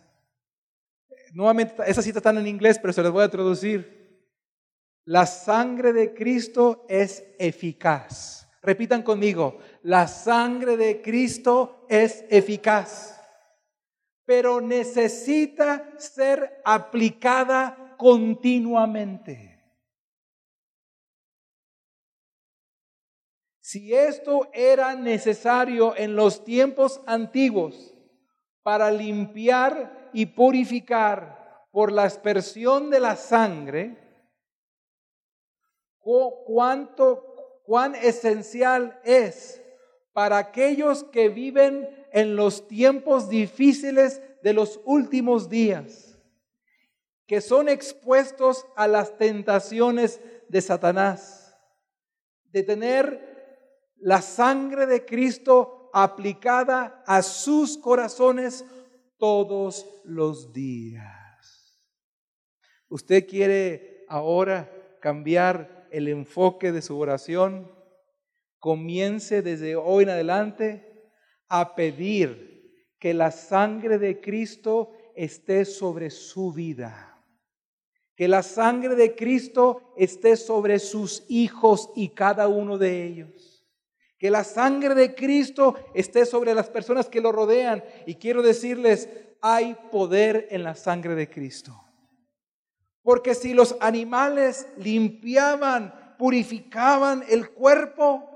Nuevamente, 1.33 1.77
esa 1.87 2.03
cita 2.03 2.18
está 2.18 2.31
en 2.31 2.48
inglés, 2.48 2.81
pero 2.81 2.92
se 2.92 3.01
las 3.01 3.12
voy 3.12 3.22
a 3.22 3.31
traducir. 3.31 4.27
La 5.05 5.24
sangre 5.24 5.92
de 5.92 6.14
Cristo 6.14 6.85
es 6.88 7.24
eficaz. 7.38 8.51
Repitan 8.61 9.05
conmigo, 9.05 9.61
la 9.83 10.09
sangre 10.09 10.77
de 10.77 11.01
Cristo 11.01 11.87
es 11.88 12.24
eficaz, 12.31 13.20
pero 14.24 14.61
necesita 14.61 15.92
ser 15.96 16.61
aplicada 16.64 17.94
continuamente. 17.96 19.58
Si 23.68 23.94
esto 23.94 24.48
era 24.54 24.94
necesario 24.94 25.94
en 25.94 26.16
los 26.16 26.42
tiempos 26.42 27.02
antiguos 27.04 27.94
para 28.62 28.90
limpiar 28.90 30.09
y 30.14 30.24
purificar 30.24 31.66
por 31.70 31.92
la 31.92 32.04
aspersión 32.04 32.88
de 32.88 32.98
la 32.98 33.14
sangre, 33.14 33.98
cuánto, 36.46 37.61
cuán 37.66 37.94
esencial 37.94 38.98
es 39.04 39.62
para 40.14 40.38
aquellos 40.38 41.04
que 41.04 41.28
viven 41.28 42.07
en 42.11 42.37
los 42.37 42.68
tiempos 42.68 43.28
difíciles 43.28 44.22
de 44.42 44.54
los 44.54 44.81
últimos 44.87 45.50
días, 45.50 46.18
que 47.26 47.42
son 47.42 47.68
expuestos 47.68 48.64
a 48.76 48.88
las 48.88 49.18
tentaciones 49.18 50.22
de 50.48 50.62
Satanás, 50.62 51.54
de 52.44 52.62
tener 52.62 53.28
la 54.00 54.22
sangre 54.22 54.87
de 54.87 55.04
Cristo 55.04 55.90
aplicada 55.92 57.02
a 57.06 57.22
sus 57.22 57.78
corazones 57.78 58.64
todos 59.16 59.87
los 60.04 60.52
días. 60.52 61.84
¿Usted 62.88 63.26
quiere 63.26 64.04
ahora 64.08 64.70
cambiar 65.00 65.88
el 65.90 66.08
enfoque 66.08 66.72
de 66.72 66.82
su 66.82 66.98
oración, 66.98 67.70
comience 68.58 69.42
desde 69.42 69.76
hoy 69.76 70.04
en 70.04 70.11
adelante 70.11 71.11
a 71.48 71.74
pedir 71.74 72.84
que 72.98 73.14
la 73.14 73.30
sangre 73.30 73.98
de 73.98 74.20
Cristo 74.20 74.92
esté 75.14 75.64
sobre 75.64 76.11
su 76.11 76.52
vida. 76.52 77.04
Que 78.16 78.26
la 78.26 78.42
sangre 78.42 78.96
de 78.96 79.14
Cristo 79.14 79.94
esté 79.96 80.37
sobre 80.37 80.80
sus 80.80 81.24
hijos 81.28 81.90
y 81.94 82.08
cada 82.08 82.48
uno 82.48 82.76
de 82.76 83.04
ellos. 83.04 83.58
Que 84.18 84.31
la 84.31 84.44
sangre 84.44 84.94
de 84.94 85.14
Cristo 85.14 85.76
esté 85.94 86.26
sobre 86.26 86.54
las 86.54 86.68
personas 86.68 87.09
que 87.09 87.20
lo 87.20 87.33
rodean. 87.33 87.85
Y 88.07 88.16
quiero 88.16 88.42
decirles, 88.42 89.09
hay 89.40 89.76
poder 89.90 90.48
en 90.50 90.64
la 90.64 90.74
sangre 90.74 91.14
de 91.14 91.31
Cristo. 91.31 91.85
Porque 93.02 93.35
si 93.35 93.54
los 93.54 93.76
animales 93.81 94.68
limpiaban, 94.76 96.16
purificaban 96.18 97.24
el 97.28 97.50
cuerpo, 97.50 98.28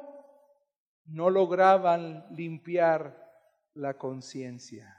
no 1.04 1.28
lograban 1.28 2.24
limpiar 2.30 3.22
la 3.74 3.98
conciencia. 3.98 4.98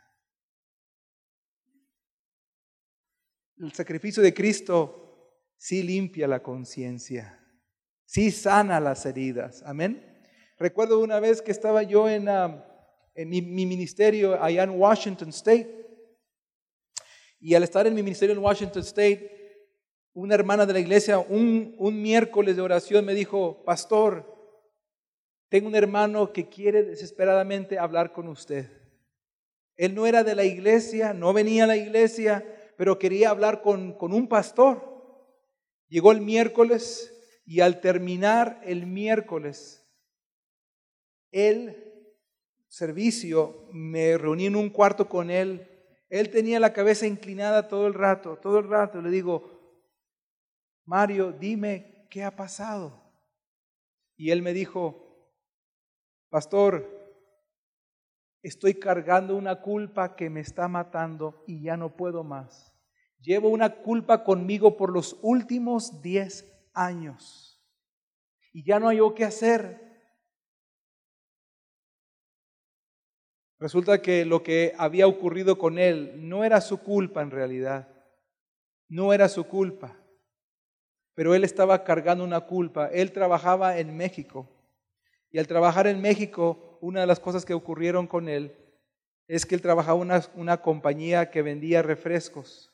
El 3.57 3.71
sacrificio 3.71 4.21
de 4.21 4.33
Cristo 4.33 5.39
sí 5.57 5.81
limpia 5.83 6.27
la 6.27 6.43
conciencia, 6.43 7.39
sí 8.05 8.31
sana 8.31 8.79
las 8.79 9.05
heridas. 9.05 9.63
Amén. 9.65 10.12
Recuerdo 10.63 11.01
una 11.01 11.19
vez 11.19 11.41
que 11.41 11.51
estaba 11.51 11.83
yo 11.83 12.07
en, 12.07 12.29
ah, 12.29 12.65
mi, 13.17 13.41
mi 13.41 13.65
ministerio 13.65 14.41
allá 14.41 14.63
en 14.63 14.69
Washington 14.69 15.27
State. 15.27 15.67
Y 17.41 17.53
al 17.53 17.63
estar 17.63 17.85
en 17.85 17.93
mi 17.93 18.01
ministerio 18.01 18.33
en 18.33 18.41
Washington 18.41 18.81
State, 18.81 19.29
una 20.13 20.35
hermana 20.35 20.65
de 20.65 20.71
la 20.71 20.79
iglesia 20.79 21.19
un, 21.19 21.75
miércoles 22.01 22.55
de 22.55 22.61
oración 22.61 23.03
me 23.03 23.13
dijo, 23.13 23.61
pastor, 23.65 24.25
tengo 25.49 25.67
un 25.67 25.75
hermano 25.75 26.31
que 26.31 26.47
quiere 26.47 26.83
desesperadamente 26.83 27.77
hablar 27.77 28.13
con 28.13 28.29
usted. 28.29 28.69
Él 29.75 29.93
no 29.93 30.07
era 30.07 30.23
de 30.23 30.33
la 30.33 30.45
iglesia, 30.45 31.13
no 31.13 31.33
venía 31.33 31.65
a 31.65 31.67
la 31.67 31.75
iglesia, 31.75 32.45
pero 32.77 32.97
quería 32.97 33.31
hablar 33.31 33.61
con 33.61 33.97
un 33.99 34.29
pastor. 34.29 34.81
Llegó 35.89 36.13
el 36.13 36.21
miércoles 36.21 37.13
y 37.45 37.59
al 37.59 37.81
terminar 37.81 38.61
el 38.63 38.85
miércoles, 38.85 39.82
el 41.33 41.83
servicio, 42.67 43.67
me 43.73 44.17
reuní 44.17 44.45
en 44.45 44.55
un 44.55 44.69
cuarto 44.69 45.09
con 45.09 45.29
él. 45.29 45.69
Él 46.09 46.29
tenía 46.29 46.59
la 46.59 46.73
cabeza 46.73 47.05
inclinada 47.07 47.67
todo 47.67 47.87
el 47.87 47.93
rato, 47.93 48.37
todo 48.37 48.59
el 48.59 48.69
rato. 48.69 49.01
Le 49.01 49.09
digo, 49.09 49.53
Mario, 50.85 51.31
dime 51.31 52.07
qué 52.09 52.23
ha 52.23 52.35
pasado. 52.35 53.03
Y 54.15 54.31
él 54.31 54.41
me 54.41 54.53
dijo, 54.53 55.33
pastor, 56.29 56.87
estoy 58.41 58.75
cargando 58.75 59.35
una 59.35 59.61
culpa 59.61 60.15
que 60.15 60.29
me 60.29 60.41
está 60.41 60.67
matando 60.67 61.43
y 61.47 61.63
ya 61.63 61.77
no 61.77 61.95
puedo 61.95 62.23
más. 62.23 62.73
Llevo 63.19 63.49
una 63.49 63.81
culpa 63.81 64.23
conmigo 64.23 64.77
por 64.77 64.91
los 64.91 65.17
últimos 65.21 66.01
10 66.01 66.69
años 66.73 67.53
y 68.51 68.63
ya 68.65 68.79
no 68.79 68.89
hay 68.89 68.99
qué 69.15 69.25
hacer. 69.25 69.82
Resulta 73.63 74.01
que 74.01 74.25
lo 74.25 74.43
que 74.43 74.73
había 74.77 75.07
ocurrido 75.07 75.57
con 75.57 75.79
él 75.79 76.13
no 76.17 76.43
era 76.43 76.61
su 76.61 76.79
culpa 76.79 77.21
en 77.21 77.31
realidad, 77.31 77.87
no 78.89 79.13
era 79.13 79.27
su 79.29 79.45
culpa 79.45 79.97
pero 81.15 81.35
él 81.35 81.43
estaba 81.43 81.83
cargando 81.83 82.23
una 82.23 82.41
culpa. 82.41 82.87
Él 82.87 83.11
trabajaba 83.11 83.77
en 83.77 83.95
México. 83.95 84.49
Y 85.31 85.39
al 85.39 85.47
trabajar 85.47 85.87
en 85.87 86.01
México, 86.01 86.77
una 86.81 87.01
de 87.01 87.07
las 87.07 87.19
cosas 87.19 87.45
que 87.45 87.53
ocurrieron 87.53 88.07
con 88.07 88.29
él 88.29 88.55
es 89.27 89.45
que 89.45 89.55
él 89.55 89.61
trabajaba 89.61 89.97
en 89.97 90.07
una, 90.07 90.21
una, 90.35 90.61
compañía 90.61 91.31
que 91.31 91.41
vendía 91.41 91.81
refrescos. 91.81 92.71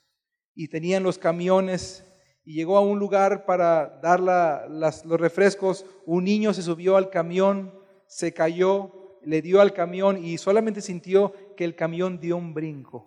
Y 0.56 0.68
tenían 0.70 1.04
los 1.04 1.18
camiones 1.18 2.06
y 2.44 2.56
llegó 2.56 2.78
a 2.78 2.82
un 2.82 3.00
lugar 3.00 3.46
para 3.46 4.00
dar 4.02 4.20
los 4.20 5.20
refrescos. 5.20 5.86
Un 6.06 6.24
niño 6.24 6.54
se 6.54 6.64
subió 6.64 6.98
al 6.98 7.10
camión, 7.10 7.74
se 8.08 8.34
cayó, 8.34 9.09
le 9.30 9.44
dio 9.44 9.62
al 9.62 9.74
camión 9.74 10.26
y 10.26 10.40
solamente 10.40 10.82
sintió 10.82 11.36
que 11.56 11.64
el 11.64 11.76
camión 11.76 12.20
dio 12.20 12.36
un 12.36 12.56
brinco. 12.56 13.06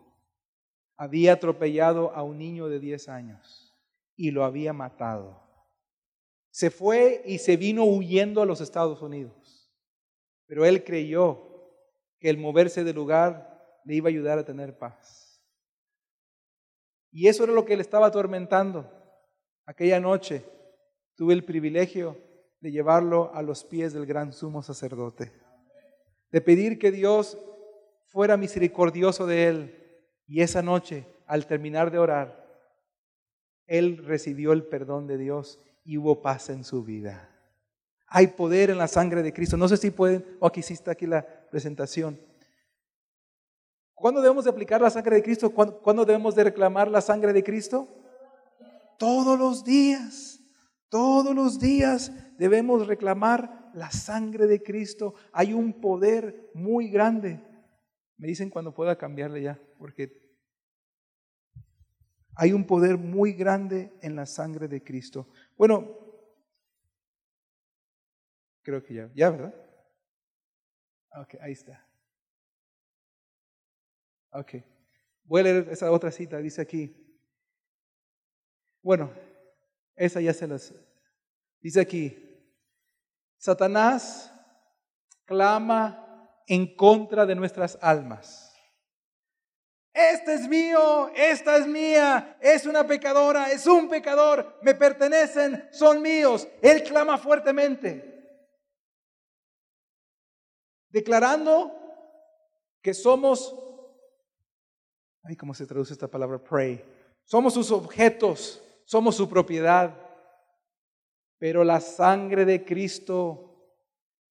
Había 0.96 1.32
atropellado 1.32 2.12
a 2.14 2.22
un 2.22 2.38
niño 2.38 2.68
de 2.68 2.78
10 2.78 3.08
años 3.08 3.74
y 4.14 4.30
lo 4.30 4.44
había 4.44 4.72
matado. 4.72 5.42
Se 6.52 6.70
fue 6.70 7.22
y 7.26 7.38
se 7.38 7.56
vino 7.56 7.82
huyendo 7.82 8.40
a 8.40 8.46
los 8.46 8.60
Estados 8.60 9.02
Unidos. 9.02 9.68
Pero 10.46 10.64
él 10.64 10.84
creyó 10.84 11.72
que 12.20 12.30
el 12.30 12.38
moverse 12.38 12.84
del 12.84 12.94
lugar 12.94 13.80
le 13.84 13.96
iba 13.96 14.06
a 14.06 14.12
ayudar 14.12 14.38
a 14.38 14.44
tener 14.44 14.78
paz. 14.78 15.42
Y 17.10 17.26
eso 17.26 17.42
era 17.42 17.52
lo 17.52 17.64
que 17.64 17.74
le 17.74 17.82
estaba 17.82 18.06
atormentando. 18.06 18.88
Aquella 19.66 19.98
noche 19.98 20.44
tuve 21.16 21.34
el 21.34 21.44
privilegio 21.44 22.16
de 22.60 22.70
llevarlo 22.70 23.34
a 23.34 23.42
los 23.42 23.64
pies 23.64 23.92
del 23.92 24.06
gran 24.06 24.32
sumo 24.32 24.62
sacerdote, 24.62 25.41
de 26.32 26.40
pedir 26.40 26.78
que 26.78 26.90
Dios 26.90 27.38
fuera 28.06 28.36
misericordioso 28.36 29.26
de 29.26 29.46
él. 29.46 29.78
Y 30.26 30.40
esa 30.40 30.62
noche, 30.62 31.06
al 31.26 31.46
terminar 31.46 31.90
de 31.90 31.98
orar, 31.98 32.42
él 33.66 33.98
recibió 34.04 34.52
el 34.52 34.64
perdón 34.64 35.06
de 35.06 35.18
Dios 35.18 35.60
y 35.84 35.98
hubo 35.98 36.22
paz 36.22 36.50
en 36.50 36.64
su 36.64 36.82
vida. 36.82 37.28
Hay 38.06 38.28
poder 38.28 38.70
en 38.70 38.78
la 38.78 38.88
sangre 38.88 39.22
de 39.22 39.32
Cristo. 39.32 39.56
No 39.56 39.68
sé 39.68 39.76
si 39.76 39.90
pueden, 39.90 40.24
o 40.40 40.46
aquí 40.46 40.62
sí 40.62 40.74
está 40.74 40.92
aquí 40.92 41.06
la 41.06 41.26
presentación. 41.50 42.18
¿Cuándo 43.94 44.20
debemos 44.20 44.44
de 44.44 44.50
aplicar 44.50 44.80
la 44.80 44.90
sangre 44.90 45.16
de 45.16 45.22
Cristo? 45.22 45.50
¿Cuándo, 45.50 46.04
debemos 46.04 46.34
de 46.34 46.44
reclamar 46.44 46.90
la 46.90 47.00
sangre 47.00 47.32
de 47.32 47.44
Cristo? 47.44 47.88
Todos 48.98 49.38
los 49.38 49.64
días. 49.64 50.40
Todos 50.88 51.34
los 51.34 51.58
días 51.58 52.12
debemos 52.36 52.86
reclamar 52.86 53.61
la 53.74 53.90
sangre 53.90 54.46
de 54.46 54.62
Cristo. 54.62 55.14
Hay 55.32 55.52
un 55.52 55.80
poder 55.80 56.50
muy 56.54 56.88
grande. 56.88 57.40
Me 58.16 58.28
dicen 58.28 58.50
cuando 58.50 58.74
pueda 58.74 58.96
cambiarle 58.96 59.42
ya, 59.42 59.60
porque 59.78 60.22
hay 62.34 62.52
un 62.52 62.66
poder 62.66 62.96
muy 62.96 63.32
grande 63.32 63.92
en 64.00 64.16
la 64.16 64.26
sangre 64.26 64.68
de 64.68 64.82
Cristo. 64.82 65.28
Bueno, 65.56 65.98
creo 68.62 68.82
que 68.82 68.94
ya, 68.94 69.10
ya, 69.14 69.30
¿verdad? 69.30 69.54
Ok, 71.14 71.34
ahí 71.40 71.52
está. 71.52 71.86
Ok. 74.30 74.54
Voy 75.24 75.40
a 75.40 75.44
leer 75.44 75.68
esa 75.70 75.90
otra 75.90 76.10
cita, 76.10 76.38
dice 76.38 76.62
aquí. 76.62 76.96
Bueno, 78.82 79.12
esa 79.94 80.20
ya 80.20 80.32
se 80.32 80.46
las... 80.46 80.74
Dice 81.60 81.80
aquí, 81.80 82.31
Satanás 83.42 84.32
clama 85.24 86.30
en 86.46 86.76
contra 86.76 87.26
de 87.26 87.34
nuestras 87.34 87.76
almas. 87.82 88.54
Este 89.92 90.34
es 90.34 90.46
mío, 90.46 91.08
esta 91.16 91.56
es 91.56 91.66
mía, 91.66 92.38
es 92.40 92.66
una 92.66 92.86
pecadora, 92.86 93.50
es 93.50 93.66
un 93.66 93.88
pecador, 93.88 94.60
me 94.62 94.76
pertenecen, 94.76 95.68
son 95.72 96.00
míos. 96.00 96.46
Él 96.62 96.84
clama 96.84 97.18
fuertemente, 97.18 98.46
declarando 100.88 101.72
que 102.80 102.94
somos, 102.94 103.56
ay, 105.24 105.34
¿cómo 105.34 105.52
se 105.52 105.66
traduce 105.66 105.92
esta 105.94 106.06
palabra? 106.06 106.38
Pray. 106.38 106.84
Somos 107.24 107.54
sus 107.54 107.72
objetos, 107.72 108.62
somos 108.84 109.16
su 109.16 109.28
propiedad. 109.28 110.01
Pero 111.42 111.64
la 111.64 111.80
sangre 111.80 112.44
de 112.44 112.64
Cristo 112.64 113.66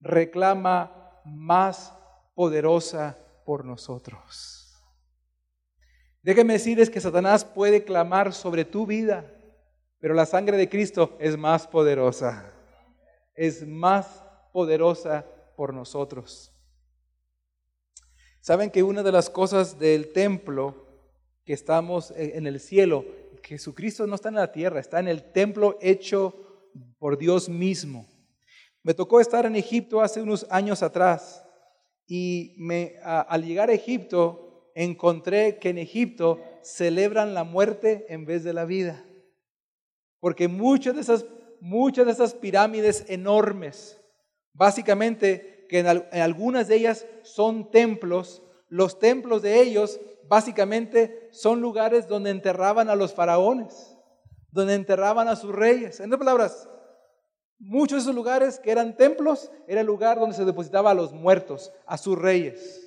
reclama 0.00 1.20
más 1.26 1.92
poderosa 2.34 3.18
por 3.44 3.66
nosotros. 3.66 4.82
Déjenme 6.22 6.54
decirles 6.54 6.88
que 6.88 7.02
Satanás 7.02 7.44
puede 7.44 7.84
clamar 7.84 8.32
sobre 8.32 8.64
tu 8.64 8.86
vida, 8.86 9.30
pero 9.98 10.14
la 10.14 10.24
sangre 10.24 10.56
de 10.56 10.70
Cristo 10.70 11.14
es 11.20 11.36
más 11.36 11.66
poderosa. 11.66 12.50
Es 13.34 13.66
más 13.66 14.24
poderosa 14.50 15.26
por 15.54 15.74
nosotros. 15.74 16.50
Saben 18.40 18.70
que 18.70 18.82
una 18.82 19.02
de 19.02 19.12
las 19.12 19.28
cosas 19.28 19.78
del 19.78 20.14
templo 20.14 20.86
que 21.44 21.52
estamos 21.52 22.10
en 22.16 22.46
el 22.46 22.58
cielo, 22.58 23.04
Jesucristo 23.42 24.06
no 24.06 24.14
está 24.14 24.30
en 24.30 24.36
la 24.36 24.50
tierra, 24.50 24.80
está 24.80 24.98
en 24.98 25.08
el 25.08 25.30
templo 25.30 25.76
hecho 25.82 26.48
por 26.98 27.18
Dios 27.18 27.48
mismo. 27.48 28.06
Me 28.82 28.94
tocó 28.94 29.20
estar 29.20 29.46
en 29.46 29.56
Egipto 29.56 30.00
hace 30.00 30.20
unos 30.20 30.46
años 30.50 30.82
atrás 30.82 31.44
y 32.06 32.54
me, 32.58 32.96
al 33.02 33.44
llegar 33.44 33.70
a 33.70 33.74
Egipto 33.74 34.70
encontré 34.74 35.58
que 35.58 35.70
en 35.70 35.78
Egipto 35.78 36.40
celebran 36.62 37.34
la 37.34 37.44
muerte 37.44 38.06
en 38.08 38.24
vez 38.24 38.44
de 38.44 38.52
la 38.52 38.64
vida. 38.64 39.04
Porque 40.20 40.48
muchas 40.48 40.94
de 40.94 41.00
esas, 41.00 41.26
muchas 41.60 42.06
de 42.06 42.12
esas 42.12 42.34
pirámides 42.34 43.04
enormes, 43.08 43.98
básicamente 44.52 45.66
que 45.68 45.80
en, 45.80 45.86
algunas 45.86 46.68
de 46.68 46.76
ellas 46.76 47.06
son 47.22 47.70
templos, 47.70 48.42
los 48.68 48.98
templos 48.98 49.42
de 49.42 49.60
ellos 49.60 50.00
básicamente 50.28 51.28
son 51.32 51.60
lugares 51.60 52.08
donde 52.08 52.30
enterraban 52.30 52.88
a 52.88 52.94
los 52.94 53.14
faraones, 53.14 53.91
donde 54.52 54.74
enterraban 54.74 55.26
a 55.26 55.34
sus 55.34 55.52
reyes. 55.52 55.98
En 55.98 56.06
otras 56.06 56.18
palabras, 56.18 56.68
muchos 57.58 57.96
de 57.96 58.02
esos 58.02 58.14
lugares 58.14 58.60
que 58.60 58.70
eran 58.70 58.96
templos 58.96 59.50
era 59.66 59.80
el 59.80 59.86
lugar 59.86 60.20
donde 60.20 60.36
se 60.36 60.44
depositaba 60.44 60.92
a 60.92 60.94
los 60.94 61.12
muertos, 61.12 61.72
a 61.86 61.98
sus 61.98 62.16
reyes. 62.16 62.78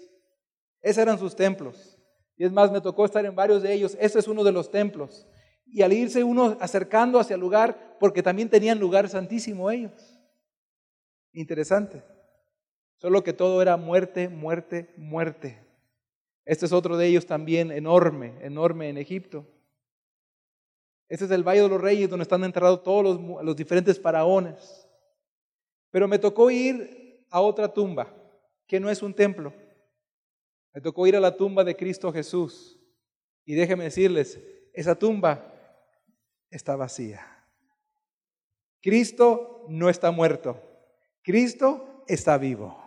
Esos 0.81 1.01
eran 1.01 1.19
sus 1.19 1.35
templos. 1.35 1.97
Y 2.37 2.45
es 2.45 2.51
más, 2.51 2.71
me 2.71 2.81
tocó 2.81 3.05
estar 3.05 3.25
en 3.25 3.35
varios 3.35 3.63
de 3.63 3.73
ellos. 3.73 3.97
Ese 3.99 4.19
es 4.19 4.27
uno 4.27 4.43
de 4.43 4.51
los 4.51 4.69
templos. 4.69 5.27
Y 5.65 5.81
al 5.81 5.91
irse 5.91 6.23
uno 6.23 6.55
acercando 6.59 7.19
hacia 7.19 7.33
el 7.33 7.39
lugar, 7.39 7.97
porque 7.99 8.21
también 8.21 8.49
tenían 8.49 8.79
lugar 8.79 9.09
santísimo 9.09 9.71
ellos. 9.71 10.19
Interesante. 11.33 12.03
Solo 12.97 13.23
que 13.23 13.33
todo 13.33 13.61
era 13.61 13.75
muerte, 13.75 14.29
muerte, 14.29 14.93
muerte. 14.97 15.59
Este 16.45 16.67
es 16.67 16.71
otro 16.71 16.95
de 16.97 17.07
ellos 17.07 17.25
también 17.25 17.71
enorme, 17.71 18.35
enorme 18.41 18.89
en 18.89 18.97
Egipto. 18.97 19.47
Este 21.07 21.25
es 21.25 21.31
el 21.31 21.43
Valle 21.43 21.61
de 21.61 21.69
los 21.69 21.81
Reyes 21.81 22.09
donde 22.09 22.23
están 22.23 22.43
enterrados 22.43 22.83
todos 22.83 23.03
los, 23.03 23.43
los 23.43 23.55
diferentes 23.55 23.99
faraones. 23.99 24.87
Pero 25.91 26.07
me 26.07 26.19
tocó 26.19 26.49
ir 26.49 27.25
a 27.29 27.41
otra 27.41 27.73
tumba, 27.73 28.13
que 28.67 28.79
no 28.79 28.89
es 28.89 29.01
un 29.01 29.13
templo 29.13 29.53
me 30.75 30.81
tocó 30.81 31.07
ir 31.07 31.15
a 31.15 31.21
la 31.21 31.37
tumba 31.37 31.63
de 31.63 31.77
Cristo 31.77 32.11
Jesús. 32.11 32.77
Y 33.45 33.55
déjenme 33.55 33.85
decirles, 33.85 34.41
esa 34.73 34.93
tumba 34.99 35.53
está 36.51 36.75
vacía. 36.75 37.25
Cristo 38.81 39.65
no 39.69 39.89
está 39.89 40.11
muerto. 40.11 40.61
Cristo 41.23 42.03
está 42.09 42.37
vivo. 42.37 42.77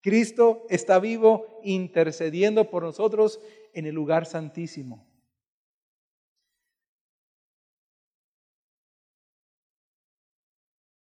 Cristo 0.00 0.64
está 0.70 0.98
vivo 0.98 1.60
intercediendo 1.62 2.70
por 2.70 2.82
nosotros 2.82 3.38
en 3.74 3.84
el 3.84 3.94
lugar 3.94 4.24
santísimo. 4.24 5.06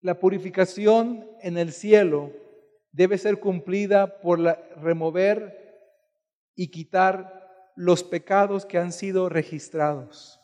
La 0.01 0.18
purificación 0.18 1.28
en 1.40 1.59
el 1.59 1.72
cielo 1.72 2.32
debe 2.92 3.18
ser 3.18 3.40
cumplida 3.40 4.20
por 4.20 4.38
la, 4.38 4.55
remover 4.76 5.66
y 6.55 6.68
quitar 6.68 7.72
los 7.76 8.03
pecados 8.03 8.64
que 8.64 8.78
han 8.78 8.92
sido 8.92 9.28
registrados. 9.28 10.40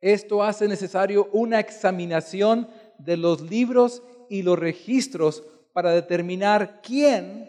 Esto 0.00 0.42
hace 0.42 0.66
necesario 0.68 1.28
una 1.32 1.60
examinación 1.60 2.68
de 2.98 3.16
los 3.16 3.40
libros 3.40 4.02
y 4.28 4.42
los 4.42 4.58
registros 4.58 5.44
para 5.72 5.92
determinar 5.92 6.80
quién, 6.82 7.48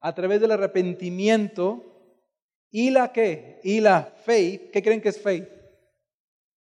a 0.00 0.14
través 0.14 0.40
del 0.40 0.50
arrepentimiento 0.50 1.82
y 2.70 2.90
la 2.90 3.12
qué, 3.12 3.60
y 3.62 3.80
la 3.80 4.02
fe, 4.02 4.68
¿qué 4.72 4.82
creen 4.82 5.00
que 5.00 5.10
es 5.10 5.20
fe? 5.20 5.48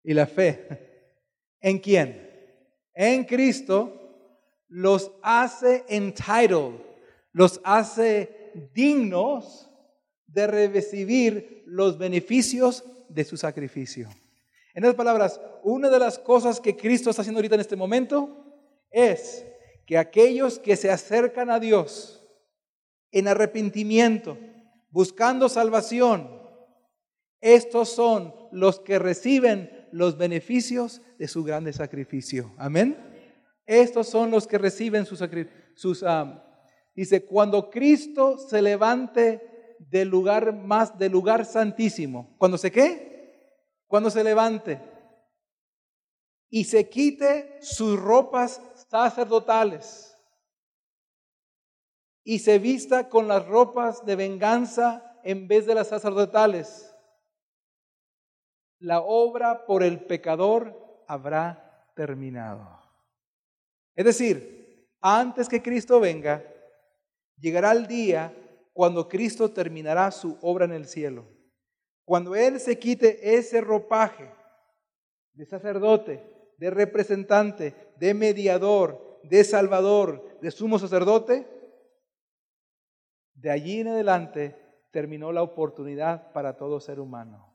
Y 0.03 0.13
la 0.13 0.25
fe. 0.25 0.67
¿En 1.61 1.77
quién? 1.77 2.30
En 2.93 3.23
Cristo 3.23 3.97
los 4.67 5.11
hace 5.21 5.83
entitled, 5.87 6.75
los 7.31 7.59
hace 7.63 8.51
dignos 8.73 9.69
de 10.27 10.47
recibir 10.47 11.63
los 11.65 11.97
beneficios 11.97 12.83
de 13.09 13.23
su 13.25 13.37
sacrificio. 13.37 14.09
En 14.73 14.83
otras 14.83 14.95
palabras, 14.95 15.41
una 15.63 15.89
de 15.89 15.99
las 15.99 16.17
cosas 16.17 16.61
que 16.61 16.75
Cristo 16.75 17.09
está 17.09 17.21
haciendo 17.21 17.39
ahorita 17.39 17.55
en 17.55 17.61
este 17.61 17.75
momento 17.75 18.37
es 18.89 19.45
que 19.85 19.97
aquellos 19.97 20.59
que 20.59 20.75
se 20.77 20.89
acercan 20.89 21.49
a 21.49 21.59
Dios 21.59 22.25
en 23.11 23.27
arrepentimiento, 23.27 24.37
buscando 24.89 25.49
salvación, 25.49 26.41
estos 27.41 27.89
son 27.89 28.33
los 28.51 28.79
que 28.79 28.99
reciben 28.99 29.80
los 29.91 30.17
beneficios 30.17 31.01
de 31.17 31.27
su 31.27 31.43
grande 31.43 31.73
sacrificio. 31.73 32.53
Amén. 32.57 32.97
Estos 33.65 34.07
son 34.07 34.31
los 34.31 34.47
que 34.47 34.57
reciben 34.57 35.05
sus, 35.05 35.23
sus 35.75 36.03
ah, 36.03 36.47
Dice, 36.93 37.25
cuando 37.25 37.69
Cristo 37.69 38.37
se 38.37 38.61
levante 38.61 39.75
del 39.79 40.09
lugar 40.09 40.53
más, 40.53 40.97
del 40.97 41.11
lugar 41.11 41.45
santísimo. 41.45 42.35
¿Cuando 42.37 42.57
se 42.57 42.71
qué? 42.71 43.57
Cuando 43.87 44.09
se 44.09 44.23
levante 44.23 44.81
y 46.49 46.65
se 46.65 46.89
quite 46.89 47.57
sus 47.61 47.97
ropas 47.97 48.61
sacerdotales 48.89 50.15
y 52.23 52.39
se 52.39 52.59
vista 52.59 53.09
con 53.09 53.27
las 53.27 53.45
ropas 53.47 54.05
de 54.05 54.15
venganza 54.17 55.19
en 55.23 55.47
vez 55.47 55.65
de 55.65 55.75
las 55.75 55.87
sacerdotales. 55.87 56.90
La 58.81 58.99
obra 59.01 59.65
por 59.65 59.81
el 59.81 60.05
pecador 60.05 61.03
habrá 61.07 61.87
terminado. 61.95 62.79
Es 63.95 64.05
decir, 64.05 64.87
antes 65.01 65.49
que 65.49 65.61
Cristo 65.61 65.99
venga, 65.99 66.43
Llegará 67.41 67.71
el 67.71 67.87
día 67.87 68.33
cuando 68.71 69.09
Cristo 69.09 69.51
terminará 69.51 70.11
su 70.11 70.37
obra 70.41 70.65
en 70.65 70.73
el 70.73 70.85
cielo. 70.85 71.25
Cuando 72.05 72.35
Él 72.35 72.59
se 72.59 72.77
quite 72.77 73.35
ese 73.35 73.61
ropaje 73.61 74.31
de 75.33 75.45
sacerdote, 75.45 76.23
de 76.57 76.69
representante, 76.69 77.93
de 77.97 78.13
mediador, 78.13 79.19
de 79.23 79.43
salvador, 79.43 80.39
de 80.39 80.51
sumo 80.51 80.77
sacerdote, 80.77 81.47
de 83.33 83.49
allí 83.49 83.79
en 83.79 83.87
adelante 83.87 84.55
terminó 84.91 85.31
la 85.31 85.41
oportunidad 85.41 86.31
para 86.31 86.57
todo 86.57 86.79
ser 86.79 86.99
humano. 86.99 87.50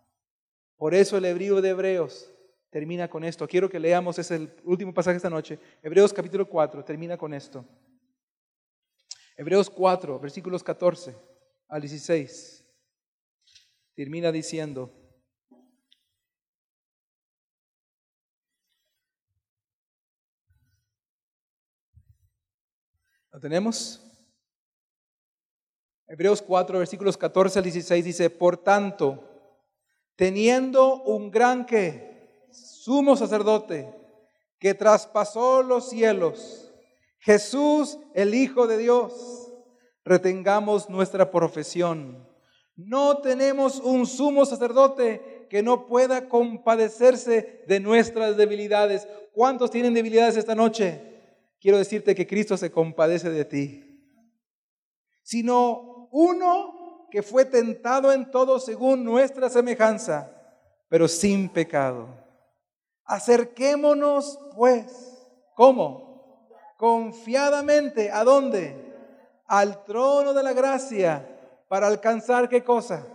Por 0.76 0.94
eso 0.94 1.16
el 1.16 1.24
hebreo 1.24 1.60
de 1.60 1.70
Hebreos 1.70 2.32
termina 2.70 3.08
con 3.08 3.24
esto. 3.24 3.48
Quiero 3.48 3.70
que 3.70 3.80
leamos, 3.80 4.18
es 4.18 4.30
el 4.30 4.54
último 4.64 4.92
pasaje 4.92 5.16
esta 5.16 5.30
noche. 5.30 5.58
Hebreos 5.82 6.12
capítulo 6.12 6.48
4 6.48 6.84
termina 6.84 7.16
con 7.16 7.32
esto. 7.32 7.64
Hebreos 9.36 9.70
4, 9.70 10.18
versículos 10.18 10.62
14 10.62 11.14
al 11.68 11.80
16. 11.80 12.64
Termina 13.94 14.30
diciendo, 14.30 14.92
¿Lo 23.36 23.40
tenemos? 23.40 24.02
Hebreos 26.06 26.40
4, 26.40 26.78
versículos 26.78 27.18
14 27.18 27.58
al 27.58 27.64
16 27.64 28.02
dice, 28.02 28.30
por 28.30 28.56
tanto, 28.56 29.35
teniendo 30.16 31.02
un 31.04 31.30
gran 31.30 31.66
que 31.66 32.48
sumo 32.50 33.16
sacerdote 33.16 33.94
que 34.58 34.74
traspasó 34.74 35.62
los 35.62 35.88
cielos, 35.88 36.72
Jesús, 37.18 37.98
el 38.14 38.34
Hijo 38.34 38.66
de 38.66 38.78
Dios, 38.78 39.52
retengamos 40.04 40.88
nuestra 40.88 41.30
profesión. 41.30 42.26
No 42.76 43.18
tenemos 43.18 43.80
un 43.80 44.06
sumo 44.06 44.44
sacerdote 44.44 45.46
que 45.50 45.62
no 45.62 45.86
pueda 45.86 46.28
compadecerse 46.28 47.64
de 47.66 47.80
nuestras 47.80 48.36
debilidades. 48.36 49.06
¿Cuántos 49.32 49.70
tienen 49.70 49.94
debilidades 49.94 50.36
esta 50.36 50.54
noche? 50.54 51.16
quiero 51.60 51.78
decirte 51.78 52.14
que 52.14 52.26
Cristo 52.26 52.56
se 52.56 52.70
compadece 52.70 53.30
de 53.30 53.44
ti, 53.44 53.84
sino 55.22 56.08
uno 56.12 56.85
que 57.16 57.22
fue 57.22 57.46
tentado 57.46 58.12
en 58.12 58.30
todo 58.30 58.60
según 58.60 59.02
nuestra 59.02 59.48
semejanza, 59.48 60.30
pero 60.86 61.08
sin 61.08 61.48
pecado. 61.48 62.08
Acerquémonos 63.06 64.38
pues, 64.54 65.16
¿cómo? 65.54 66.46
Confiadamente, 66.76 68.10
¿a 68.10 68.22
dónde? 68.22 68.92
Al 69.46 69.82
trono 69.84 70.34
de 70.34 70.42
la 70.42 70.52
gracia, 70.52 71.26
para 71.70 71.86
alcanzar 71.86 72.50
qué 72.50 72.62
cosa? 72.62 73.06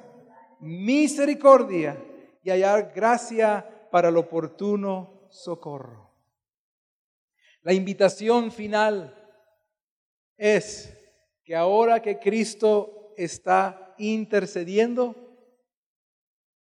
Misericordia 0.59 1.95
y 2.41 2.49
hallar 2.49 2.93
gracia 2.95 3.87
para 3.91 4.09
el 4.09 4.17
oportuno 4.17 5.27
socorro. 5.29 6.09
La 7.61 7.73
invitación 7.73 8.51
final 8.51 9.15
es 10.37 10.91
que 11.43 11.55
ahora 11.55 12.01
que 12.01 12.17
Cristo 12.17 12.97
está 13.15 13.90
intercediendo, 14.01 15.15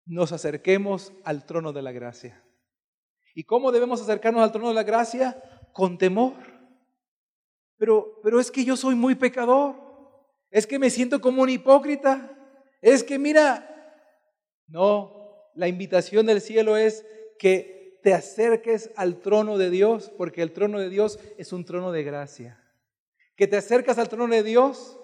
nos 0.06 0.32
acerquemos 0.32 1.12
al 1.24 1.46
trono 1.46 1.72
de 1.72 1.82
la 1.82 1.92
gracia. 1.92 2.42
¿Y 3.34 3.44
cómo 3.44 3.72
debemos 3.72 4.00
acercarnos 4.00 4.42
al 4.42 4.52
trono 4.52 4.68
de 4.68 4.74
la 4.74 4.82
gracia? 4.82 5.42
Con 5.72 5.98
temor. 5.98 6.34
Pero, 7.76 8.20
pero 8.22 8.40
es 8.40 8.50
que 8.50 8.64
yo 8.64 8.76
soy 8.76 8.94
muy 8.94 9.14
pecador. 9.14 9.76
Es 10.50 10.66
que 10.66 10.78
me 10.78 10.90
siento 10.90 11.20
como 11.20 11.42
un 11.42 11.48
hipócrita. 11.48 12.36
Es 12.82 13.04
que 13.04 13.18
mira, 13.18 13.66
no, 14.66 15.48
la 15.54 15.68
invitación 15.68 16.26
del 16.26 16.40
cielo 16.40 16.76
es 16.76 17.06
que 17.38 17.98
te 18.02 18.14
acerques 18.14 18.90
al 18.96 19.20
trono 19.20 19.58
de 19.58 19.70
Dios, 19.70 20.10
porque 20.16 20.42
el 20.42 20.52
trono 20.52 20.78
de 20.78 20.88
Dios 20.88 21.18
es 21.38 21.52
un 21.52 21.64
trono 21.64 21.92
de 21.92 22.02
gracia. 22.02 22.62
Que 23.36 23.46
te 23.46 23.56
acercas 23.56 23.98
al 23.98 24.08
trono 24.08 24.34
de 24.34 24.42
Dios 24.42 24.99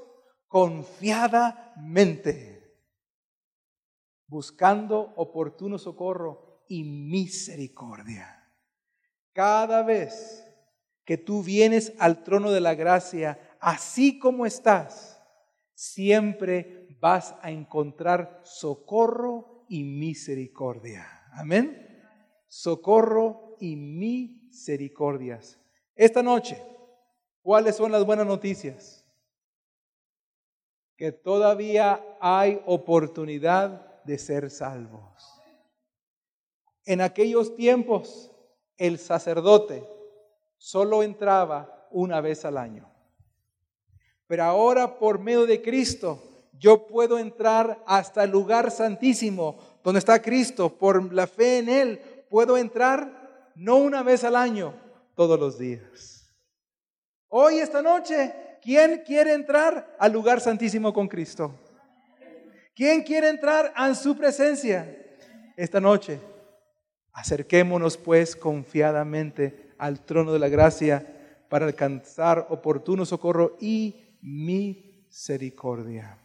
confiadamente, 0.49 2.75
buscando 4.27 5.13
oportuno 5.17 5.79
socorro 5.79 6.65
y 6.69 6.85
misericordia. 6.85 8.33
Cada 9.33 9.83
vez 9.83 10.45
que 11.05 11.19
tú 11.19 11.43
vienes 11.43 11.93
al 11.99 12.23
trono 12.25 12.51
de 12.51 12.61
la 12.61 12.75
gracia, 12.75 13.39
así 13.61 14.19
como 14.19 14.47
estás, 14.47 15.23
siempre 15.75 16.89
vas 17.01 17.35
a 17.43 17.51
encontrar 17.51 18.41
socorro 18.43 19.67
y 19.69 19.85
misericordia. 19.85 21.07
Amén 21.33 21.87
socorro 22.49 23.57
y 23.61 23.77
misericordias. 23.77 25.59
Esta 25.95 26.23
noche, 26.23 26.63
¿cuáles 27.43 27.77
son 27.77 27.93
las 27.93 28.05
buenas 28.05 28.27
noticias? 28.27 28.96
Que 30.97 31.13
todavía 31.13 32.05
hay 32.21 32.63
oportunidad 32.67 34.03
de 34.05 34.19
ser 34.19 34.51
salvos. 34.51 35.03
En 36.85 37.01
aquellos 37.01 37.55
tiempos, 37.55 38.31
el 38.77 38.99
sacerdote 38.99 39.87
solo 40.57 41.03
entraba 41.03 41.89
una 41.91 42.21
vez 42.21 42.45
al 42.45 42.57
año. 42.57 42.91
Pero 44.27 44.45
ahora, 44.45 44.99
por 44.99 45.19
medio 45.19 45.47
de 45.47 45.63
Cristo, 45.63 46.51
yo 46.53 46.87
puedo 46.87 47.19
entrar 47.19 47.83
hasta 47.87 48.25
el 48.25 48.31
lugar 48.31 48.71
santísimo, 48.71 49.59
donde 49.85 49.99
está 49.99 50.21
Cristo, 50.21 50.77
por 50.77 51.13
la 51.13 51.27
fe 51.27 51.59
en 51.59 51.69
Él, 51.69 52.01
puedo 52.31 52.57
entrar 52.57 53.53
no 53.55 53.77
una 53.77 54.03
vez 54.03 54.25
al 54.25 54.37
año, 54.37 54.75
todos 55.15 55.39
los 55.39 55.59
días. 55.59 56.35
Hoy, 57.29 57.59
esta 57.59 57.83
noche, 57.83 58.35
¿quién 58.67 59.05
quiere 59.07 59.33
entrar 59.33 59.97
al 59.97 60.13
lugar 60.13 60.41
santísimo 60.41 60.93
con 60.93 61.07
Cristo? 61.07 61.55
¿Quién 62.75 63.05
quiere 63.05 63.29
entrar 63.29 63.73
a 63.77 63.95
su 63.95 64.17
presencia 64.17 64.93
esta 65.57 65.81
noche? 65.81 66.19
Acerquémonos 67.13 67.97
pues 67.97 68.35
confiadamente 68.35 69.73
al 69.79 70.05
trono 70.05 70.33
de 70.33 70.41
la 70.41 70.49
gracia 70.49 71.07
para 71.49 71.65
alcanzar 71.65 72.49
oportuno 72.51 73.07
socorro 73.07 73.57
y 73.61 74.19
misericordia. 74.21 76.19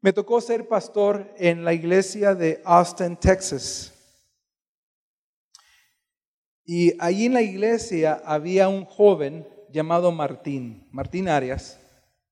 Me 0.00 0.14
tocó 0.14 0.40
ser 0.40 0.66
pastor 0.66 1.30
en 1.36 1.62
la 1.62 1.74
iglesia 1.74 2.34
de 2.34 2.62
Austin, 2.64 3.18
Texas. 3.18 3.92
Y 6.64 6.94
allí 6.98 7.26
en 7.26 7.34
la 7.34 7.42
iglesia 7.42 8.22
había 8.24 8.70
un 8.70 8.86
joven 8.86 9.46
llamado 9.72 10.12
Martín, 10.12 10.86
Martín 10.90 11.28
Arias, 11.28 11.78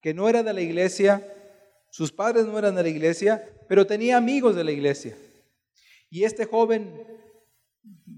que 0.01 0.15
no 0.15 0.29
era 0.29 0.43
de 0.43 0.53
la 0.53 0.61
iglesia, 0.61 1.27
sus 1.91 2.13
padres 2.13 2.47
no 2.47 2.59
eran 2.59 2.75
de 2.75 2.83
la 2.83 2.89
iglesia, 2.89 3.45
pero 3.69 3.87
tenía 3.87 4.17
amigos 4.17 4.55
de 4.55 4.65
la 4.65 4.73
iglesia. 4.73 5.17
Y 6.11 6.25
este 6.25 6.47
joven 6.47 7.05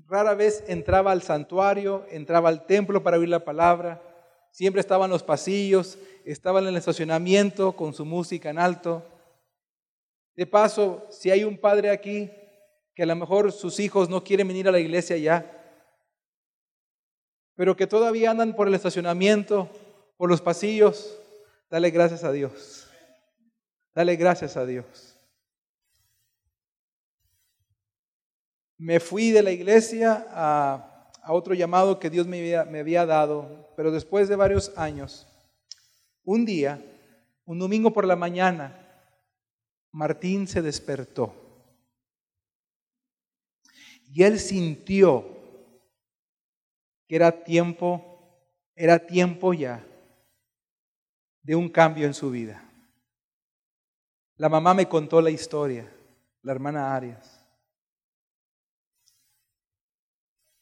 rara 0.06 0.34
vez 0.34 0.64
entraba 0.66 1.12
al 1.12 1.22
santuario, 1.22 2.04
entraba 2.10 2.48
al 2.48 2.66
templo 2.66 3.02
para 3.02 3.18
oír 3.18 3.28
la 3.28 3.44
palabra, 3.44 4.02
siempre 4.50 4.80
estaba 4.80 5.04
en 5.04 5.10
los 5.10 5.22
pasillos, 5.22 5.98
estaba 6.24 6.60
en 6.60 6.66
el 6.66 6.76
estacionamiento 6.76 7.72
con 7.72 7.94
su 7.94 8.04
música 8.04 8.50
en 8.50 8.58
alto. 8.58 9.04
De 10.36 10.46
paso, 10.46 11.06
si 11.10 11.30
hay 11.30 11.44
un 11.44 11.58
padre 11.58 11.90
aquí 11.90 12.30
que 12.94 13.02
a 13.04 13.06
lo 13.06 13.16
mejor 13.16 13.52
sus 13.52 13.80
hijos 13.80 14.08
no 14.08 14.22
quieren 14.24 14.48
venir 14.48 14.68
a 14.68 14.72
la 14.72 14.80
iglesia 14.80 15.16
ya, 15.16 15.59
pero 17.60 17.76
que 17.76 17.86
todavía 17.86 18.30
andan 18.30 18.56
por 18.56 18.68
el 18.68 18.74
estacionamiento, 18.74 19.68
por 20.16 20.30
los 20.30 20.40
pasillos, 20.40 21.20
dale 21.68 21.90
gracias 21.90 22.24
a 22.24 22.32
Dios. 22.32 22.88
Dale 23.94 24.16
gracias 24.16 24.56
a 24.56 24.64
Dios. 24.64 25.14
Me 28.78 28.98
fui 28.98 29.30
de 29.30 29.42
la 29.42 29.50
iglesia 29.50 30.26
a, 30.30 31.10
otro 31.28 31.52
llamado 31.52 31.98
que 31.98 32.08
Dios 32.08 32.26
me 32.26 32.38
había, 32.38 32.64
me 32.64 32.80
había 32.80 33.04
dado, 33.04 33.68
pero 33.76 33.90
después 33.90 34.30
de 34.30 34.36
varios 34.36 34.72
años, 34.78 35.26
un 36.24 36.46
día, 36.46 36.82
un 37.44 37.58
domingo 37.58 37.92
por 37.92 38.06
la 38.06 38.16
mañana, 38.16 39.04
Martín 39.92 40.48
se 40.48 40.62
despertó. 40.62 41.34
Y 44.06 44.22
él 44.22 44.38
sintió 44.40 45.39
que 47.10 47.16
era 47.16 47.42
tiempo, 47.42 48.38
era 48.76 49.04
tiempo 49.04 49.52
ya 49.52 49.84
de 51.42 51.56
un 51.56 51.68
cambio 51.68 52.06
en 52.06 52.14
su 52.14 52.30
vida. 52.30 52.62
La 54.36 54.48
mamá 54.48 54.74
me 54.74 54.86
contó 54.86 55.20
la 55.20 55.30
historia, 55.30 55.92
la 56.42 56.52
hermana 56.52 56.94
Arias. 56.94 57.44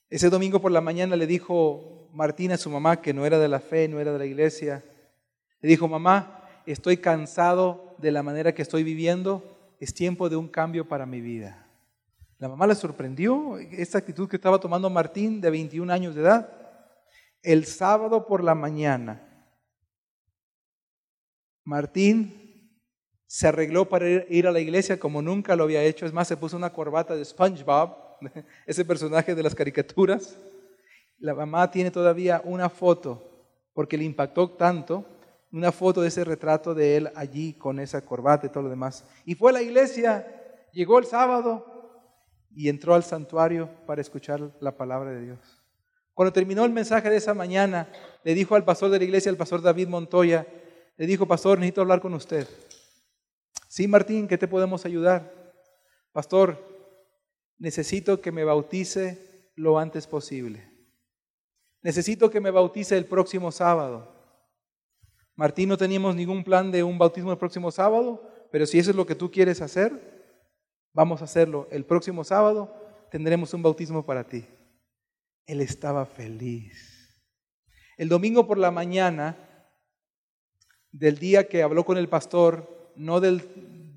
Ese 0.09 0.30
domingo 0.30 0.59
por 0.59 0.72
la 0.72 0.80
mañana 0.80 1.16
le 1.16 1.26
dijo 1.26 2.09
Martina 2.14 2.55
a 2.55 2.57
su 2.57 2.70
mamá 2.70 3.03
que 3.03 3.12
no 3.12 3.26
era 3.26 3.38
de 3.38 3.49
la 3.49 3.61
fe, 3.61 3.86
no 3.86 4.01
era 4.01 4.14
de 4.14 4.18
la 4.18 4.24
iglesia. 4.24 4.82
Le 5.61 5.68
dijo, 5.68 5.86
mamá, 5.86 6.49
estoy 6.64 6.96
cansado 6.96 7.94
de 7.99 8.11
la 8.11 8.22
manera 8.22 8.55
que 8.55 8.62
estoy 8.62 8.84
viviendo, 8.84 9.76
es 9.80 9.92
tiempo 9.92 10.30
de 10.30 10.36
un 10.36 10.49
cambio 10.49 10.88
para 10.88 11.05
mi 11.05 11.20
vida. 11.20 11.67
La 12.39 12.49
mamá 12.49 12.68
le 12.68 12.76
sorprendió 12.76 13.59
esta 13.59 13.99
actitud 13.99 14.28
que 14.28 14.36
estaba 14.36 14.61
tomando 14.61 14.89
Martín 14.89 15.41
de 15.41 15.51
21 15.51 15.93
años 15.93 16.14
de 16.14 16.20
edad. 16.20 16.49
El 17.43 17.64
sábado 17.66 18.26
por 18.26 18.45
la 18.45 18.55
mañana, 18.55 19.24
Martín 21.64 22.80
se 23.26 23.49
arregló 23.49 23.89
para 23.89 24.09
ir 24.09 24.47
a 24.47 24.53
la 24.53 24.61
iglesia 24.61 25.01
como 25.01 25.20
nunca 25.20 25.57
lo 25.57 25.64
había 25.64 25.82
hecho. 25.82 26.07
Es 26.07 26.12
más, 26.12 26.28
se 26.28 26.36
puso 26.36 26.57
una 26.57 26.72
corbata 26.72 27.16
de 27.16 27.24
SpongeBob 27.24 27.97
ese 28.66 28.84
personaje 28.84 29.34
de 29.34 29.43
las 29.43 29.55
caricaturas. 29.55 30.39
La 31.18 31.34
mamá 31.34 31.68
tiene 31.72 31.91
todavía 31.91 32.41
una 32.45 32.68
foto, 32.68 33.51
porque 33.74 33.99
le 33.99 34.05
impactó 34.05 34.53
tanto, 34.53 35.05
una 35.51 35.72
foto 35.72 36.03
de 36.03 36.09
ese 36.09 36.22
retrato 36.22 36.72
de 36.72 36.99
él 36.99 37.11
allí 37.16 37.55
con 37.55 37.80
esa 37.80 38.01
corbata 38.05 38.47
y 38.47 38.51
todo 38.51 38.62
lo 38.62 38.70
demás. 38.70 39.05
Y 39.24 39.34
fue 39.34 39.51
a 39.51 39.55
la 39.55 39.62
iglesia, 39.62 40.24
llegó 40.72 41.01
el 41.01 41.07
sábado 41.07 41.78
y 42.59 42.68
entró 42.68 42.96
al 42.96 43.04
santuario 43.04 43.70
para 43.86 44.00
escuchar 44.00 44.50
la 44.59 44.76
palabra 44.76 45.12
de 45.12 45.26
Dios. 45.26 45.38
Cuando 46.12 46.32
terminó 46.32 46.64
el 46.64 46.72
mensaje 46.72 47.09
de 47.09 47.18
esa 47.18 47.32
mañana, 47.32 47.88
le 48.24 48.34
dijo 48.34 48.56
al 48.56 48.64
pastor 48.64 48.90
de 48.90 48.98
la 48.98 49.04
iglesia, 49.04 49.30
al 49.30 49.36
pastor 49.36 49.62
David 49.62 49.86
Montoya, 49.86 50.44
le 50.96 51.06
dijo, 51.06 51.24
pastor, 51.24 51.61
necesito 51.61 51.82
hablar 51.82 52.00
con 52.00 52.14
usted. 52.14 52.48
Sí, 53.68 53.86
Martín, 53.86 54.26
¿qué 54.26 54.36
te 54.36 54.48
podemos 54.48 54.84
ayudar? 54.84 55.32
Pastor, 56.11 56.59
necesito 57.59 58.20
que 58.20 58.32
me 58.32 58.42
bautice 58.42 59.52
lo 59.54 59.78
antes 59.78 60.09
posible. 60.09 60.68
Necesito 61.80 62.28
que 62.28 62.40
me 62.40 62.50
bautice 62.50 62.98
el 62.98 63.06
próximo 63.06 63.52
sábado. 63.52 64.16
Martín, 65.36 65.68
no 65.68 65.76
teníamos 65.76 66.16
ningún 66.16 66.42
plan 66.42 66.72
de 66.72 66.82
un 66.82 66.98
bautismo 66.98 67.30
el 67.30 67.38
próximo 67.38 67.70
sábado, 67.70 68.28
pero 68.50 68.66
si 68.66 68.80
eso 68.80 68.90
es 68.90 68.96
lo 68.96 69.06
que 69.06 69.14
tú 69.14 69.30
quieres 69.30 69.62
hacer, 69.62 70.17
vamos 70.93 71.20
a 71.20 71.24
hacerlo. 71.24 71.68
El 71.70 71.84
próximo 71.84 72.24
sábado 72.24 72.74
tendremos 73.11 73.55
un 73.55 73.62
bautismo 73.62 74.05
para 74.05 74.24
ti. 74.24 74.45
Él 75.47 75.61
estaba 75.61 76.07
feliz. 76.07 77.22
El 77.97 78.09
domingo 78.09 78.47
por 78.47 78.59
la 78.59 78.70
mañana 78.70 79.36
del 80.93 81.18
día 81.18 81.49
que 81.49 81.62
habló 81.62 81.84
con 81.84 81.99
el 81.99 82.09
pastor, 82.09 82.93
no 82.97 83.20
del, 83.20 83.43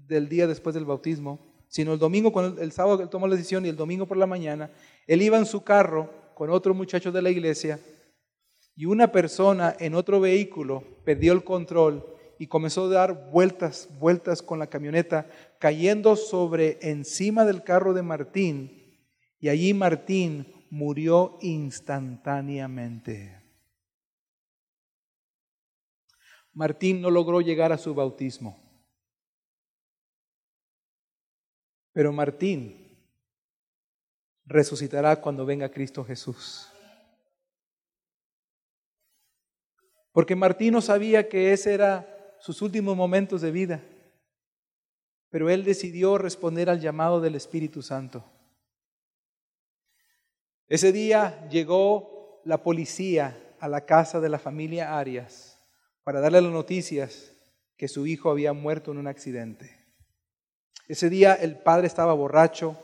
del 0.07 0.29
día 0.29 0.47
después 0.47 0.73
del 0.73 0.85
bautismo, 0.85 1.51
sino 1.67 1.93
el 1.93 1.99
domingo, 1.99 2.31
cuando 2.33 2.61
el 2.61 2.71
sábado 2.71 3.01
él 3.01 3.09
tomó 3.09 3.27
la 3.27 3.35
decisión 3.35 3.65
y 3.65 3.69
el 3.69 3.77
domingo 3.77 4.05
por 4.05 4.17
la 4.17 4.27
mañana, 4.27 4.71
él 5.07 5.21
iba 5.21 5.37
en 5.37 5.45
su 5.45 5.63
carro 5.63 6.09
con 6.35 6.49
otro 6.49 6.73
muchacho 6.73 7.11
de 7.11 7.21
la 7.21 7.29
iglesia 7.29 7.79
y 8.75 8.85
una 8.85 9.11
persona 9.11 9.75
en 9.79 9.95
otro 9.95 10.19
vehículo 10.19 10.83
perdió 11.05 11.33
el 11.33 11.43
control 11.43 12.05
y 12.41 12.47
comenzó 12.47 12.85
a 12.85 12.89
dar 12.89 13.29
vueltas, 13.29 13.87
vueltas 13.99 14.41
con 14.41 14.57
la 14.57 14.65
camioneta, 14.65 15.29
cayendo 15.59 16.15
sobre 16.15 16.79
encima 16.81 17.45
del 17.45 17.63
carro 17.63 17.93
de 17.93 18.01
Martín 18.01 18.97
y 19.39 19.49
allí 19.49 19.75
Martín 19.75 20.51
murió 20.71 21.37
instantáneamente. 21.41 23.39
Martín 26.51 26.99
no 26.99 27.11
logró 27.11 27.41
llegar 27.41 27.71
a 27.71 27.77
su 27.77 27.93
bautismo. 27.93 28.59
Pero 31.93 32.11
Martín 32.11 32.97
resucitará 34.45 35.21
cuando 35.21 35.45
venga 35.45 35.69
Cristo 35.69 36.03
Jesús. 36.03 36.67
Porque 40.11 40.35
Martín 40.35 40.73
no 40.73 40.81
sabía 40.81 41.29
que 41.29 41.53
ese 41.53 41.75
era 41.75 42.17
sus 42.41 42.61
últimos 42.61 42.97
momentos 42.97 43.41
de 43.41 43.51
vida. 43.51 43.81
Pero 45.29 45.49
él 45.49 45.63
decidió 45.63 46.17
responder 46.17 46.69
al 46.69 46.81
llamado 46.81 47.21
del 47.21 47.35
Espíritu 47.35 47.81
Santo. 47.81 48.25
Ese 50.67 50.91
día 50.91 51.47
llegó 51.49 52.41
la 52.43 52.63
policía 52.63 53.55
a 53.59 53.67
la 53.67 53.85
casa 53.85 54.19
de 54.19 54.29
la 54.29 54.39
familia 54.39 54.97
Arias 54.97 55.59
para 56.03 56.19
darle 56.19 56.41
las 56.41 56.51
noticias 56.51 57.33
que 57.77 57.87
su 57.87 58.07
hijo 58.07 58.31
había 58.31 58.53
muerto 58.53 58.91
en 58.91 58.97
un 58.97 59.07
accidente. 59.07 59.77
Ese 60.87 61.09
día 61.09 61.33
el 61.35 61.57
padre 61.59 61.87
estaba 61.87 62.13
borracho, 62.13 62.77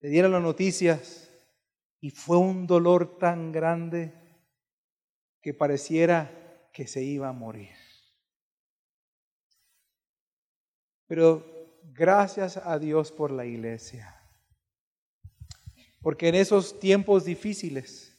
le 0.00 0.08
dieron 0.08 0.32
las 0.32 0.42
noticias 0.42 1.30
y 2.00 2.10
fue 2.10 2.36
un 2.36 2.66
dolor 2.66 3.18
tan 3.18 3.52
grande 3.52 4.12
que 5.40 5.54
pareciera 5.54 6.30
que 6.72 6.86
se 6.86 7.02
iba 7.02 7.28
a 7.28 7.32
morir. 7.32 7.83
Pero 11.06 11.44
gracias 11.92 12.56
a 12.56 12.78
Dios 12.78 13.12
por 13.12 13.30
la 13.30 13.44
iglesia. 13.46 14.14
Porque 16.00 16.28
en 16.28 16.34
esos 16.34 16.78
tiempos 16.78 17.24
difíciles, 17.24 18.16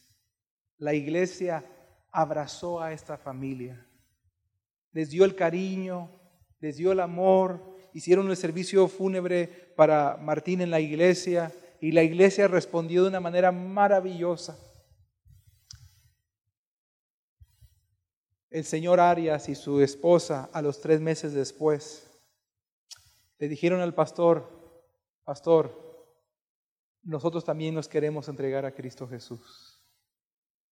la 0.78 0.94
iglesia 0.94 1.66
abrazó 2.12 2.82
a 2.82 2.94
esta 2.94 3.18
familia 3.18 3.86
les 4.96 5.10
dio 5.10 5.26
el 5.26 5.36
cariño, 5.36 6.10
les 6.62 6.78
dio 6.78 6.94
el 6.94 7.02
amor, 7.02 7.60
hicieron 7.94 8.30
el 8.30 8.38
servicio 8.38 8.88
fúnebre 8.88 9.74
para 9.76 10.16
Martín 10.16 10.62
en 10.62 10.72
la 10.72 10.80
iglesia 10.80 11.52
y 11.82 11.92
la 11.92 12.02
iglesia 12.02 12.48
respondió 12.48 13.04
de 13.04 13.10
una 13.10 13.20
manera 13.20 13.52
maravillosa. 13.52 14.58
El 18.50 18.64
señor 18.64 19.02
Arias 19.02 19.50
y 19.50 19.56
su 19.56 19.82
esposa 19.82 20.50
a 20.54 20.62
los 20.62 20.80
tres 20.80 21.02
meses 21.02 21.34
después 21.34 22.10
le 23.38 23.48
dijeron 23.48 23.82
al 23.82 23.94
pastor, 23.94 24.50
pastor, 25.24 25.86
nosotros 27.04 27.44
también 27.44 27.76
nos 27.76 27.88
queremos 27.88 28.28
entregar 28.28 28.66
a 28.66 28.74
Cristo 28.74 29.08
Jesús. 29.08 29.82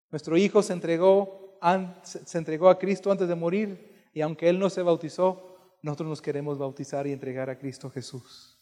Nuestro 0.10 0.38
hijo 0.38 0.62
se 0.62 0.74
entregó, 0.74 1.60
se 2.04 2.38
entregó 2.38 2.70
a 2.70 2.80
Cristo 2.80 3.12
antes 3.12 3.28
de 3.28 3.36
morir 3.36 4.10
y 4.14 4.22
aunque 4.22 4.50
Él 4.50 4.60
no 4.60 4.70
se 4.70 4.82
bautizó, 4.82 5.78
nosotros 5.82 6.10
nos 6.10 6.22
queremos 6.22 6.58
bautizar 6.58 7.06
y 7.08 7.12
entregar 7.12 7.50
a 7.50 7.58
Cristo 7.58 7.90
Jesús. 7.90 8.58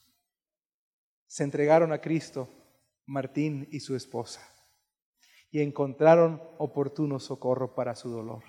Se 1.28 1.44
entregaron 1.44 1.94
a 1.94 2.02
Cristo 2.02 2.50
Martín 3.06 3.68
y 3.72 3.80
su 3.80 3.96
esposa 3.96 4.42
y 5.52 5.62
encontraron 5.62 6.42
oportuno 6.58 7.20
socorro 7.20 7.76
para 7.76 7.96
su 7.96 8.10
dolor. 8.10 8.44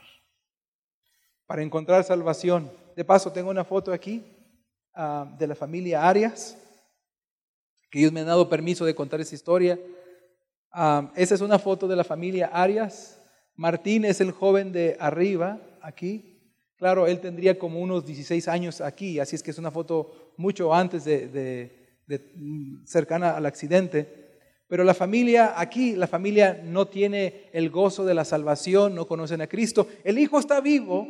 Para 1.46 1.62
encontrar 1.62 2.04
salvación. 2.04 2.72
De 2.96 3.04
paso, 3.04 3.32
tengo 3.32 3.50
una 3.50 3.64
foto 3.64 3.92
aquí 3.92 4.24
ah, 4.94 5.34
de 5.38 5.46
la 5.46 5.54
familia 5.54 6.08
Arias, 6.08 6.56
que 7.90 7.98
ellos 7.98 8.12
me 8.12 8.20
han 8.20 8.26
dado 8.26 8.48
permiso 8.48 8.84
de 8.84 8.94
contar 8.94 9.20
esa 9.20 9.34
historia. 9.34 9.78
Ah, 10.70 11.12
esa 11.16 11.34
es 11.34 11.40
una 11.40 11.58
foto 11.58 11.86
de 11.88 11.96
la 11.96 12.04
familia 12.04 12.50
Arias. 12.52 13.22
Martín 13.54 14.04
es 14.04 14.20
el 14.20 14.32
joven 14.32 14.72
de 14.72 14.96
arriba, 14.98 15.60
aquí, 15.82 16.32
Claro, 16.82 17.06
él 17.06 17.20
tendría 17.20 17.60
como 17.60 17.78
unos 17.78 18.04
16 18.04 18.48
años 18.48 18.80
aquí, 18.80 19.20
así 19.20 19.36
es 19.36 19.42
que 19.44 19.52
es 19.52 19.58
una 19.58 19.70
foto 19.70 20.32
mucho 20.36 20.74
antes 20.74 21.04
de, 21.04 22.00
cercana 22.84 23.36
al 23.36 23.46
accidente. 23.46 24.40
Pero 24.66 24.82
la 24.82 24.92
familia 24.92 25.54
aquí, 25.60 25.94
la 25.94 26.08
familia 26.08 26.60
no 26.64 26.88
tiene 26.88 27.44
el 27.52 27.70
gozo 27.70 28.04
de 28.04 28.14
la 28.14 28.24
salvación, 28.24 28.96
no 28.96 29.06
conocen 29.06 29.40
a 29.42 29.46
Cristo. 29.46 29.86
El 30.02 30.18
hijo 30.18 30.40
está 30.40 30.60
vivo, 30.60 31.06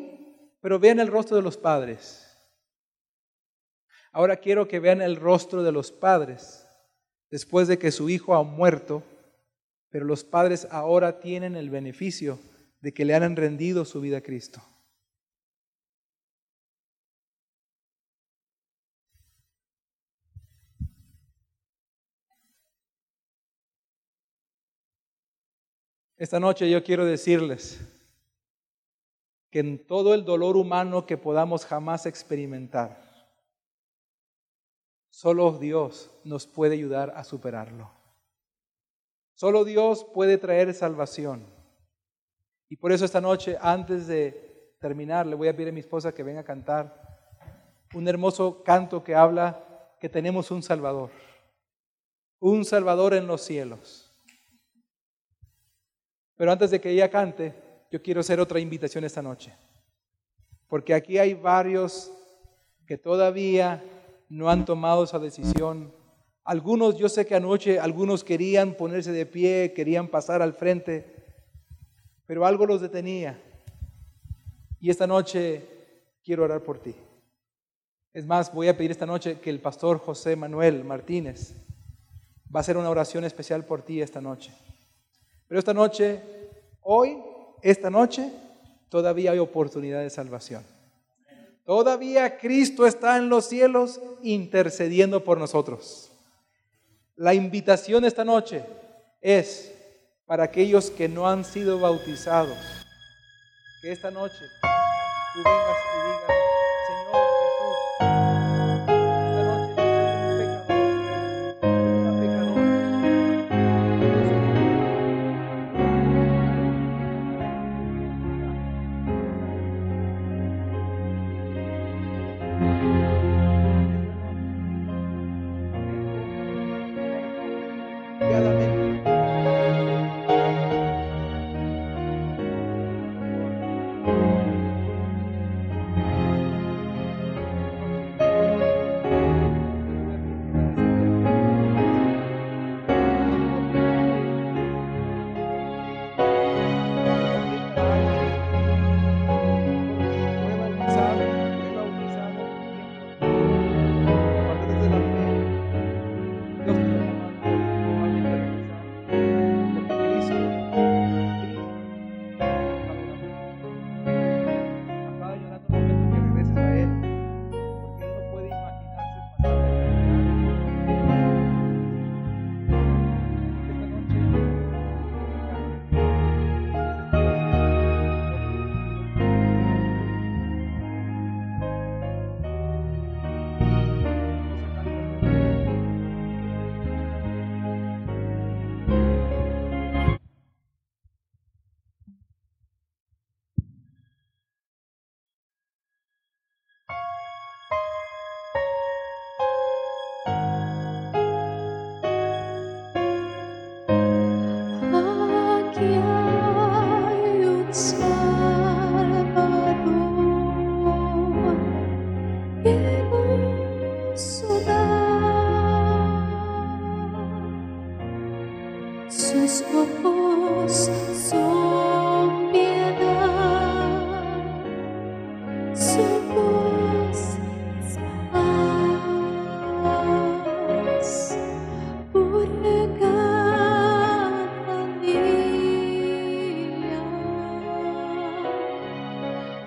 pero 0.60 0.78
vean 0.78 1.00
el 1.00 1.08
rostro 1.08 1.36
de 1.36 1.42
los 1.42 1.56
padres. 1.56 2.31
Ahora 4.12 4.36
quiero 4.36 4.68
que 4.68 4.78
vean 4.78 5.00
el 5.00 5.16
rostro 5.16 5.62
de 5.62 5.72
los 5.72 5.90
padres 5.90 6.66
después 7.30 7.66
de 7.66 7.78
que 7.78 7.90
su 7.90 8.10
hijo 8.10 8.34
ha 8.34 8.42
muerto, 8.42 9.02
pero 9.88 10.04
los 10.04 10.22
padres 10.22 10.68
ahora 10.70 11.18
tienen 11.18 11.56
el 11.56 11.70
beneficio 11.70 12.38
de 12.82 12.92
que 12.92 13.06
le 13.06 13.14
han 13.14 13.36
rendido 13.36 13.86
su 13.86 14.02
vida 14.02 14.18
a 14.18 14.20
Cristo. 14.20 14.62
Esta 26.18 26.38
noche 26.38 26.70
yo 26.70 26.84
quiero 26.84 27.04
decirles 27.06 27.80
que 29.50 29.60
en 29.60 29.84
todo 29.86 30.14
el 30.14 30.24
dolor 30.24 30.56
humano 30.56 31.04
que 31.06 31.16
podamos 31.16 31.64
jamás 31.64 32.06
experimentar, 32.06 33.11
solo 35.12 35.58
Dios 35.58 36.10
nos 36.24 36.46
puede 36.46 36.74
ayudar 36.74 37.12
a 37.14 37.22
superarlo. 37.22 37.92
Solo 39.34 39.64
Dios 39.64 40.06
puede 40.14 40.38
traer 40.38 40.72
salvación. 40.72 41.46
Y 42.68 42.76
por 42.76 42.92
eso 42.92 43.04
esta 43.04 43.20
noche, 43.20 43.58
antes 43.60 44.06
de 44.06 44.74
terminar, 44.80 45.26
le 45.26 45.36
voy 45.36 45.48
a 45.48 45.52
pedir 45.54 45.68
a 45.68 45.72
mi 45.72 45.80
esposa 45.80 46.14
que 46.14 46.22
venga 46.22 46.40
a 46.40 46.44
cantar 46.44 47.02
un 47.94 48.08
hermoso 48.08 48.62
canto 48.62 49.04
que 49.04 49.14
habla 49.14 49.94
que 50.00 50.08
tenemos 50.08 50.50
un 50.50 50.62
Salvador, 50.62 51.10
un 52.40 52.64
Salvador 52.64 53.12
en 53.12 53.26
los 53.26 53.42
cielos. 53.42 54.10
Pero 56.36 56.50
antes 56.50 56.70
de 56.70 56.80
que 56.80 56.90
ella 56.90 57.10
cante, 57.10 57.54
yo 57.90 58.00
quiero 58.00 58.20
hacer 58.20 58.40
otra 58.40 58.58
invitación 58.58 59.04
esta 59.04 59.20
noche. 59.20 59.54
Porque 60.68 60.94
aquí 60.94 61.18
hay 61.18 61.34
varios 61.34 62.10
que 62.86 62.96
todavía 62.96 63.84
no 64.32 64.48
han 64.48 64.64
tomado 64.64 65.04
esa 65.04 65.18
decisión. 65.18 65.92
Algunos, 66.44 66.96
yo 66.96 67.10
sé 67.10 67.26
que 67.26 67.34
anoche 67.34 67.78
algunos 67.78 68.24
querían 68.24 68.74
ponerse 68.74 69.12
de 69.12 69.26
pie, 69.26 69.74
querían 69.76 70.08
pasar 70.08 70.40
al 70.40 70.54
frente, 70.54 71.04
pero 72.24 72.46
algo 72.46 72.64
los 72.64 72.80
detenía. 72.80 73.38
Y 74.80 74.88
esta 74.88 75.06
noche 75.06 75.68
quiero 76.24 76.44
orar 76.44 76.62
por 76.62 76.78
ti. 76.78 76.94
Es 78.14 78.24
más, 78.24 78.52
voy 78.54 78.68
a 78.68 78.76
pedir 78.76 78.90
esta 78.90 79.04
noche 79.04 79.38
que 79.38 79.50
el 79.50 79.60
pastor 79.60 79.98
José 79.98 80.34
Manuel 80.34 80.82
Martínez 80.82 81.54
va 82.44 82.60
a 82.60 82.62
hacer 82.62 82.78
una 82.78 82.88
oración 82.88 83.24
especial 83.24 83.66
por 83.66 83.82
ti 83.82 84.00
esta 84.00 84.22
noche. 84.22 84.50
Pero 85.46 85.58
esta 85.58 85.74
noche, 85.74 86.22
hoy, 86.80 87.18
esta 87.60 87.90
noche, 87.90 88.32
todavía 88.88 89.32
hay 89.32 89.38
oportunidad 89.38 90.00
de 90.00 90.08
salvación. 90.08 90.64
Todavía 91.64 92.38
Cristo 92.38 92.86
está 92.86 93.16
en 93.16 93.28
los 93.28 93.48
cielos 93.48 94.00
intercediendo 94.22 95.22
por 95.22 95.38
nosotros. 95.38 96.10
La 97.16 97.34
invitación 97.34 98.04
esta 98.04 98.24
noche 98.24 98.64
es 99.20 99.72
para 100.26 100.44
aquellos 100.44 100.90
que 100.90 101.08
no 101.08 101.28
han 101.28 101.44
sido 101.44 101.78
bautizados, 101.78 102.58
que 103.80 103.92
esta 103.92 104.10
noche 104.10 104.34
tú 105.34 105.38
vengas 105.44 105.76
y 105.94 106.06
digas. 106.06 106.41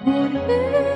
por 0.06 0.30
mí. 0.30 0.95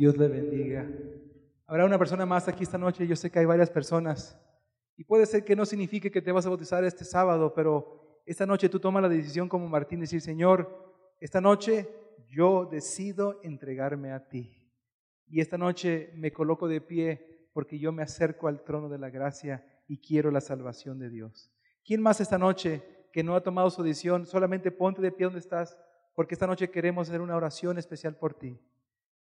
Dios 0.00 0.16
le 0.16 0.28
bendiga. 0.28 0.90
Habrá 1.66 1.84
una 1.84 1.98
persona 1.98 2.24
más 2.24 2.48
aquí 2.48 2.62
esta 2.62 2.78
noche. 2.78 3.06
Yo 3.06 3.14
sé 3.14 3.30
que 3.30 3.38
hay 3.38 3.44
varias 3.44 3.68
personas. 3.68 4.40
Y 4.96 5.04
puede 5.04 5.26
ser 5.26 5.44
que 5.44 5.54
no 5.54 5.66
signifique 5.66 6.10
que 6.10 6.22
te 6.22 6.32
vas 6.32 6.46
a 6.46 6.48
bautizar 6.48 6.82
este 6.84 7.04
sábado, 7.04 7.52
pero 7.54 8.22
esta 8.24 8.46
noche 8.46 8.70
tú 8.70 8.80
tomas 8.80 9.02
la 9.02 9.10
decisión 9.10 9.46
como 9.46 9.68
Martín, 9.68 10.00
decir, 10.00 10.22
Señor, 10.22 10.90
esta 11.20 11.42
noche 11.42 11.86
yo 12.30 12.64
decido 12.64 13.40
entregarme 13.42 14.12
a 14.12 14.26
ti. 14.26 14.56
Y 15.26 15.42
esta 15.42 15.58
noche 15.58 16.10
me 16.14 16.32
coloco 16.32 16.66
de 16.66 16.80
pie 16.80 17.50
porque 17.52 17.78
yo 17.78 17.92
me 17.92 18.02
acerco 18.02 18.48
al 18.48 18.64
trono 18.64 18.88
de 18.88 18.96
la 18.96 19.10
gracia 19.10 19.66
y 19.86 20.00
quiero 20.00 20.30
la 20.30 20.40
salvación 20.40 20.98
de 20.98 21.10
Dios. 21.10 21.52
¿Quién 21.84 22.00
más 22.00 22.22
esta 22.22 22.38
noche 22.38 22.82
que 23.12 23.22
no 23.22 23.34
ha 23.34 23.42
tomado 23.42 23.68
su 23.68 23.82
decisión? 23.82 24.24
Solamente 24.24 24.70
ponte 24.70 25.02
de 25.02 25.12
pie 25.12 25.24
donde 25.24 25.40
estás, 25.40 25.78
porque 26.14 26.36
esta 26.36 26.46
noche 26.46 26.70
queremos 26.70 27.06
hacer 27.06 27.20
una 27.20 27.36
oración 27.36 27.76
especial 27.76 28.16
por 28.16 28.32
ti. 28.32 28.58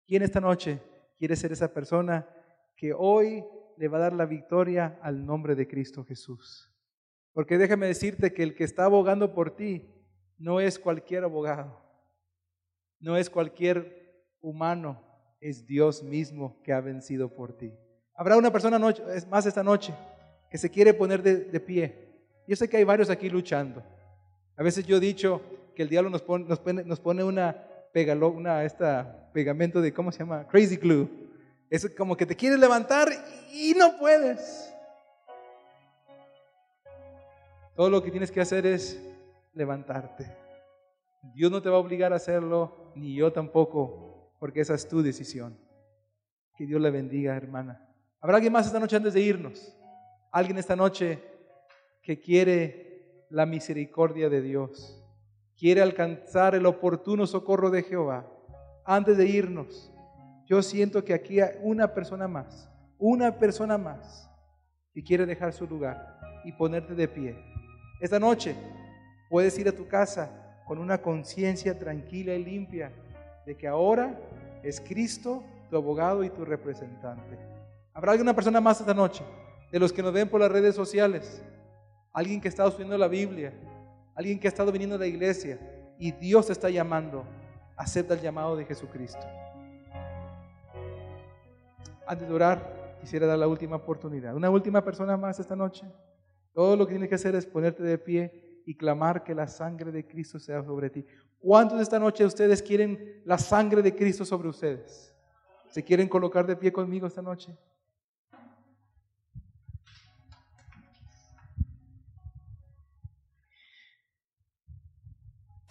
¿Quién 0.07 0.21
esta 0.21 0.39
noche 0.39 0.79
quiere 1.17 1.35
ser 1.35 1.51
esa 1.51 1.73
persona 1.73 2.27
que 2.75 2.93
hoy 2.93 3.43
le 3.77 3.87
va 3.87 3.97
a 3.97 4.01
dar 4.01 4.13
la 4.13 4.25
victoria 4.25 4.99
al 5.01 5.25
nombre 5.25 5.55
de 5.55 5.67
Cristo 5.67 6.03
Jesús? 6.03 6.71
Porque 7.33 7.57
déjame 7.57 7.87
decirte 7.87 8.33
que 8.33 8.43
el 8.43 8.55
que 8.55 8.63
está 8.63 8.85
abogando 8.85 9.33
por 9.33 9.55
ti 9.55 9.91
no 10.37 10.59
es 10.59 10.77
cualquier 10.77 11.23
abogado, 11.23 11.81
no 12.99 13.17
es 13.17 13.29
cualquier 13.29 14.25
humano, 14.41 15.01
es 15.41 15.65
Dios 15.65 16.03
mismo 16.03 16.61
que 16.63 16.71
ha 16.71 16.81
vencido 16.81 17.33
por 17.33 17.57
ti. 17.57 17.73
Habrá 18.13 18.37
una 18.37 18.51
persona 18.51 18.79
noche- 18.79 19.03
más 19.29 19.45
esta 19.45 19.63
noche 19.63 19.93
que 20.49 20.57
se 20.57 20.69
quiere 20.69 20.93
poner 20.93 21.21
de, 21.21 21.59
pie. 21.59 22.23
Yo 22.47 22.55
sé 22.55 22.69
que 22.69 22.77
hay 22.77 22.83
varios 22.83 23.09
aquí 23.09 23.29
luchando. 23.29 23.83
A 24.55 24.63
veces 24.63 24.85
yo 24.85 24.97
he 24.97 25.01
dicho 25.01 25.41
que 25.75 25.81
el 25.83 25.89
diablo 25.89 26.09
nos 26.09 26.21
pone 26.99 27.23
una, 27.23 27.67
pegalo, 27.95 28.27
una 28.27 28.65
esta 28.65 29.29
pegamento 29.31 29.79
de, 29.79 29.93
¿cómo 29.93 30.11
se 30.11 30.19
llama? 30.19 30.45
Crazy 30.49 30.75
glue. 30.75 31.07
Es 31.69 31.89
como 31.91 32.17
que 32.17 32.25
te 32.25 32.35
quieres 32.35 32.59
levantar 32.59 33.07
y 33.53 33.73
no 33.73 33.97
puedes. 33.97 34.69
Todo 37.73 37.89
lo 37.89 38.03
que 38.03 38.11
tienes 38.11 38.31
que 38.31 38.41
hacer 38.41 38.65
es 38.65 39.01
levantarte. 39.53 40.29
Dios 41.33 41.49
no 41.49 41.61
te 41.61 41.69
va 41.69 41.77
a 41.77 41.79
obligar 41.79 42.11
a 42.11 42.17
hacerlo, 42.17 42.91
ni 42.95 43.15
yo 43.15 43.31
tampoco, 43.31 44.29
porque 44.41 44.59
esa 44.59 44.73
es 44.73 44.89
tu 44.89 45.01
decisión. 45.01 45.57
Que 46.57 46.65
Dios 46.65 46.81
le 46.81 46.91
bendiga, 46.91 47.37
hermana. 47.37 47.87
¿Habrá 48.19 48.35
alguien 48.35 48.51
más 48.51 48.67
esta 48.67 48.79
noche 48.81 48.97
antes 48.97 49.13
de 49.13 49.21
irnos? 49.21 49.73
Alguien 50.33 50.57
esta 50.57 50.75
noche 50.75 51.23
que 52.01 52.19
quiere 52.19 53.25
la 53.29 53.45
misericordia 53.45 54.27
de 54.27 54.41
Dios, 54.41 55.01
quiere 55.57 55.81
alcanzar 55.81 56.55
el 56.55 56.65
oportuno 56.65 57.25
socorro 57.25 57.69
de 57.69 57.83
Jehová. 57.83 58.25
Antes 58.83 59.17
de 59.17 59.25
irnos, 59.25 59.91
yo 60.45 60.61
siento 60.61 61.03
que 61.03 61.13
aquí 61.13 61.39
hay 61.39 61.57
una 61.61 61.93
persona 61.93 62.27
más, 62.27 62.69
una 62.97 63.37
persona 63.37 63.77
más 63.77 64.29
que 64.93 65.03
quiere 65.03 65.25
dejar 65.25 65.53
su 65.53 65.65
lugar 65.65 66.19
y 66.43 66.51
ponerte 66.51 66.93
de 66.93 67.07
pie. 67.07 67.35
Esta 67.99 68.19
noche 68.19 68.55
puedes 69.29 69.57
ir 69.57 69.67
a 69.67 69.71
tu 69.71 69.87
casa 69.87 70.29
con 70.65 70.77
una 70.77 71.01
conciencia 71.01 71.77
tranquila 71.77 72.33
y 72.33 72.43
limpia 72.43 72.91
de 73.45 73.55
que 73.55 73.67
ahora 73.67 74.19
es 74.63 74.81
Cristo 74.81 75.43
tu 75.69 75.77
abogado 75.77 76.23
y 76.23 76.29
tu 76.29 76.45
representante. 76.45 77.37
¿Habrá 77.93 78.11
alguna 78.11 78.33
persona 78.33 78.59
más 78.59 78.79
esta 78.79 78.93
noche? 78.93 79.23
De 79.71 79.79
los 79.79 79.93
que 79.93 80.03
nos 80.03 80.13
ven 80.13 80.27
por 80.27 80.41
las 80.41 80.51
redes 80.51 80.75
sociales. 80.75 81.43
Alguien 82.13 82.41
que 82.41 82.47
estado 82.47 82.69
estudiando 82.69 82.97
la 82.97 83.07
Biblia. 83.07 83.53
Alguien 84.15 84.39
que 84.39 84.47
ha 84.47 84.49
estado 84.49 84.71
viniendo 84.71 84.95
a 84.95 84.99
la 84.99 85.07
iglesia. 85.07 85.59
Y 85.99 86.11
Dios 86.13 86.49
está 86.49 86.69
llamando. 86.69 87.25
Acepta 87.75 88.13
el 88.13 88.21
llamado 88.21 88.55
de 88.55 88.65
Jesucristo. 88.65 89.25
Antes 92.07 92.27
de 92.27 92.33
orar, 92.33 92.97
quisiera 93.01 93.27
dar 93.27 93.37
la 93.37 93.47
última 93.47 93.75
oportunidad. 93.75 94.35
Una 94.35 94.49
última 94.49 94.83
persona 94.83 95.17
más 95.17 95.39
esta 95.39 95.55
noche. 95.55 95.85
Todo 96.53 96.77
lo 96.77 96.85
que 96.85 96.93
tienes 96.93 97.09
que 97.09 97.15
hacer 97.15 97.35
es 97.35 97.45
ponerte 97.45 97.83
de 97.83 97.97
pie 97.97 98.61
y 98.65 98.75
clamar 98.75 99.23
que 99.23 99.35
la 99.35 99.47
sangre 99.47 99.91
de 99.91 100.07
Cristo 100.07 100.39
sea 100.39 100.63
sobre 100.63 100.89
ti. 100.89 101.05
¿Cuántos 101.37 101.81
esta 101.81 101.99
noche 101.99 102.25
ustedes 102.25 102.61
quieren 102.61 103.21
la 103.25 103.37
sangre 103.37 103.81
de 103.81 103.93
Cristo 103.93 104.23
sobre 104.23 104.47
ustedes? 104.47 105.13
¿Se 105.69 105.83
quieren 105.83 106.07
colocar 106.07 106.47
de 106.47 106.55
pie 106.55 106.71
conmigo 106.71 107.05
esta 107.05 107.21
noche? 107.21 107.55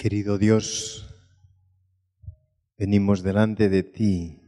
Querido 0.05 0.37
Dios, 0.37 1.09
venimos 2.77 3.23
delante 3.23 3.71
de 3.71 3.83
ti, 3.83 4.39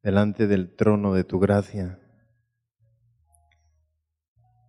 delante 0.00 0.46
del 0.46 0.76
trono 0.76 1.12
de 1.12 1.24
tu 1.24 1.40
gracia, 1.40 1.98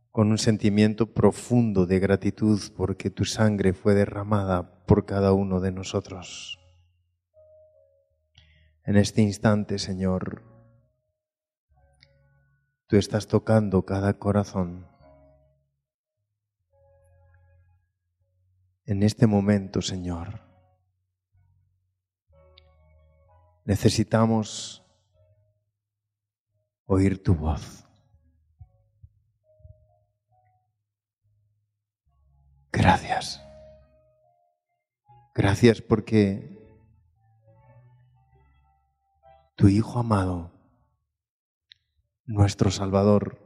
con 0.09 0.31
un 0.31 0.39
sentimiento 0.39 1.13
profundo 1.13 1.85
de 1.85 1.99
gratitud 1.99 2.59
porque 2.75 3.11
tu 3.11 3.23
sangre 3.23 3.73
fue 3.73 3.93
derramada 3.93 4.83
por 4.87 5.05
cada 5.05 5.33
uno 5.33 5.59
de 5.59 5.71
nosotros. 5.71 6.57
En 8.83 8.97
este 8.97 9.21
instante, 9.21 9.77
Señor, 9.77 10.41
tú 12.87 12.97
estás 12.97 13.27
tocando 13.27 13.85
cada 13.85 14.17
corazón. 14.17 14.90
En 18.85 19.03
este 19.03 19.27
momento, 19.27 19.81
Señor, 19.81 20.41
necesitamos 23.65 24.83
oír 26.85 27.21
tu 27.21 27.35
voz. 27.35 27.87
Gracias. 32.71 33.41
Gracias 35.35 35.81
porque 35.81 36.59
tu 39.55 39.67
Hijo 39.67 39.99
amado, 39.99 40.51
nuestro 42.25 42.71
Salvador, 42.71 43.39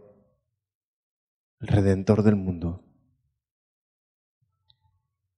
el 1.60 1.68
Redentor 1.68 2.24
del 2.24 2.38
mundo, 2.38 2.85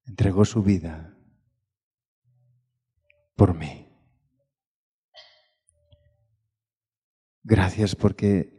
entregó 0.08 0.46
su 0.46 0.64
vida 0.64 1.16
por 3.36 3.54
mí. 3.54 3.88
Gracias 7.44 7.96
porque 7.96 8.58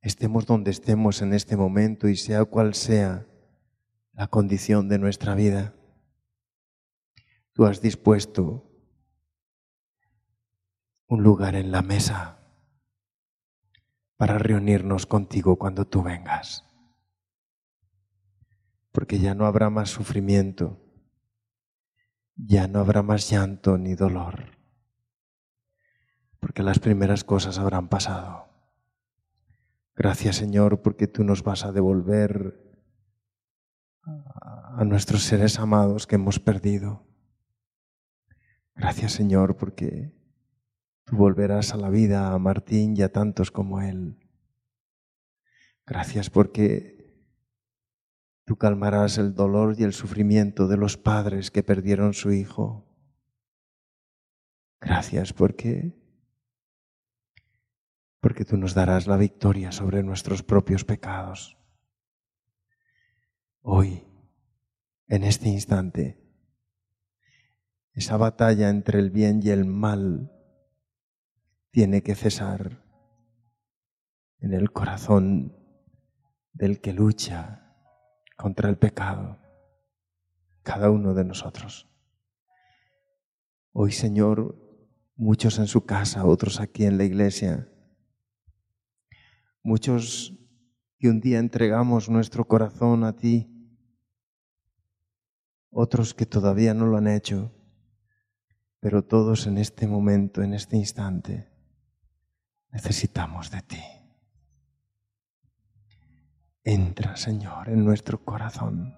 estemos 0.00 0.46
donde 0.46 0.70
estemos 0.70 1.22
en 1.22 1.32
este 1.32 1.56
momento 1.56 2.08
y 2.08 2.16
sea 2.16 2.44
cual 2.44 2.74
sea 2.74 3.26
la 4.12 4.26
condición 4.26 4.88
de 4.88 4.98
nuestra 4.98 5.34
vida, 5.34 5.74
tú 7.52 7.64
has 7.64 7.80
dispuesto 7.80 8.68
un 11.06 11.22
lugar 11.22 11.54
en 11.54 11.72
la 11.72 11.82
mesa 11.82 12.38
para 14.16 14.38
reunirnos 14.38 15.06
contigo 15.06 15.56
cuando 15.56 15.86
tú 15.86 16.02
vengas 16.02 16.71
porque 18.92 19.18
ya 19.18 19.34
no 19.34 19.46
habrá 19.46 19.70
más 19.70 19.90
sufrimiento, 19.90 20.78
ya 22.36 22.68
no 22.68 22.80
habrá 22.80 23.02
más 23.02 23.28
llanto 23.28 23.78
ni 23.78 23.94
dolor, 23.94 24.58
porque 26.38 26.62
las 26.62 26.78
primeras 26.78 27.24
cosas 27.24 27.58
habrán 27.58 27.88
pasado. 27.88 28.48
Gracias 29.94 30.36
Señor, 30.36 30.82
porque 30.82 31.06
tú 31.06 31.24
nos 31.24 31.42
vas 31.42 31.64
a 31.64 31.72
devolver 31.72 32.58
a 34.04 34.84
nuestros 34.84 35.22
seres 35.22 35.58
amados 35.58 36.06
que 36.06 36.16
hemos 36.16 36.38
perdido. 36.38 37.06
Gracias 38.74 39.12
Señor, 39.12 39.56
porque 39.56 40.12
tú 41.04 41.16
volverás 41.16 41.72
a 41.72 41.76
la 41.76 41.90
vida 41.90 42.32
a 42.32 42.38
Martín 42.38 42.96
y 42.96 43.02
a 43.02 43.12
tantos 43.12 43.50
como 43.50 43.80
él. 43.80 44.18
Gracias 45.86 46.30
porque 46.30 47.01
Tú 48.52 48.58
calmarás 48.58 49.16
el 49.16 49.34
dolor 49.34 49.76
y 49.78 49.82
el 49.82 49.94
sufrimiento 49.94 50.68
de 50.68 50.76
los 50.76 50.98
padres 50.98 51.50
que 51.50 51.62
perdieron 51.62 52.12
su 52.12 52.32
hijo. 52.32 52.86
Gracias 54.78 55.32
porque 55.32 55.98
porque 58.20 58.44
tú 58.44 58.58
nos 58.58 58.74
darás 58.74 59.06
la 59.06 59.16
victoria 59.16 59.72
sobre 59.72 60.02
nuestros 60.02 60.42
propios 60.42 60.84
pecados. 60.84 61.56
Hoy, 63.62 64.04
en 65.08 65.24
este 65.24 65.48
instante, 65.48 66.22
esa 67.94 68.18
batalla 68.18 68.68
entre 68.68 68.98
el 68.98 69.08
bien 69.08 69.40
y 69.42 69.48
el 69.48 69.64
mal 69.64 70.30
tiene 71.70 72.02
que 72.02 72.14
cesar 72.14 72.84
en 74.40 74.52
el 74.52 74.72
corazón 74.72 75.56
del 76.52 76.82
que 76.82 76.92
lucha 76.92 77.61
contra 78.36 78.68
el 78.68 78.76
pecado, 78.76 79.38
cada 80.62 80.90
uno 80.90 81.14
de 81.14 81.24
nosotros. 81.24 81.88
Hoy, 83.72 83.92
Señor, 83.92 84.56
muchos 85.16 85.58
en 85.58 85.66
su 85.66 85.84
casa, 85.84 86.24
otros 86.24 86.60
aquí 86.60 86.84
en 86.84 86.98
la 86.98 87.04
iglesia, 87.04 87.68
muchos 89.62 90.34
que 90.98 91.08
un 91.08 91.20
día 91.20 91.38
entregamos 91.38 92.08
nuestro 92.08 92.46
corazón 92.46 93.04
a 93.04 93.16
ti, 93.16 93.48
otros 95.70 96.14
que 96.14 96.26
todavía 96.26 96.74
no 96.74 96.86
lo 96.86 96.98
han 96.98 97.08
hecho, 97.08 97.52
pero 98.80 99.02
todos 99.02 99.46
en 99.46 99.58
este 99.58 99.86
momento, 99.86 100.42
en 100.42 100.54
este 100.54 100.76
instante, 100.76 101.48
necesitamos 102.70 103.50
de 103.50 103.62
ti. 103.62 104.01
Entra, 106.64 107.16
Señor, 107.16 107.68
en 107.68 107.84
nuestro 107.84 108.24
corazón. 108.24 108.96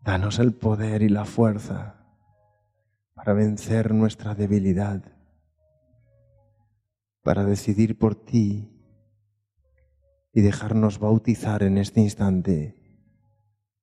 Danos 0.00 0.38
el 0.38 0.54
poder 0.54 1.02
y 1.02 1.08
la 1.08 1.24
fuerza 1.24 2.06
para 3.14 3.32
vencer 3.32 3.92
nuestra 3.92 4.36
debilidad, 4.36 5.02
para 7.22 7.44
decidir 7.44 7.98
por 7.98 8.14
ti 8.14 8.70
y 10.32 10.40
dejarnos 10.40 11.00
bautizar 11.00 11.64
en 11.64 11.78
este 11.78 12.00
instante 12.00 12.76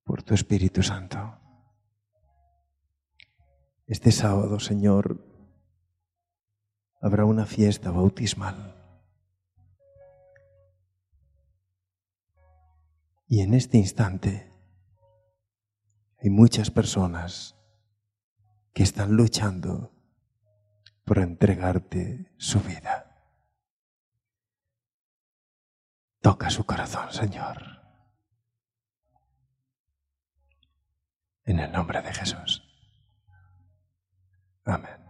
por 0.05 0.23
tu 0.23 0.36
Espíritu 0.36 0.84
Santo. 0.84 1.38
Este 3.88 4.13
sábado, 4.13 4.61
Señor, 4.61 5.21
habrá 7.01 7.25
una 7.25 7.45
fiesta 7.45 7.91
bautismal. 7.91 8.82
Y 13.34 13.41
en 13.41 13.55
este 13.55 13.79
instante 13.79 14.47
hay 16.19 16.29
muchas 16.29 16.69
personas 16.69 17.55
que 18.75 18.84
están 18.84 19.13
luchando 19.15 19.91
por 21.03 21.17
entregarte 21.17 22.31
su 22.38 22.59
vida. 22.59 23.11
Toca 26.21 26.51
su 26.51 26.63
corazón, 26.63 27.11
Señor. 27.11 27.81
En 31.45 31.57
el 31.57 31.71
nombre 31.71 32.03
de 32.03 32.13
Jesús. 32.13 32.61
Amén. 34.63 35.02